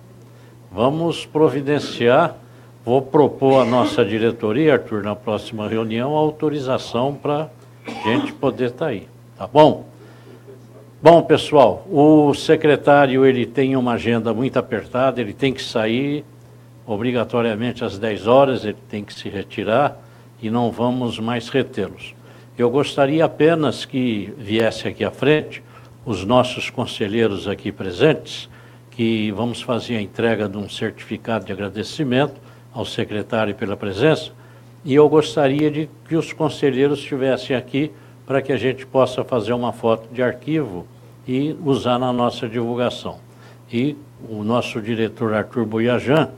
Vamos 0.72 1.26
providenciar 1.26 2.41
Vou 2.84 3.00
propor 3.00 3.62
à 3.62 3.66
nossa 3.66 4.04
diretoria, 4.04 4.74
Arthur, 4.74 5.04
na 5.04 5.16
próxima 5.16 5.68
reunião, 5.68 6.16
a 6.16 6.20
autorização 6.20 7.14
para 7.14 7.48
a 7.86 7.92
gente 8.10 8.34
poder 8.34 8.70
estar 8.70 8.86
tá 8.86 8.88
aí. 8.88 9.08
Tá 9.38 9.46
bom? 9.46 9.86
Bom, 11.00 11.22
pessoal, 11.22 11.86
o 11.88 12.34
secretário 12.34 13.24
ele 13.24 13.46
tem 13.46 13.76
uma 13.76 13.94
agenda 13.94 14.34
muito 14.34 14.58
apertada, 14.58 15.22
ele 15.22 15.32
tem 15.32 15.54
que 15.54 15.62
sair 15.62 16.26
obrigatoriamente 16.84 17.84
às 17.84 18.00
10 18.00 18.26
horas, 18.26 18.66
ele 18.66 18.78
tem 18.90 19.04
que 19.04 19.14
se 19.14 19.30
retirar 19.30 20.02
e 20.42 20.50
não 20.50 20.72
vamos 20.72 21.20
mais 21.20 21.50
retê-los. 21.50 22.16
Eu 22.58 22.72
gostaria 22.72 23.24
apenas 23.24 23.86
que 23.86 24.34
viesse 24.40 24.88
aqui 24.88 25.04
à 25.04 25.12
frente 25.12 25.62
os 26.04 26.26
nossos 26.26 26.72
conselheiros 26.72 27.48
aqui 27.48 27.72
presentes, 27.72 28.50
que 28.90 29.32
vamos 29.34 29.62
fazer 29.62 29.98
a 29.98 30.02
entrega 30.02 30.50
de 30.50 30.58
um 30.58 30.68
certificado 30.68 31.46
de 31.46 31.52
agradecimento 31.52 32.50
ao 32.74 32.86
secretário 32.86 33.54
pela 33.56 33.76
presença, 33.76 34.32
e 34.84 34.96
eu 34.96 35.08
gostaria 35.08 35.70
de 35.70 35.90
que 36.08 36.16
os 36.16 36.34
conselheiros 36.34 37.00
estivessem 37.00 37.56
aqui 37.56 37.92
para 38.26 38.42
que 38.42 38.52
a 38.52 38.58
gente 38.58 38.86
possa 38.86 39.24
fazer 39.24 39.54
uma 39.54 39.74
foto 39.74 40.08
de 40.14 40.24
arquivo 40.24 40.88
e 41.28 41.56
usar 41.64 42.00
na 42.00 42.12
nossa 42.12 42.48
divulgação. 42.48 43.20
E 43.72 43.96
o 44.30 44.44
nosso 44.44 44.82
diretor 44.82 45.34
Arthur 45.34 45.66
Boiajan 45.66 46.30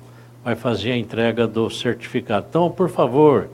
vai 0.43 0.55
fazer 0.55 0.91
a 0.91 0.97
entrega 0.97 1.47
do 1.47 1.69
certificado. 1.69 2.47
Então, 2.49 2.69
por 2.69 2.89
favor, 2.89 3.49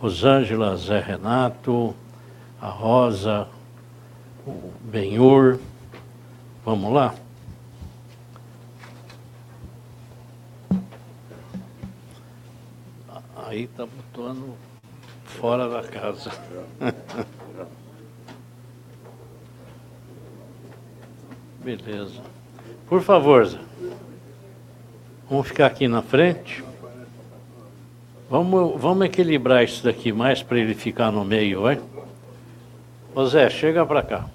Rosângela, 0.00 0.76
Zé 0.76 0.98
Renato, 1.00 1.94
a 2.60 2.68
Rosa, 2.68 3.46
o 4.46 4.72
Benhur, 4.80 5.58
vamos 6.64 6.92
lá? 6.92 7.14
Aí 13.52 13.64
está 13.64 13.84
botando 13.84 14.56
fora 15.24 15.68
da 15.68 15.82
casa. 15.82 16.30
Beleza. 21.62 22.22
Por 22.88 23.02
favor, 23.02 23.44
Zé. 23.44 23.58
Vamos 25.28 25.48
ficar 25.48 25.66
aqui 25.66 25.86
na 25.86 26.00
frente. 26.00 26.64
Vamos, 28.30 28.80
vamos 28.80 29.04
equilibrar 29.04 29.62
isso 29.62 29.84
daqui 29.84 30.12
mais 30.12 30.42
para 30.42 30.58
ele 30.58 30.74
ficar 30.74 31.12
no 31.12 31.22
meio, 31.22 31.60
vai? 31.60 31.78
Ô 33.14 33.26
Zé, 33.26 33.50
chega 33.50 33.84
para 33.84 34.02
cá. 34.02 34.30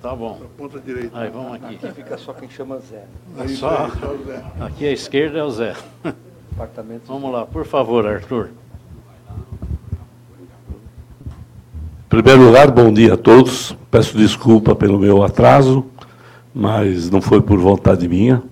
Tá 0.00 0.16
bom. 0.16 0.40
Ponta 0.56 0.80
direita. 0.80 1.20
Aí, 1.20 1.28
vamos 1.28 1.52
aqui. 1.52 1.74
Aqui 1.74 1.92
fica 1.96 2.16
só 2.16 2.32
quem 2.32 2.48
chama 2.48 2.78
Zé. 2.78 3.04
É 3.38 3.48
só... 3.48 3.90
Aqui 4.58 4.88
à 4.88 4.90
esquerda 4.90 5.40
é 5.40 5.44
o 5.44 5.50
Zé. 5.50 5.76
Vamos 7.06 7.32
lá, 7.32 7.46
por 7.46 7.64
favor, 7.64 8.06
Arthur. 8.06 8.50
Em 12.04 12.08
primeiro 12.10 12.42
lugar, 12.42 12.70
bom 12.70 12.92
dia 12.92 13.14
a 13.14 13.16
todos. 13.16 13.74
Peço 13.90 14.14
desculpa 14.18 14.74
pelo 14.74 14.98
meu 14.98 15.22
atraso, 15.22 15.86
mas 16.54 17.08
não 17.08 17.22
foi 17.22 17.40
por 17.40 17.58
vontade 17.58 18.06
minha. 18.06 18.42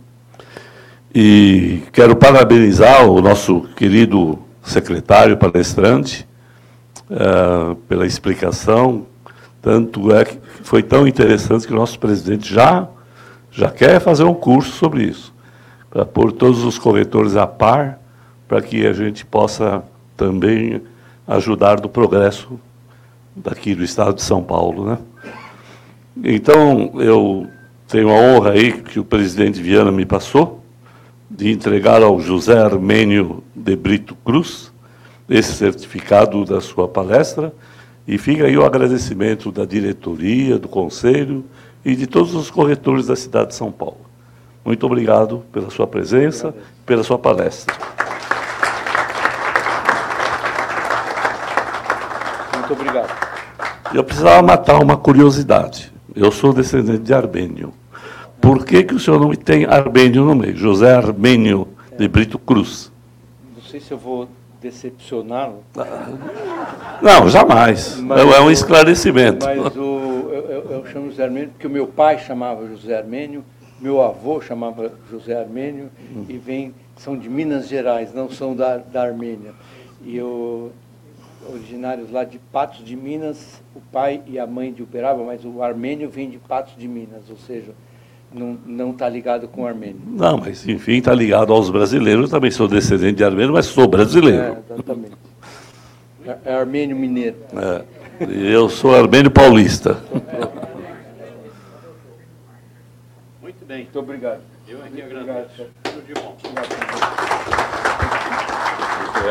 E 1.15 1.83
quero 1.93 2.17
parabenizar 2.17 3.07
o 3.07 3.21
nosso 3.21 3.61
querido 3.77 4.39
secretário 4.63 5.37
palestrante 5.37 6.27
uh, 7.11 7.75
pela 7.75 8.07
explicação. 8.07 9.05
Tanto 9.61 10.15
é 10.15 10.25
que 10.25 10.39
foi 10.63 10.83
tão 10.83 11.07
interessante 11.07 11.67
que 11.67 11.75
o 11.75 11.77
nosso 11.77 11.99
presidente 11.99 12.55
já, 12.55 12.89
já 13.51 13.71
quer 13.71 14.01
fazer 14.01 14.25
um 14.25 14.35
curso 14.35 14.73
sobre 14.73 15.03
isso 15.03 15.37
para 15.91 16.05
pôr 16.05 16.33
todos 16.33 16.65
os 16.65 16.79
corretores 16.79 17.37
a 17.37 17.47
par, 17.47 17.99
para 18.47 18.61
que 18.63 18.87
a 18.87 18.93
gente 18.93 19.25
possa 19.25 19.83
também 20.17 20.81
ajudar 21.27 21.81
no 21.81 21.89
progresso 21.89 22.59
daqui 23.35 23.75
do 23.75 23.85
estado 23.85 24.15
de 24.15 24.23
São 24.23 24.43
Paulo. 24.43 24.85
Né? 24.85 24.99
Então, 26.25 26.93
eu 26.97 27.47
tenho 27.87 28.11
a 28.11 28.15
honra 28.15 28.53
aí 28.53 28.73
que 28.73 28.99
o 28.99 29.05
presidente 29.05 29.63
Viana 29.63 29.93
me 29.93 30.05
passou, 30.05 30.63
de 31.31 31.51
entregar 31.51 32.03
ao 32.03 32.19
José 32.21 32.59
Armênio 32.59 33.43
de 33.55 33.77
Brito 33.77 34.17
Cruz 34.25 34.73
esse 35.29 35.53
certificado 35.53 36.45
da 36.45 36.61
sua 36.61 36.89
palestra, 36.89 37.53
e 38.07 38.17
fica 38.17 38.47
aí 38.47 38.57
o 38.57 38.65
agradecimento 38.65 39.53
da 39.53 39.67
diretoria, 39.67 40.59
do 40.59 40.69
conselho 40.69 41.45
e 41.85 41.95
de 41.95 42.07
todos 42.07 42.35
os 42.35 42.51
corretores 42.51 43.07
da 43.07 43.15
cidade 43.15 43.49
de 43.49 43.55
São 43.55 43.71
Paulo. 43.71 44.08
Muito 44.69 44.85
obrigado 44.85 45.43
pela 45.51 45.71
sua 45.71 45.87
presença, 45.87 46.55
pela 46.85 47.03
sua 47.03 47.19
palestra. 47.19 47.75
Muito 52.55 52.73
obrigado. 52.75 53.09
Eu 53.95 54.05
precisava 54.05 54.43
matar 54.43 54.79
uma 54.79 54.95
curiosidade. 54.95 55.91
Eu 56.15 56.31
sou 56.31 56.53
descendente 56.53 56.99
de 56.99 57.15
Armênio. 57.15 57.73
Por 58.43 58.63
que, 58.63 58.85
que 58.85 58.95
o 58.95 59.01
seu 59.01 59.19
nome 59.19 59.39
tem 59.39 59.65
Armênio 59.65 60.27
no 60.27 60.35
meio? 60.35 60.55
José 60.55 60.95
Armênio 60.95 61.67
de 61.97 62.07
Brito 62.07 62.39
Cruz. 62.39 62.93
Não 63.57 63.63
sei 63.63 63.81
se 63.81 63.91
eu 63.91 63.97
vou 63.97 64.29
decepcioná-lo. 64.61 65.65
Não, 67.01 67.27
jamais. 67.31 67.99
Mas 68.01 68.21
é 68.21 68.41
um 68.43 68.51
esclarecimento. 68.51 69.47
Mas 69.47 69.75
o, 69.75 69.81
eu, 69.81 70.45
eu, 70.51 70.71
eu 70.73 70.87
chamo 70.93 71.09
José 71.09 71.25
Armênio 71.25 71.49
porque 71.53 71.67
o 71.67 71.71
meu 71.71 71.87
pai 71.87 72.19
chamava 72.19 72.69
José 72.69 72.99
Armênio 72.99 73.43
meu 73.81 74.03
avô 74.03 74.41
chamava 74.41 74.93
José 75.11 75.39
Armênio 75.39 75.91
e 76.29 76.37
vem, 76.37 76.75
são 76.97 77.17
de 77.17 77.29
Minas 77.29 77.69
Gerais, 77.69 78.13
não 78.13 78.31
são 78.31 78.55
da, 78.55 78.79
da 78.79 79.03
Armênia. 79.03 79.53
E 80.05 80.17
eu, 80.17 80.73
originários 81.49 82.11
lá 82.11 82.25
de 82.25 82.39
Patos 82.39 82.85
de 82.85 82.97
Minas, 82.97 83.61
o 83.75 83.81
pai 83.93 84.23
e 84.27 84.39
a 84.39 84.47
mãe 84.47 84.73
de 84.73 84.83
Uberaba, 84.83 85.23
mas 85.25 85.45
o 85.45 85.63
armênio 85.63 86.09
vem 86.11 86.29
de 86.31 86.39
Patos 86.39 86.75
de 86.77 86.89
Minas, 86.89 87.31
ou 87.31 87.37
seja, 87.37 87.73
não 88.33 88.91
está 88.91 89.09
ligado 89.09 89.49
com 89.49 89.63
o 89.63 89.67
armênio. 89.67 90.01
Não, 90.07 90.37
mas 90.39 90.67
enfim, 90.69 90.99
está 90.99 91.15
ligado 91.15 91.53
aos 91.53 91.71
brasileiros. 91.71 92.25
Eu 92.25 92.31
também 92.31 92.51
sou 92.51 92.69
descendente 92.69 93.15
de 93.15 93.25
armênio, 93.25 93.53
mas 93.53 93.67
sou 93.67 93.89
brasileiro. 93.89 94.43
É, 94.43 94.75
exatamente. 94.75 95.17
É, 96.27 96.37
é 96.45 96.55
armênio 96.55 96.97
mineiro. 96.97 97.37
É. 97.57 97.83
Eu 98.21 98.69
sou 98.69 98.95
armênio 98.95 99.31
paulista. 99.31 100.03
Muito 103.41 103.58
bem. 103.69 103.83
Muito 103.83 103.99
obrigado. 103.99 104.41
Eu 104.67 104.83
aqui 104.83 105.03
agradeço. 105.03 105.67
Tudo 105.83 106.07
de 106.07 106.15
bom. 106.15 106.37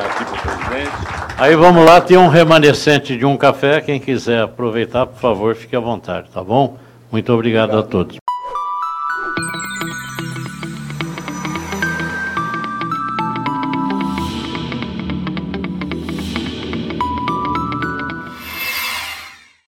Aqui 0.06 0.26
para 0.26 0.36
o 0.36 0.42
presidente. 0.42 0.92
Aí 1.40 1.56
vamos 1.56 1.86
lá, 1.86 2.00
tem 2.00 2.18
um 2.18 2.28
remanescente 2.28 3.18
de 3.18 3.26
um 3.26 3.36
café. 3.36 3.82
Quem 3.82 4.00
quiser 4.00 4.44
aproveitar, 4.44 5.08
por 5.08 5.20
favor, 5.20 5.56
fique 5.56 5.76
à 5.76 5.80
vontade, 5.80 6.30
tá 6.32 6.44
bom? 6.44 6.78
Muito 7.12 7.34
obrigado. 7.34 7.78
a 7.78 7.84
todos. 7.84 8.18